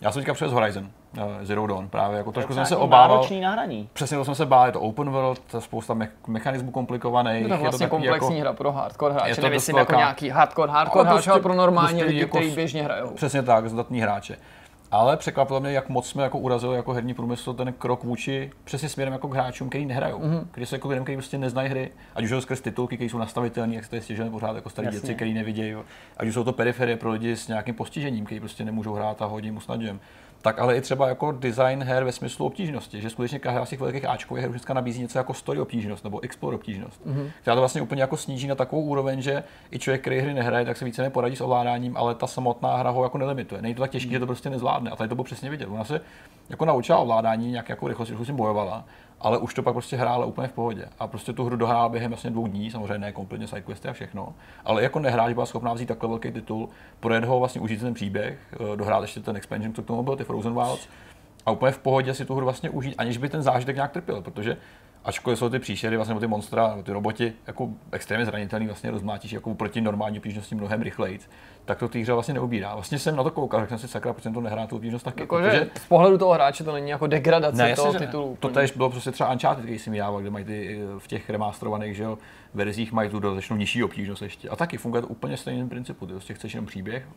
[0.00, 3.16] já jsem teďka přes Horizon, eh, Zero Dawn, právě jako trošku jsem se obával.
[3.16, 3.88] Náročný na hraní.
[3.92, 7.42] Přesně to jsem se bál, je to open world, to je spousta me- mechanismů komplikovaných.
[7.42, 9.94] Je to vlastně takový komplexní jako, hra pro hardcore Je hráče, to nemyslím dost jako
[9.94, 13.10] nějaký hardcore, hardcore Ale hráč, ale prostě- pro normální lidi, jako kteří běžně hrajou.
[13.10, 14.36] Přesně tak, zdatní hráče.
[14.90, 18.88] Ale překvapilo mě, jak moc jsme jako urazili jako herní průmysl ten krok vůči přesně
[18.88, 20.18] směrem jako k hráčům, kteří nehrajou.
[20.18, 20.30] Mhm.
[20.30, 20.46] Mm-hmm.
[20.54, 23.18] Když se jako lidem, kteří prostě neznají hry, ať už jsou skrz titulky, které jsou
[23.18, 25.00] nastavitelné, jak se tady stěžujeme pořád jako starý Jasně.
[25.00, 25.74] děti, kteří nevidějí,
[26.16, 29.26] ať už jsou to periferie pro lidi s nějakým postižením, kteří prostě nemůžou hrát a
[29.26, 30.00] hodí mu snadžem.
[30.42, 33.80] Tak ale i třeba jako design her ve smyslu obtížnosti, že skutečně každá z těch
[33.80, 37.18] velkých Ačkových her už dneska nabízí něco jako story obtížnost nebo explore obtížnost, Mhm.
[37.20, 37.30] mm-hmm.
[37.42, 40.64] která to vlastně úplně jako sníží na takovou úroveň, že i člověk, který hry nehraje,
[40.64, 43.62] tak se více poradí s ovládáním, ale ta samotná hra ho jako nelimituje.
[43.62, 44.12] Není to tak těžké, Mhm.
[44.14, 44.90] že to prostě nezvládne.
[44.90, 45.66] A tady to bylo přesně vidět.
[45.66, 46.00] Ona se
[46.50, 48.84] jako naučila ovládání, nějak jako rychlost, rychlost bojovala,
[49.20, 50.88] ale už to pak prostě hrála úplně v pohodě.
[50.98, 54.34] A prostě tu hru dohrála během vlastně dvou dní, samozřejmě ne kompletně sidequesty a všechno,
[54.64, 56.68] ale jako nehráč byla schopná vzít takhle velký titul,
[57.00, 60.16] projet ho vlastně užít ten příběh, eh, dohrát ještě ten expansion, co k tomu byl,
[60.16, 60.88] ty Frozen Wilds,
[61.46, 64.22] a úplně v pohodě si tu hru vlastně užít, aniž by ten zážitek nějak trpěl,
[64.22, 64.56] protože
[65.04, 69.54] ačkoliv jsou ty příšery, vlastně ty monstra, ty roboti jako extrémně zranitelný, vlastně rozmlátíš jako
[69.54, 71.18] proti normální obtížnosti mnohem rychleji,
[71.64, 72.74] tak to té hře vlastně neubírá.
[72.74, 75.04] Vlastně jsem na to koukal, řekl jsem si sakra, proč jsem to nehrál tu obtížnost
[75.04, 75.20] taky.
[75.20, 78.36] Jako, že z pohledu toho hráče to není jako degradace ne, toho jasně, titulu.
[78.40, 81.06] To tež bylo prostě třeba Uncharted, který si mi dával, kde mají ty eh, v
[81.06, 82.18] těch remasterovaných že jo,
[82.54, 84.48] verzích mají tu dodatečnou nižší obtížnost ještě.
[84.48, 86.06] A taky funguje to úplně stejným principu.
[86.06, 87.08] Ty prostě chceš jenom příběh,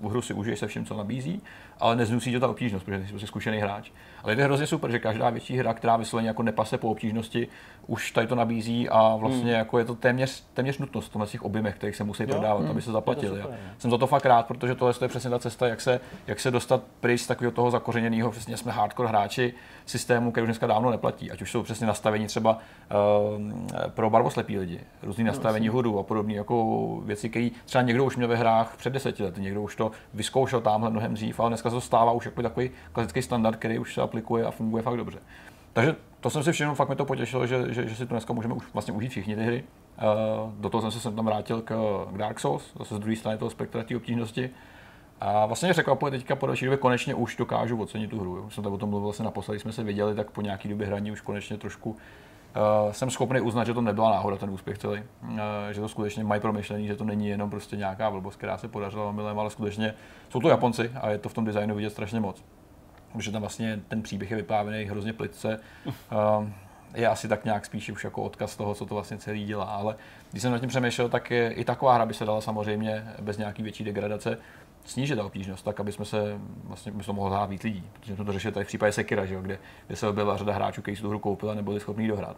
[0.00, 1.42] v hru si užiješ se vším, co nabízí,
[1.80, 3.90] ale neznusí tě ta obtížnost, protože jsi prostě zkušený hráč.
[4.22, 7.48] Ale je to hrozně super, že každá větší hra, která vysloveně jako nepase po obtížnosti,
[7.86, 9.58] už tady to nabízí a vlastně Hmm.
[9.58, 12.92] jako je to téměř, téměř nutnost v těch objemech, kterých se musí prodávat, aby se
[12.92, 13.42] zaplatili.
[13.86, 13.90] No.
[13.90, 16.50] jsem za to fakt rád, protože tohle je přesně ta cesta, jak se, jak se
[16.50, 19.54] dostat pryč z takového toho zakořeněného, přesně jsme hardcore hráči
[19.86, 21.30] systému, který už dneska dávno neplatí.
[21.30, 22.58] Ať už jsou přesně nastavení třeba
[23.38, 23.42] uh,
[23.88, 28.28] pro barvoslepí lidi, různý nastavení hudu a podobné jako věci, které třeba někdo už měl
[28.28, 31.74] ve hrách před deseti lety, někdo už to vyzkoušel tamhle mnohem dřív, ale dneska se
[31.74, 35.18] to stává už jako takový klasický standard, který už se aplikuje a funguje fakt dobře.
[35.72, 38.32] Takže to jsem si všiml, fakt mi to potěšilo, že, že, že si to dneska
[38.32, 39.64] můžeme už vlastně užít všichni ty hry.
[39.96, 41.74] Uh, do toho jsem se sem tam vrátil k,
[42.12, 44.50] k Dark Souls, zase z druhé strany toho spektra té obtížnosti.
[45.20, 48.42] A vlastně mě překvapuje teďka po další době konečně už dokážu ocenit tu hru.
[48.46, 50.86] Už jsem tady o tom mluvil vlastně naposledy, jsme se viděli, tak po nějaký době
[50.86, 55.02] hraní už konečně trošku uh, jsem schopný uznat, že to nebyla náhoda ten úspěch celý.
[55.22, 55.38] Uh,
[55.72, 59.12] že to skutečně mají promyšlený, že to není jenom prostě nějaká blbost, která se podařila
[59.12, 59.94] milem, ale skutečně
[60.28, 62.44] jsou to Japonci a je to v tom designu vidět strašně moc.
[63.12, 65.60] Protože tam vlastně ten příběh je vyprávěný hrozně plitce.
[65.86, 66.48] Uh,
[66.94, 69.64] je asi tak nějak spíš už jako odkaz toho, co to vlastně celý dělá.
[69.64, 69.96] Ale
[70.30, 73.38] když jsem nad tím přemýšlel, tak je, i taková hra by se dala samozřejmě bez
[73.38, 74.38] nějaký větší degradace
[74.84, 77.84] snížit ta obtížnost, tak aby jsme se vlastně by to mohlo hrát víc lidí.
[77.92, 80.52] Protože jsme to řešili tady v případě Sekira, že jo, kde, kde se objevila řada
[80.52, 82.36] hráčů, kteří si tu hru koupili a nebyli schopni dohrát.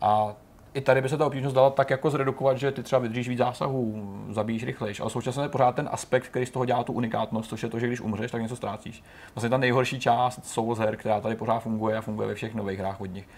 [0.00, 0.34] A
[0.76, 3.38] i tady by se ta obtížnost dala tak jako zredukovat, že ty třeba vydržíš víc
[3.38, 7.50] zásahů, zabíjíš rychlejš, ale současně je pořád ten aspekt, který z toho dělá tu unikátnost,
[7.50, 9.02] což je to, že když umřeš, tak něco ztrácíš.
[9.34, 12.78] Vlastně ta nejhorší část Souls her, která tady pořád funguje a funguje ve všech nových
[12.78, 13.28] hrách od nich.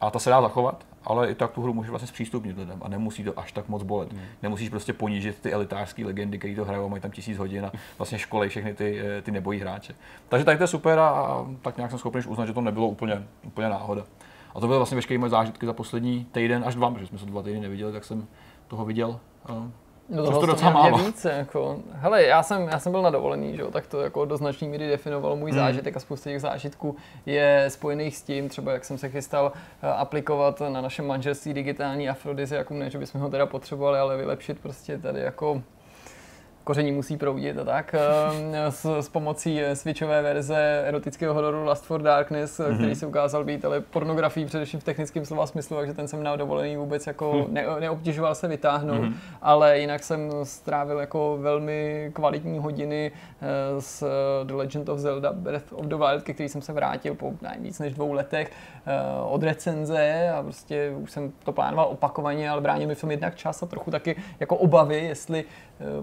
[0.00, 2.88] A ta se dá zachovat, ale i tak tu hru můžeš vlastně zpřístupnit lidem a
[2.88, 4.12] nemusí to až tak moc bolet.
[4.12, 4.22] Hmm.
[4.42, 7.72] Nemusíš prostě ponížit ty elitářské legendy, které to hrajou a mají tam tisíc hodin a
[7.98, 9.94] vlastně školej všechny ty, eh, ty nebojí hráče.
[10.28, 13.22] Takže tady to je super a, tak nějak jsem schopný uznat, že to nebylo úplně,
[13.44, 14.04] úplně náhoda.
[14.54, 17.26] A to byly vlastně veškeré moje zážitky za poslední týden až dva, protože jsme se
[17.26, 18.26] dva týdny neviděli, tak jsem
[18.68, 19.20] toho viděl.
[20.08, 20.98] No toho to to docela málo.
[20.98, 21.78] více, jako.
[21.92, 24.68] Hele, já jsem, já jsem byl na dovolený, že jo, tak to jako do značné
[24.68, 25.60] míry definovalo můj Hmm.
[25.60, 29.52] zážitek a spousta těch zážitků je spojených s tím, třeba jak jsem se chystal
[29.82, 34.58] eh, aplikovat na našem manželství digitální afrodiziakum, ne, že bychom ho teda potřebovali, ale vylepšit
[34.60, 35.62] prostě tady jako
[36.68, 37.94] koření musí proudit a tak.
[37.94, 42.76] eh, S, s pomocí switchové verze erotického hororu Last for Darkness, mm-hmm.
[42.76, 46.36] který se ukázal být ale pornografií především v technickém slova smyslu, takže ten jsem na
[46.36, 49.14] dovolený vůbec jako ne, neobtěžoval se vytáhnout, mm-hmm.
[49.42, 54.04] ale jinak jsem strávil jako velmi kvalitní hodiny eh, s
[54.44, 57.56] The Legend of Zelda Breath of the Wild, ke který jsem se vrátil po ne,
[57.60, 58.50] víc než dvou letech
[59.28, 63.36] od recenze a prostě už jsem to plánoval opakovaně, ale bránil mi v tom jednak
[63.36, 65.44] čas a trochu taky jako obavy, jestli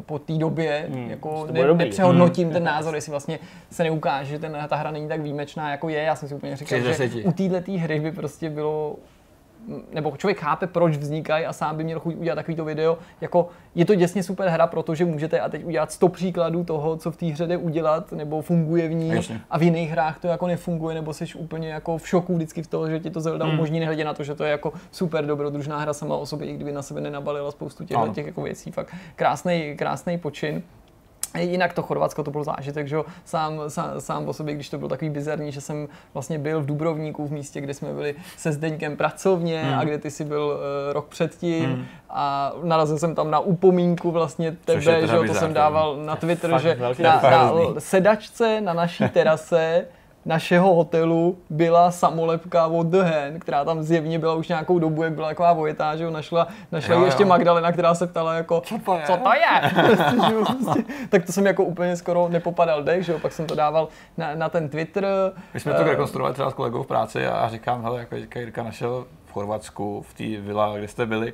[0.06, 3.40] po té době Hmm, jako ne, nepřehodnotím ten názor, jestli vlastně
[3.72, 6.02] se neukáže, že ten, ta hra není tak výjimečná, jako je.
[6.02, 8.96] Já jsem si úplně říkal, že u této hry by prostě bylo
[9.94, 12.98] nebo člověk chápe, proč vznikají a sám by měl chuť udělat takovýto video.
[13.22, 17.12] Jako je to děsně super hra, protože můžete a teď udělat 100 příkladů toho, co
[17.12, 19.42] v té hře jde udělat, nebo funguje v ní Jasně.
[19.50, 22.68] a v jiných hrách to jako nefunguje, nebo jsi úplně jako v šoku vždycky v
[22.68, 23.54] toho, že ti to Zelda Hmm.
[23.54, 26.54] umožní, nehledě na to, že to je jako super dobrodružná hra sama o sobě, i
[26.56, 28.72] kdyby na sebe nenabalila spoustu těch, těch jako věcí.
[28.72, 30.64] Fakt krásný, krásný počin.
[31.38, 34.90] Jinak to Chorvatsko to byl zážitek, že sám, sám, sám o sobě, když to bylo
[34.90, 38.98] takový bizarní, že jsem vlastně byl v Dubrovníku, v místě, kde jsme byli se Zdeňkem
[38.98, 39.80] pracovně Hmm.
[39.80, 41.88] a kde ty jsi byl uh, rok předtím.
[42.10, 46.52] A narazil jsem tam na upomínku vlastně tebe, že jo, to jsem dával na Twitter,
[46.52, 49.86] fakt že na, na sedačce na naší terase
[50.26, 55.14] našeho hotelu byla samolepka od The Hen, která tam zjevně byla už nějakou dobu, jak
[55.14, 57.30] byla taková vojetá, že jo, našla, našla Jo, ji ještě jo.
[57.30, 59.04] Magdalena, která se ptala jako, co to je?
[59.06, 59.72] Co to je?
[60.32, 60.84] Jo, prostě.
[61.10, 63.88] tak to jsem jako úplně skoro nepopadal dech, že jo, pak jsem to dával
[64.18, 65.08] na, na ten Twitter.
[65.54, 68.64] My jsme to Eh, rekonstruovali třeba s kolegou v práci a říkám, hele, jako Jirka
[68.64, 71.34] našel v Chorvatsku, v té vila, kde jste byli,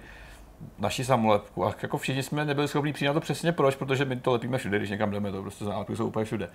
[0.80, 4.16] naši samolepku a jako všichni jsme nebyli schopni přijít na to přesně proč, protože my
[4.16, 6.50] to lepíme všude, když někam jdeme, to prostě zálepky jsou úplně všude.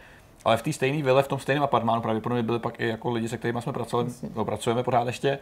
[0.45, 3.29] Ale v té stejné vile, v tom stejném apartmánu pravděpodobně byli pak i jako lidi,
[3.29, 5.39] se kterými jsme pracovali, no, pracujeme pořád ještě.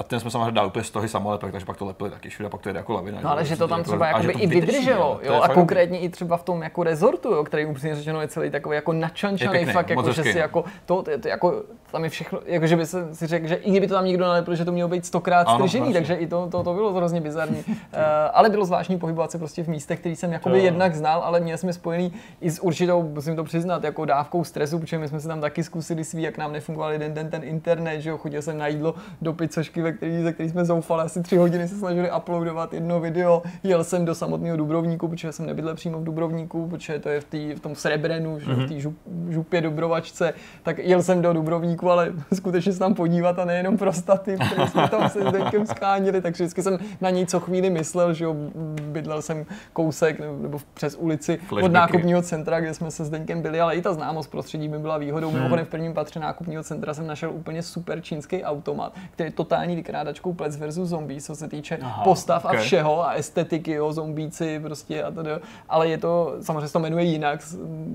[0.00, 2.48] A ten jsme samozřejmě dali úplně z toho samolepek, takže pak to lepili taky všude,
[2.48, 3.18] pak to jde jako lavina.
[3.22, 6.08] No ale že to tam Jako- třeba jakoby to i vydrželo, jo, a konkrétně i
[6.08, 9.50] třeba v tom jako rezortu, jo, který upřímně řečeno je celý takový jako Je načančaný,
[9.50, 12.76] pěkný, fakt jako, že si jako, to, to, to, jako, tam je všechno, jako že
[12.76, 15.06] by se si řekl, že i kdyby to tam někdo nalepil, že to mělo být
[15.06, 17.64] stokrát stržený, takže i to, to, to bylo hrozně bizarní.
[17.68, 17.74] uh,
[18.32, 21.58] ale bylo zvláštní pohybovat se prostě v místech, který jsem jakoby jednak znal, ale měl
[21.58, 25.28] jsme spojený i s určitou, musím to přiznat, jako dávkou stresu, protože my jsme si
[25.28, 28.58] tam taky zkusili svý, jak nám nefungoval jeden den ten internet, že jo, chodil jsem
[28.58, 32.10] na jídlo do pizzošky, ve který, ze který jsme zoufali asi tři hodiny se snažili
[32.16, 36.98] uploadovat jedno video, jel jsem do samotného Dubrovníku, protože jsem nebydlel přímo v Dubrovníku, protože
[36.98, 38.96] to je v, tý, v tom Srebrenu, že, v té žup,
[39.28, 43.92] župě Dubrovačce, tak jel jsem do Dubrovníku, ale skutečně se tam podívat a nejenom pro
[43.92, 48.14] staty, které jsme tam se Zdeňkem skánili, takže vždycky jsem na něj co chvíli myslel,
[48.14, 48.36] že jo,
[48.82, 51.74] bydlel jsem kousek nebo, přes ulici od Flashbacky.
[51.74, 55.30] nákupního centra, kde jsme se Zdeňkem byli, ale i ta známost prostředí mi byla výhodou.
[55.30, 59.76] Mimochodem v prvním patře nákupního centra jsem našel úplně super čínský automat, který je totální
[59.80, 62.54] vykrádačkou Plec versus Zombie, co se týče Aha, postav ok.
[62.54, 65.30] a všeho a estetiky, jo, zombíci prostě a tedy.
[65.68, 67.40] Ale je to, samozřejmě se to jmenuje jinak,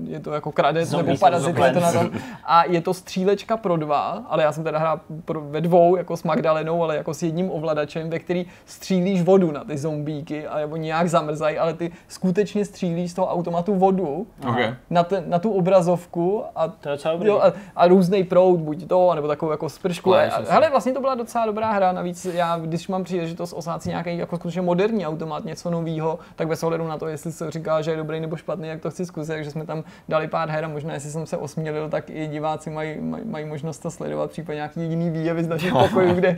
[0.04, 2.10] je to jako kradec Zombie nebo parazit, je to na tom.
[2.44, 6.16] A je to střílečka pro dva, ale já jsem teda hrál pro, ve dvou, jako
[6.16, 10.58] s Magdalenou, ale jako s jedním ovladačem, ve který střílíš vodu na ty zombíky a
[10.58, 14.56] nebo nějak zamrzají, ale ty skutečně střílíš z toho automatu vodu OK.
[14.90, 16.98] na, ten, na tu obrazovku a To je.
[17.22, 20.10] Jo, a, a různý proud, buď to, nebo takovou jako spršku.
[20.10, 20.52] Flash, A, asi.
[20.52, 24.18] hele, vlastně to byla docela dobrá hra, navíc já, když mám příležitost osát si nějaký
[24.18, 27.90] jako skutečně moderní automat, něco nového, tak bez ohledu na to, jestli se říká, že
[27.90, 30.68] je dobrý nebo špatný, jak to chci zkusit, takže jsme tam dali pár her a
[30.68, 34.56] možná, jestli jsem se osmělil, tak i diváci mají, mají, mají možnost to sledovat, případně
[34.56, 36.36] nějaký jiný výjevy z našich pokojů, kde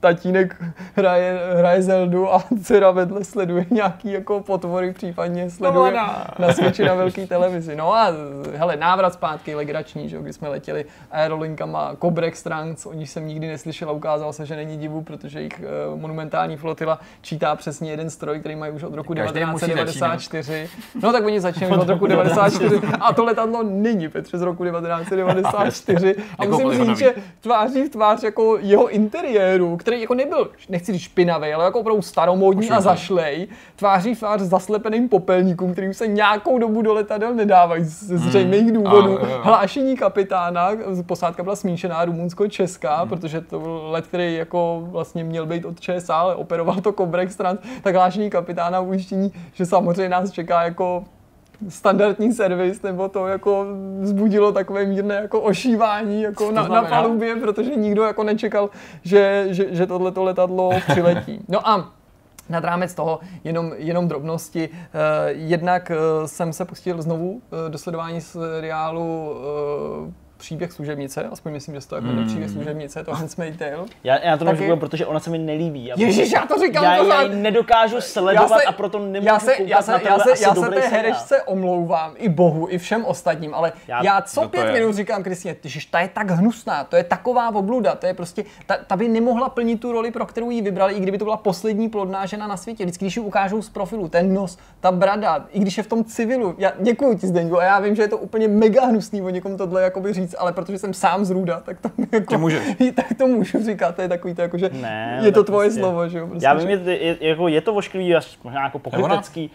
[0.00, 0.62] tatínek
[0.96, 6.26] hraje, hraje Zeldu a dcera vedle sleduje nějaký jako potvory, případně sleduje ona.
[6.38, 7.76] na Switchi na velké televizi.
[7.76, 8.12] No a
[8.54, 13.26] hele, návrat zpátky legrační, že, jo, kdy jsme letěli aerolinkama Cobrex Trans, o nich jsem
[13.26, 15.60] nikdy neslyšel a ukázalo se, že není divu, protože jejich
[15.92, 20.68] uh, monumentální flotila čítá přesně jeden stroj, který mají už od roku Každý musí 1994.
[21.02, 26.14] No tak oni začínají od roku 1994 a to letadlo není Petře z roku 1994.
[26.38, 31.02] A musím říct, že tváří v tvář jako jeho interiéru, který jako nebyl, nechci říct
[31.02, 36.06] špinavý, ale jako opravdu staromódní a zašlej, tváří v tvář zaslepeným popelníkům, který už se
[36.06, 39.18] nějakou dobu do letadel nedávají z z zřejmých důvodů.
[39.42, 40.70] Hlášení kapitána,
[41.06, 43.08] posádka byla smíšená rumunsko-česká, Hmm.
[43.08, 44.59] protože to byl let, který jako
[44.90, 49.66] vlastně měl být od ČSA, ale operoval to Cobrex Trans, tak hlášení kapitána ujištění, že
[49.66, 51.04] samozřejmě nás čeká jako
[51.68, 53.66] standardní servis, nebo to jako
[54.00, 58.70] vzbudilo takové mírné jako ošívání jako na, na palubě, protože nikdo jako nečekal,
[59.02, 61.44] že, že, že tohleto letadlo přiletí.
[61.48, 61.92] No a
[62.48, 64.68] nad rámec toho jenom, jenom drobnosti.
[64.72, 69.36] Eh, jednak eh, jsem se pustil znovu eh, do sledování seriálu
[70.08, 73.84] eh, příběh služebnice, aspoň myslím, že se to jako jmenuje příběh služebnice, to Handmaid's Tale.
[74.04, 75.86] Já, já to Taky- nemůžu protože ona se mi nelíbí.
[75.86, 77.22] Já, Ježíš, já to říkám já, já pořád.
[77.22, 80.68] ji nedokážu sledovat a proto nemůžu já se, já se, na já se, já se
[80.68, 84.66] té herečce omlouvám, i bohu, i všem ostatním, ale já, Já- já co to pět
[84.66, 84.72] je?
[84.72, 88.44] minut říkám Kristýně, že ta je tak hnusná, to je taková obluda, to je prostě,
[88.66, 91.36] ta, ta by nemohla plnit tu roli, pro kterou ji vybrali, i kdyby to byla
[91.36, 92.84] poslední plodná žena na světě.
[92.84, 96.04] Vždycky, když ji ukážou z profilu, ten nos, ta brada, i když je v tom
[96.04, 96.54] civilu.
[96.58, 99.56] Já děkuji ti, Zdeňku, a já vím, že je to úplně mega hnusný o někom
[99.56, 102.62] tohle jakoby říct, ale protože jsem sám z Růda, tak to jako, Ty můžeš.
[102.94, 105.80] tak to můžu říkat, to je takový to jako, že Ne, je to tvoje prostě-
[105.80, 106.26] slovo, že jo.
[106.26, 109.50] Prostě, Já že- vím, je, je, jako je to ošklivý, až možná jako pokrytecký.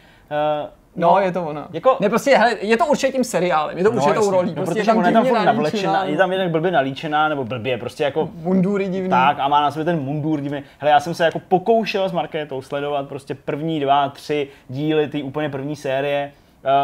[0.64, 1.68] Uh, No, je to ona.
[1.74, 4.32] Jako- Ne, prostě, hele, je to určitě tím seriálem, je to určitou jasně.
[4.32, 4.50] rolí.
[4.50, 6.72] no, Prostě je protože ona je tam divně furt navlečená, nalíčená, je tam jednak blbě
[6.72, 9.10] nalíčená, nebo blbě, prostě jako Mundury divný.
[9.10, 10.64] tak a má na sobě ten mundur divný.
[10.80, 15.24] Hele, já jsem se jako pokoušel s Markétou sledovat prostě první dva, tři díly té
[15.24, 16.32] úplně první série.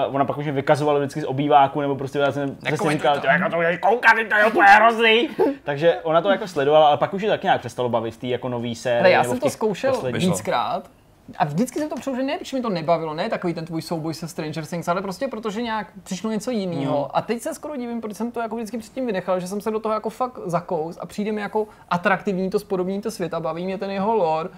[0.07, 2.99] Uh, ona pak už mě vykazovala vždycky z obýváku, nebo prostě já jsem přesně Nekomentuj
[2.99, 3.21] říkal, to.
[3.21, 5.29] "Ty, jako to je koukat, to je úplně hrozný.
[5.63, 8.49] Takže ona to jako sledovala, ale pak už ji tak nějak přestalo bavit té jako
[8.49, 8.99] nový série.
[8.99, 10.29] Ale já nebo jsem to zkoušel posledních.
[10.29, 10.89] víckrát.
[11.37, 14.13] A vždycky jsem to přeložil, ne, protože mi to nebavilo, ne takový ten tvůj souboj
[14.13, 16.97] se Stranger Things, ale prostě protože nějak přišlo něco jiného.
[16.97, 17.11] Hmm.
[17.13, 19.71] A teď se skoro divím, protože jsem to jako vždycky předtím vynechal, že jsem se
[19.71, 23.39] do toho jako fakt zakous a přijde mi jako atraktivní to spodobní to svět a
[23.39, 24.49] baví mě ten jeho lore.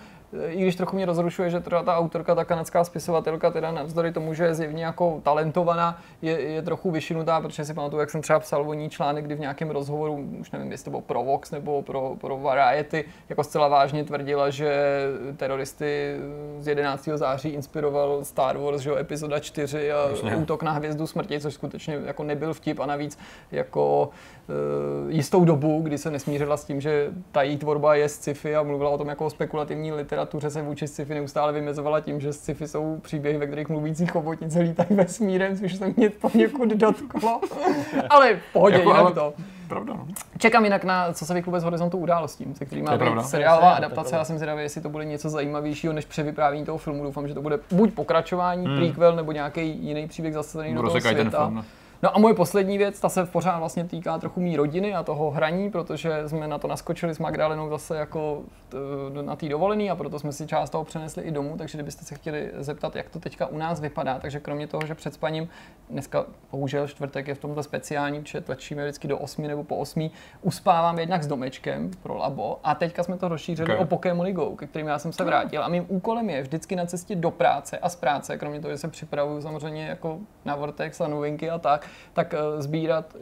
[0.48, 4.34] I když trochu mě rozrušuje, že teda ta autorka, ta kanadská spisovatelka, teda navzdory tomu,
[4.34, 8.40] že je zjevně jako talentovaná, je, je trochu vyšinutá, protože si pamatuju, jak jsem třeba
[8.40, 11.52] psal o ní článek, kdy v nějakém rozhovoru, už nevím, jestli to bylo pro Vox
[11.52, 15.04] nebo pro, pro Variety, jako zcela vážně tvrdila, že
[15.38, 16.16] teroristy
[16.60, 17.10] z 11.
[17.16, 20.36] září inspiroval Star Wars, že jo, epizoda 4 a Jasně.
[20.36, 23.20] útok na hvězdu smrti, což skutečně jako nebyl vtip a navíc
[23.52, 24.10] jako
[24.50, 28.64] uh, jistou dobu, kdy se nesmířila s tím, že ta její tvorba je sci-fi a
[28.64, 32.68] mluvila o tom jako o spekulativní literatuře, se vůči sci-fi neustále vymezovala tím, že sci-fi
[32.68, 37.42] jsou příběhy, ve kterých mluvící chobotnice lítají vesmírem, což se mě poněkud dotklo.
[38.10, 39.34] ale v pohodě, Jako, jinak ale- to.
[39.68, 40.08] Pravda, no.
[40.38, 43.24] Čekám jinak na co se vyklube z horizontu událostí, se kterým má být pravda.
[43.24, 44.16] seriálová adaptace.
[44.16, 47.04] Já jsem zvědavý, jestli to bude něco zajímavějšího než převyprávění toho filmu.
[47.04, 51.16] Doufám, že to bude buď pokračování, prequel, nebo nějaký jiný příběh zasazený do toho Rozsekají
[51.16, 51.44] ten světa.
[51.46, 51.56] film.
[51.56, 51.66] no.
[52.04, 55.32] No a moje poslední věc, ta se pořád vlastně týká trochu mý rodiny a toho
[55.32, 58.78] hraní, protože jsme na to naskočili s Magdalenou zase jako t-
[59.22, 62.16] na té dovolený a proto jsme si část toho přenesli i domů, takže kdybyste se
[62.16, 65.50] chtěli zeptat, jak to teďka u nás vypadá, takže kromě toho, že před spaním,
[65.90, 70.10] dneska bohužel čtvrtek je v tomto speciální, protože tlačíme vždycky do 8 nebo po 8,
[70.42, 73.84] uspávám jednak s domečkem pro labo a teďka jsme to rozšířili Okay.
[73.84, 76.86] o Pokémony Go, ke kterým já jsem se vrátil a mým úkolem je vždycky na
[76.86, 81.02] cestě do práce a z práce, kromě toho, že se připravuju samozřejmě jako na Vortex
[81.02, 83.16] a novinky a tak, tak eh, sbírat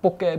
[0.00, 0.38] poké,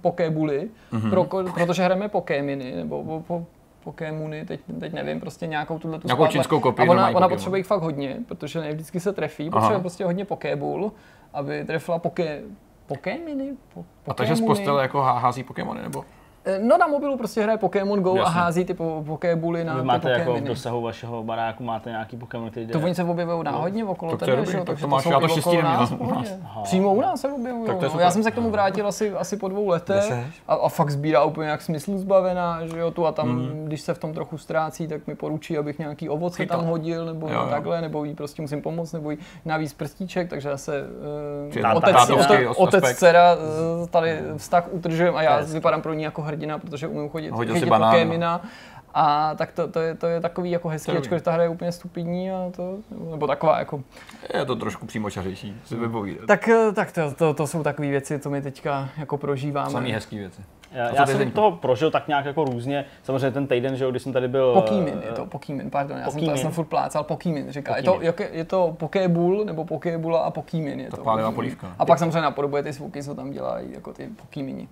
[0.00, 1.10] pokébuly, mm-hmm.
[1.10, 1.24] pro,
[1.64, 3.46] protože hrajeme Pokéminy, nebo po, po,
[3.84, 7.58] Pokémony, teď, teď nevím, prostě nějakou tuhle tu Nějakou čínskou kopii A ona, ona potřebuje
[7.58, 10.92] jich fakt hodně, protože ne vždycky se trefí, potřebuje prostě hodně Pokébul,
[11.32, 12.42] aby trefila poké,
[12.86, 13.52] Pokéminy?
[13.74, 14.58] Po, A takže z Pokémony.
[14.58, 16.04] postele jako há- hází Pokémony, nebo?
[16.46, 18.34] Eh, No na mobilu prostě hraje Pokémon Go a Jasně.
[18.34, 22.16] hází ty po, pokébuly na Vy ty máte jako v dosahu vašeho baráku máte nějaký
[22.16, 22.72] Pokémon, který jde...
[22.72, 24.64] To oni se objevují náhodně okolo tak to je tebe, dobrý, že jo?
[24.64, 25.98] tak takže to máš, jsou já to štěstí okolo nás, u nás.
[25.98, 26.30] pohodě.
[26.62, 27.70] Přímo u nás se objevují.
[27.94, 28.00] No.
[28.00, 30.12] Já jsem se k tomu vrátil asi, asi po dvou letech
[30.48, 33.64] a, a, fakt sbírá úplně jak smyslu zbavená, že jo, tu a tam, Mhm.
[33.64, 37.28] když se v tom trochu ztrácí, tak mi poručí, abych nějaký ovoce tam hodil, nebo
[37.28, 37.46] Jo, jo.
[37.50, 40.82] takhle, nebo jí prostě musím pomoct, nebo jí navíc prstíček, takže zase
[41.50, 41.96] Či uh, otec,
[42.56, 47.08] otec, dcera, uh, tady vztah udržujeme a já vypadám pro ní jako hrdina, protože umím
[47.08, 47.96] chodit, Hodil chytit banán, no.
[47.98, 48.40] Pokémina.
[48.98, 51.42] A tak to, to, je, to je takový jako hezký, To je ačkoliv ta hra
[51.42, 52.76] je úplně stupidní a to,
[53.10, 53.82] nebo taková jako
[54.34, 56.26] Je to trošku přímočařejší, si vypovídat.
[56.26, 59.70] tak, eh, tak to, to, to jsou takové věci, co my teďka jako prožíváme.
[59.70, 60.42] Samý hezký věci.
[60.72, 62.84] Já, já jsem toho prožil tak nějak jako různě.
[63.02, 64.54] Samozřejmě ten týden, že jo, když jsem tady byl...
[64.54, 66.30] Pokýmin eh, je to, Pokýmin, pardon, já jsem, to, Pokýmin.
[66.36, 67.76] já jsem furt plácal, Pokýmin říká.
[67.76, 68.00] Je Pokýmin.
[68.00, 70.96] to, jak je, je to Pokébul, nebo Pokébula a Pokýmin je to.
[70.96, 71.34] pálivá Pokýmin.
[71.34, 71.76] polívka.
[71.78, 74.68] A pak samozřejmě napodobuje ty zvuky, co tam dělají, jako ty Pokýmini.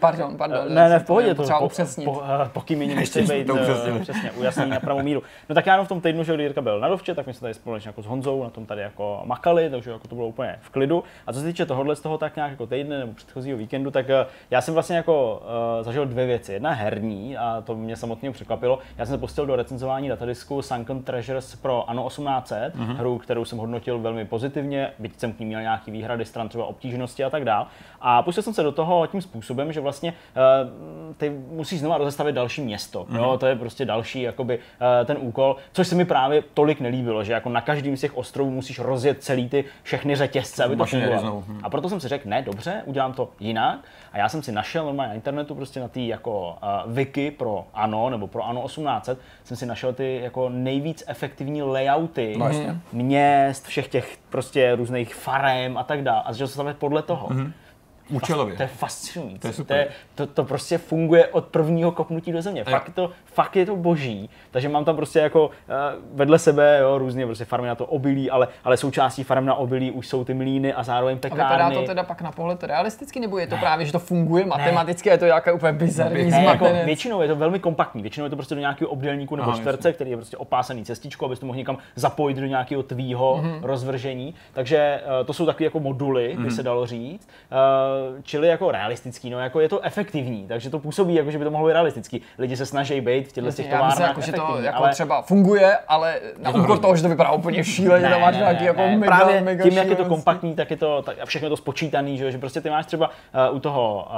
[0.00, 0.74] Pardon, pardon.
[0.74, 2.04] Ne, ne, v to pohodě, to potřeba po, upřesnit.
[2.04, 2.22] po,
[2.52, 5.22] pokýmení musí Ještě být to eh, přesně ujasnění na pravou míru.
[5.48, 7.40] No tak já jenom v tom týdnu, že Jirka byl na dovče, tak my jsme
[7.40, 10.58] tady společně jako s Honzou na tom tady jako makali, takže jako to bylo úplně
[10.60, 11.04] v klidu.
[11.26, 14.10] A co se týče tohohle z toho tak nějak jako týdne nebo předchozího víkendu, tak
[14.10, 15.42] eh, já jsem vlastně jako
[15.78, 16.52] uh, zažil dvě věci.
[16.52, 18.78] Jedna herní a to mě samotně překvapilo.
[18.98, 22.86] Já jsem se pustil do recenzování datadisku Sunken Treasures pro Ano 1800, Mhm.
[22.88, 22.96] mm-hmm.
[22.96, 26.66] hru, kterou jsem hodnotil velmi pozitivně, byť jsem k ní měl nějaký výhrady stran třeba
[26.66, 27.66] obtížnosti a tak dál.
[28.00, 32.34] A pustil jsem se do toho tím způsobem, že vlastně uh, ty musíš znova rozestavit
[32.34, 33.04] další město.
[33.04, 33.16] Mm-hmm.
[33.16, 37.24] Jo, to je prostě další jakoby, uh, ten úkol, což se mi právě tolik nelíbilo,
[37.24, 40.84] že jako na každém z těch ostrovů musíš rozjet celý ty všechny řetězce, aby to
[40.84, 41.20] fungovalo.
[41.20, 41.60] znovu, hm.
[41.62, 43.78] A proto jsem si řekl, ne, dobře, udělám to jinak.
[44.12, 46.56] A já jsem si našel normálně na internetu, prostě na té jako
[46.86, 51.62] uh, wiki pro ANO nebo pro ANO 1800, jsem si našel ty jako nejvíc efektivní
[51.62, 52.76] layouty No, jasně.
[52.92, 56.22] měst, všech těch prostě různých farem a tak dále.
[56.24, 57.28] A začal stavět podle toho.
[57.30, 57.44] Mhm.
[57.44, 57.52] Mm-hmm.
[58.10, 58.56] Účelově.
[58.56, 59.38] To je fascinující.
[59.38, 59.76] To je super.
[60.14, 62.64] To, je, to, to prostě funguje od prvního kopnutí do země.
[62.64, 64.30] Fakt, to, fakt je to boží.
[64.50, 65.52] Takže mám tam prostě jako uh,
[66.14, 69.90] vedle sebe jo, různě prostě farmy na to obilí, ale, ale součástí farm na obilí
[69.90, 71.44] už jsou ty mlýny a zároveň A pekárny.
[71.64, 75.10] vypadá to teda pak na pohled realisticky, nebo je to právě, že to funguje matematicky
[75.10, 78.30] a je to nějaká úplně bizarní Ne, jako většinou je to velmi kompaktní, většinou je
[78.30, 81.46] to prostě do nějakého obdélníku nebo Aha, čtverce, který je prostě opásaný cestičkou, abys to
[81.46, 83.58] mohl někam zapojit do nějakého tvýho Mhm.
[83.62, 84.34] rozvržení.
[84.52, 84.76] Takže
[85.20, 87.28] eh, to jsou takové jako moduly, by se dalo říct.
[87.52, 87.56] Eh,
[88.22, 91.50] čili jako realistický, no jako je to efektivní, takže to působí jako, že by to
[91.50, 92.22] mohlo být realistický.
[92.38, 94.92] Lidi se snaží být v těchto těch Já myslím, továrnách jako, že to jako ale
[94.92, 98.64] třeba funguje, ale na to úkor toho, že to vypadá úplně šíleně, tam máš nějaký
[98.64, 101.46] jako mega, Právě mega tím, jak je to kompaktní, tak je to tak, a všechno
[101.46, 104.08] je to spočítaný, že, jo, že prostě ty máš třeba uh, u, toho,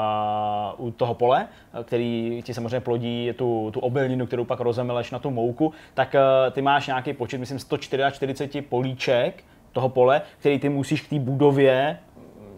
[0.78, 5.10] uh, u toho pole, uh, který ti samozřejmě plodí tu, tu obilninu, kterou pak rozemeleš
[5.10, 10.58] na tu mouku, tak uh, ty máš nějaký počet, myslím 144 políček toho pole, který
[10.58, 11.98] ty musíš k té budově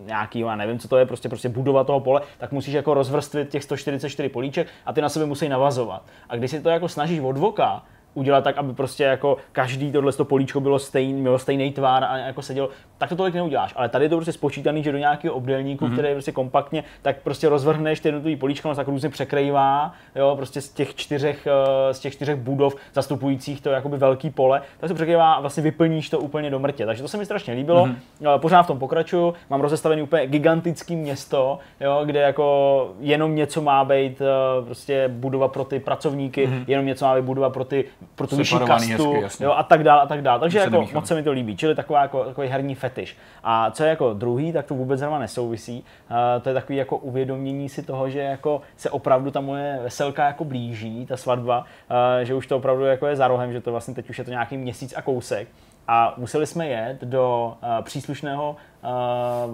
[0.08, 3.48] nějakýho, já nevím, co to je, prostě, prostě budova toho pole, tak musíš jako rozvrstvit
[3.48, 6.02] těch 144 políček a ty na sebe musí navazovat.
[6.28, 7.82] A když si to jako snažíš od voka,
[8.18, 12.16] udělat tak, aby prostě jako každý tohle to políčko bylo stejný, mělo stejný tvár a
[12.16, 12.68] jako sedělo,
[12.98, 13.72] tak to tolik neuděláš.
[13.76, 15.92] Ale tady je to prostě spočítaný, že do nějakého obdélníku, mm-hmm.
[15.92, 19.92] který je prostě kompaktně, tak prostě rozvrhneš ty jednotlivý políčka, ono se tak různě překrývá,
[20.16, 24.62] jo, prostě z těch čtyřech, eh, z těch čtyřech budov zastupujících to jakoby velký pole,
[24.80, 26.86] tak se překrývá a vlastně vyplníš to úplně do mrtě.
[26.86, 27.86] Takže to se mi strašně líbilo.
[27.86, 28.38] Mm-hmm.
[28.38, 33.84] Pořád v tom pokračuju, mám rozestavený úplně gigantický město, jo, kde jako jenom něco má
[33.84, 36.64] být eh, prostě budova pro ty pracovníky, mm-hmm.
[36.66, 39.46] jenom něco má být budova pro ty pro tu vyšší kastu, hezky, jasně.
[39.46, 40.40] jo, a tak dál a tak dál.
[40.40, 40.98] Takže se jako nemíchá.
[40.98, 43.16] moc se mi to líbí, čili taková jako, takový herní fetiš.
[43.44, 45.84] A co je jako druhý, tak to vůbec zrovna nesouvisí.
[46.10, 50.26] Uh, to je takový jako uvědomění si toho, že jako se opravdu ta moje veselka
[50.26, 53.70] jako blíží, ta svatba, uh, že už to opravdu jako je za rohem, že to
[53.70, 55.48] vlastně teď už je to nějaký měsíc a kousek.
[55.88, 58.56] A museli jsme jet do uh, příslušného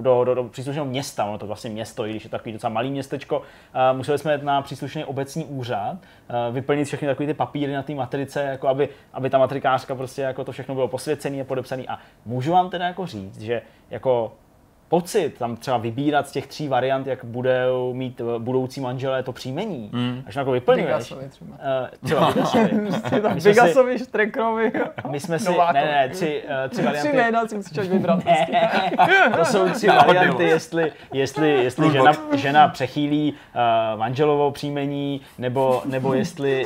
[0.01, 2.91] do, do, do příslušného města, ono to vlastně město, i když je takový docela malý
[2.91, 7.73] městečko, uh, museli jsme jet na příslušný obecní úřad, uh, vyplnit všechny takové ty papíry
[7.73, 11.45] na té matrice, jako aby, aby ta matrikářka prostě jako to všechno bylo posvěcené a
[11.45, 11.83] podepsané.
[11.89, 14.33] A můžu vám teda jako říct, že jako
[14.89, 19.33] pocit tam třeba vybírat z těch tří variant, jak budou mít eh, budoucí manželé to
[19.33, 20.23] příjmení, mm.
[20.27, 20.87] až jako vyplňuješ.
[20.89, 21.51] Bigasovi třeba.
[21.51, 22.69] Uh, třeba Bigasovi.
[23.01, 24.73] Prostě tam My jsme si- Bigasovi, Štrekrovi,
[25.11, 25.75] My jsme si, Novákovi.
[25.85, 27.17] ne, ne, tři, uh, tři Tři varianty.
[27.17, 28.23] jména si musíš vybrat.
[29.37, 36.15] To jsou tři varianty, jestli, jestli, jestli žena, žena přechýlí uh, manželovo příjmení, nebo, nebo
[36.15, 36.65] jestli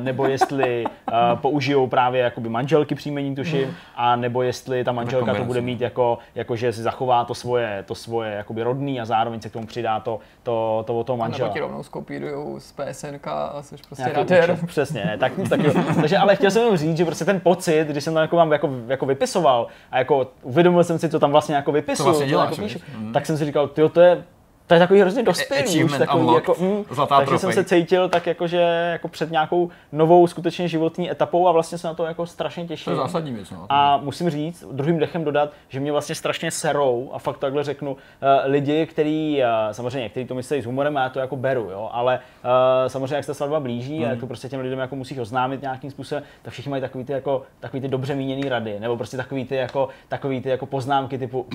[0.00, 5.44] nebo jestli uh, použijou právě jakoby manželky příjmení, tuším, a nebo jestli ta manželka to
[5.44, 9.40] bude mít jako, jako že si zachová to svoje, to svoje jakoby rodný a zároveň
[9.40, 11.48] se k tomu přidá to, to, to, to, toho Nebo manžela.
[11.48, 15.72] ti rovnou skopírujou z PSNK a jsi prostě účet, Přesně, ne, tak, tak jo.
[16.00, 18.52] Takže ale chtěl jsem jenom říct, že prostě ten pocit, když jsem to jako vám
[18.52, 22.26] jako, jako vypisoval a jako uvědomil jsem si, co tam vlastně jako vypisuju, To vlastně
[22.26, 23.12] děláš, jako píšu, Mhm.
[23.12, 24.24] tak jsem si říkal, tyjo, to je
[24.66, 26.48] to je takový hrozně dospělý, už takový unlocked.
[26.48, 27.64] jako, mm, Zlatá takže jsem trofej.
[27.64, 28.60] se cítil tak jako, že
[28.92, 32.68] jako před nějakou novou skutečně životní etapou a vlastně se na to jako strašně To
[32.68, 32.92] těším.
[32.92, 33.50] je zásadní věc.
[33.50, 33.66] No.
[33.68, 37.96] A musím říct, druhým dechem dodat, že mě vlastně strašně serou, a fakt takhle řeknu,
[38.20, 41.68] eh, lidi, kteří, eh, samozřejmě, kteří to myslí s humorem, a já to jako beru,
[41.70, 44.78] jo, ale eh, samozřejmě, jak se ta svatba blíží a jak to prostě těm lidem
[44.78, 48.48] jako musíš oznámit nějakým způsobem, tak všichni mají takový ty, jako, takový ty dobře míněný
[48.48, 51.46] rady, nebo prostě takový ty, jako, takový ty jako poznámky typu,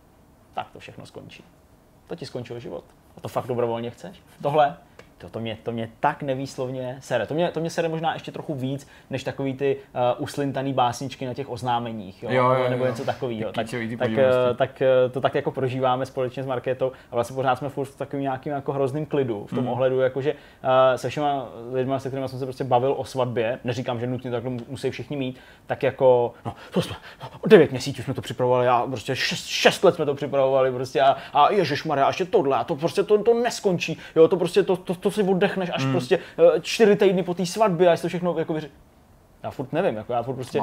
[0.54, 1.44] tak to všechno skončí.
[2.08, 2.84] To ti skončil život.
[3.16, 4.22] A to fakt dobrovolně chceš?
[4.42, 4.76] Tohle,
[5.18, 7.26] to, to, mě, to mě tak nevýslovně sere.
[7.26, 9.76] To mě, to mě sere možná ještě trochu víc, než takový ty
[10.16, 12.28] uh, uslintaný básničky na těch oznámeních, jo?
[12.32, 12.90] Jo, jo, nebo, jo.
[12.90, 13.52] něco takového.
[13.52, 13.66] Tak,
[13.98, 17.68] tak, eh, tak eh, to tak jako prožíváme společně s Marketou a vlastně pořád jsme
[17.68, 19.68] furt v takovým nějakým jako hrozným klidu, v tom Hmm.
[19.68, 20.38] ohledu, jakože uh,
[20.96, 24.50] se všema lidma, se kterými jsem se prostě bavil o svatbě, neříkám, že nutně takhle
[24.50, 28.68] mu- musí všichni mít, tak jako, no, to jsme, no, devět měsíců jsme to připravovali
[28.68, 32.56] a prostě šest, šest let jsme to připravovali prostě a, a ježišmarja, a ještě tohle
[32.56, 35.84] a to prostě to, to neskončí, jo, to prostě to, to, to si oddechneš až
[35.90, 38.70] prostě eh, čtyři týdny po té svatbě a jestli to všechno jako vyři...
[39.42, 40.60] Já furt nevím, jako já furt prostě,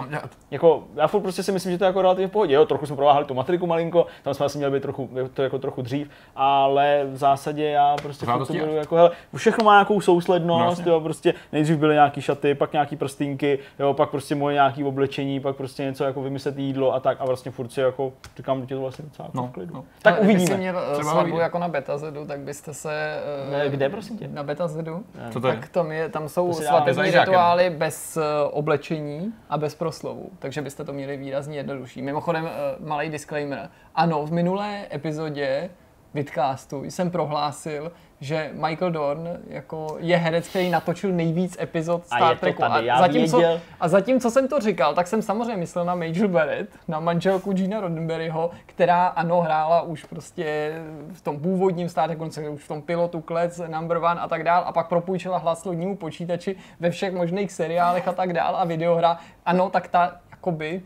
[0.52, 2.54] jako, já furt prostě si myslím, že to je jako relativně v pohodě.
[2.54, 5.60] Jo, trochu jsme prováhali tu matriku malinko, tam jsme asi měli být trochu, to jako
[5.60, 9.96] trochu dřív, ale v zásadě já prostě furt to beru jako, hele, všechno má nějakou
[9.96, 10.92] No, souslednost, jasně.
[10.92, 15.40] jo, prostě nejdřív byly nějaký šaty, pak nějaký prstínky, jo, pak prostě moje nějaký oblečení,
[15.40, 18.76] pak prostě něco jako vymyslet jídlo a tak a vlastně furt si jako, říkám, že
[18.76, 19.74] to vlastně docela No, v klidu.
[19.74, 19.84] no.
[20.02, 20.56] Tak Ale Kdyby uvidíme.
[20.56, 21.44] si měl eh, Třeba svatbu uvidíme.
[21.44, 23.20] jako na Betazedu, tak byste se...
[23.48, 24.28] eh, Ne, kde, prosím tě?
[24.28, 25.04] Na Betazedu?
[25.32, 25.54] Co to je?
[25.54, 28.22] Tak tam, je, tam jsou svatební rituály bez eh,
[28.66, 32.02] oblečení a bez proslovu, takže byste to měli výrazně jednodušší.
[32.02, 33.70] Mimochodem, malý disclaimer.
[33.96, 35.70] Ano, v minulé epizodě
[36.14, 42.30] vidcastu jsem prohlásil, že Michael Dorn jako je herec, který natočil nejvíc epizod A Star
[42.30, 42.62] je to Treku.
[42.62, 43.60] tady, já zatímco, věděl.
[43.80, 47.82] a zatímco jsem to říkal, tak jsem samozřejmě myslel na Major Barrett, na manželku Gina
[47.82, 50.74] Roddenberryho, která ano hrála už prostě
[51.14, 54.64] v tom původním Star Treku, už v tom pilotu Klec, Number One a tak dál,
[54.66, 59.18] a pak propůjčila hlas lodnímu počítači ve všech možných seriálech a tak dál a videohra.
[59.46, 60.82] Ano, tak ta jakoby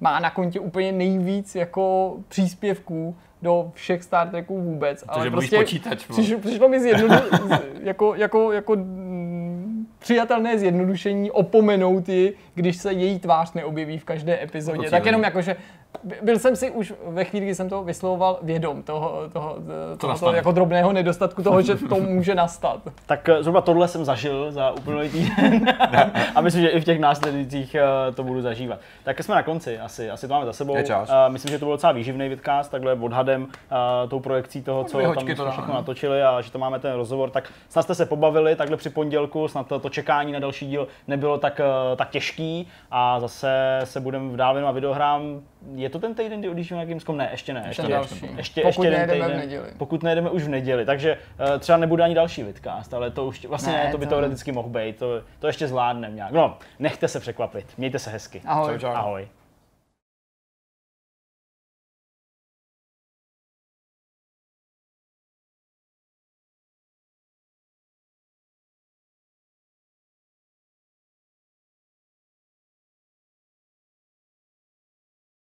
[0.00, 5.04] má na kontě úplně nejvíc jako příspěvků do všech Star Treků vůbec.
[5.04, 6.22] Protože mluvíš počítač, vole.
[6.22, 7.14] přišlo, přišlo mi zjednodu,
[7.82, 14.42] jako, jako, jako mm, přijatelné zjednodušení opomenout ji, když se její tvář neobjeví v každé
[14.42, 14.78] epizodě.
[14.78, 15.56] Jako tak jenom jako, že
[16.22, 19.56] byl jsem si už ve chvíli, kdy jsem to vyslovoval vědom toho, toho,
[19.98, 20.18] toho, nastane.
[20.18, 22.80] toho jako drobného nedostatku toho, že to může nastat.
[23.06, 25.66] Tak eh, zhruba tohle jsem zažil za uplynulý týden
[26.34, 28.78] a myslím, že i v těch následujících eh, to budu zažívat.
[29.04, 30.76] Tak jsme na konci, asi, asi to máme za sebou.
[30.76, 33.48] Eh, Myslím, že to byl docela výživný vidcast, takhle odhadem,
[34.08, 35.74] tou projekcí toho, co Dvě tam to všechno no.
[35.74, 39.48] natočili a že to máme ten rozhovor, tak snad jste se pobavili takhle při pondělku,
[39.48, 41.60] snad to, to čekání na další díl nebylo tak,
[41.96, 45.42] tak těžký a zase se budeme dál věnovat videohrám.
[45.74, 47.16] Je to ten týden, kdy odjíždíme na Gamescom?
[47.16, 47.64] Ne, ještě ne.
[47.68, 48.28] Ještě Ještě, další.
[48.36, 49.66] ještě, Pokud ještě nejedeme v týden, neděli.
[49.78, 51.18] Pokud nejedeme už v neděli, takže
[51.52, 54.10] uh, třeba nebude ani další vidcast, ale to už vlastně Ne, ne, to by to-
[54.10, 56.32] teoreticky mohl být, to, to ještě zvládneme nějak.
[56.32, 58.42] No, nechte se překvapit, mějte se hezky.
[58.46, 58.72] Ahoj.
[58.72, 58.86] Čau, čau.
[58.94, 59.28] Ahoj.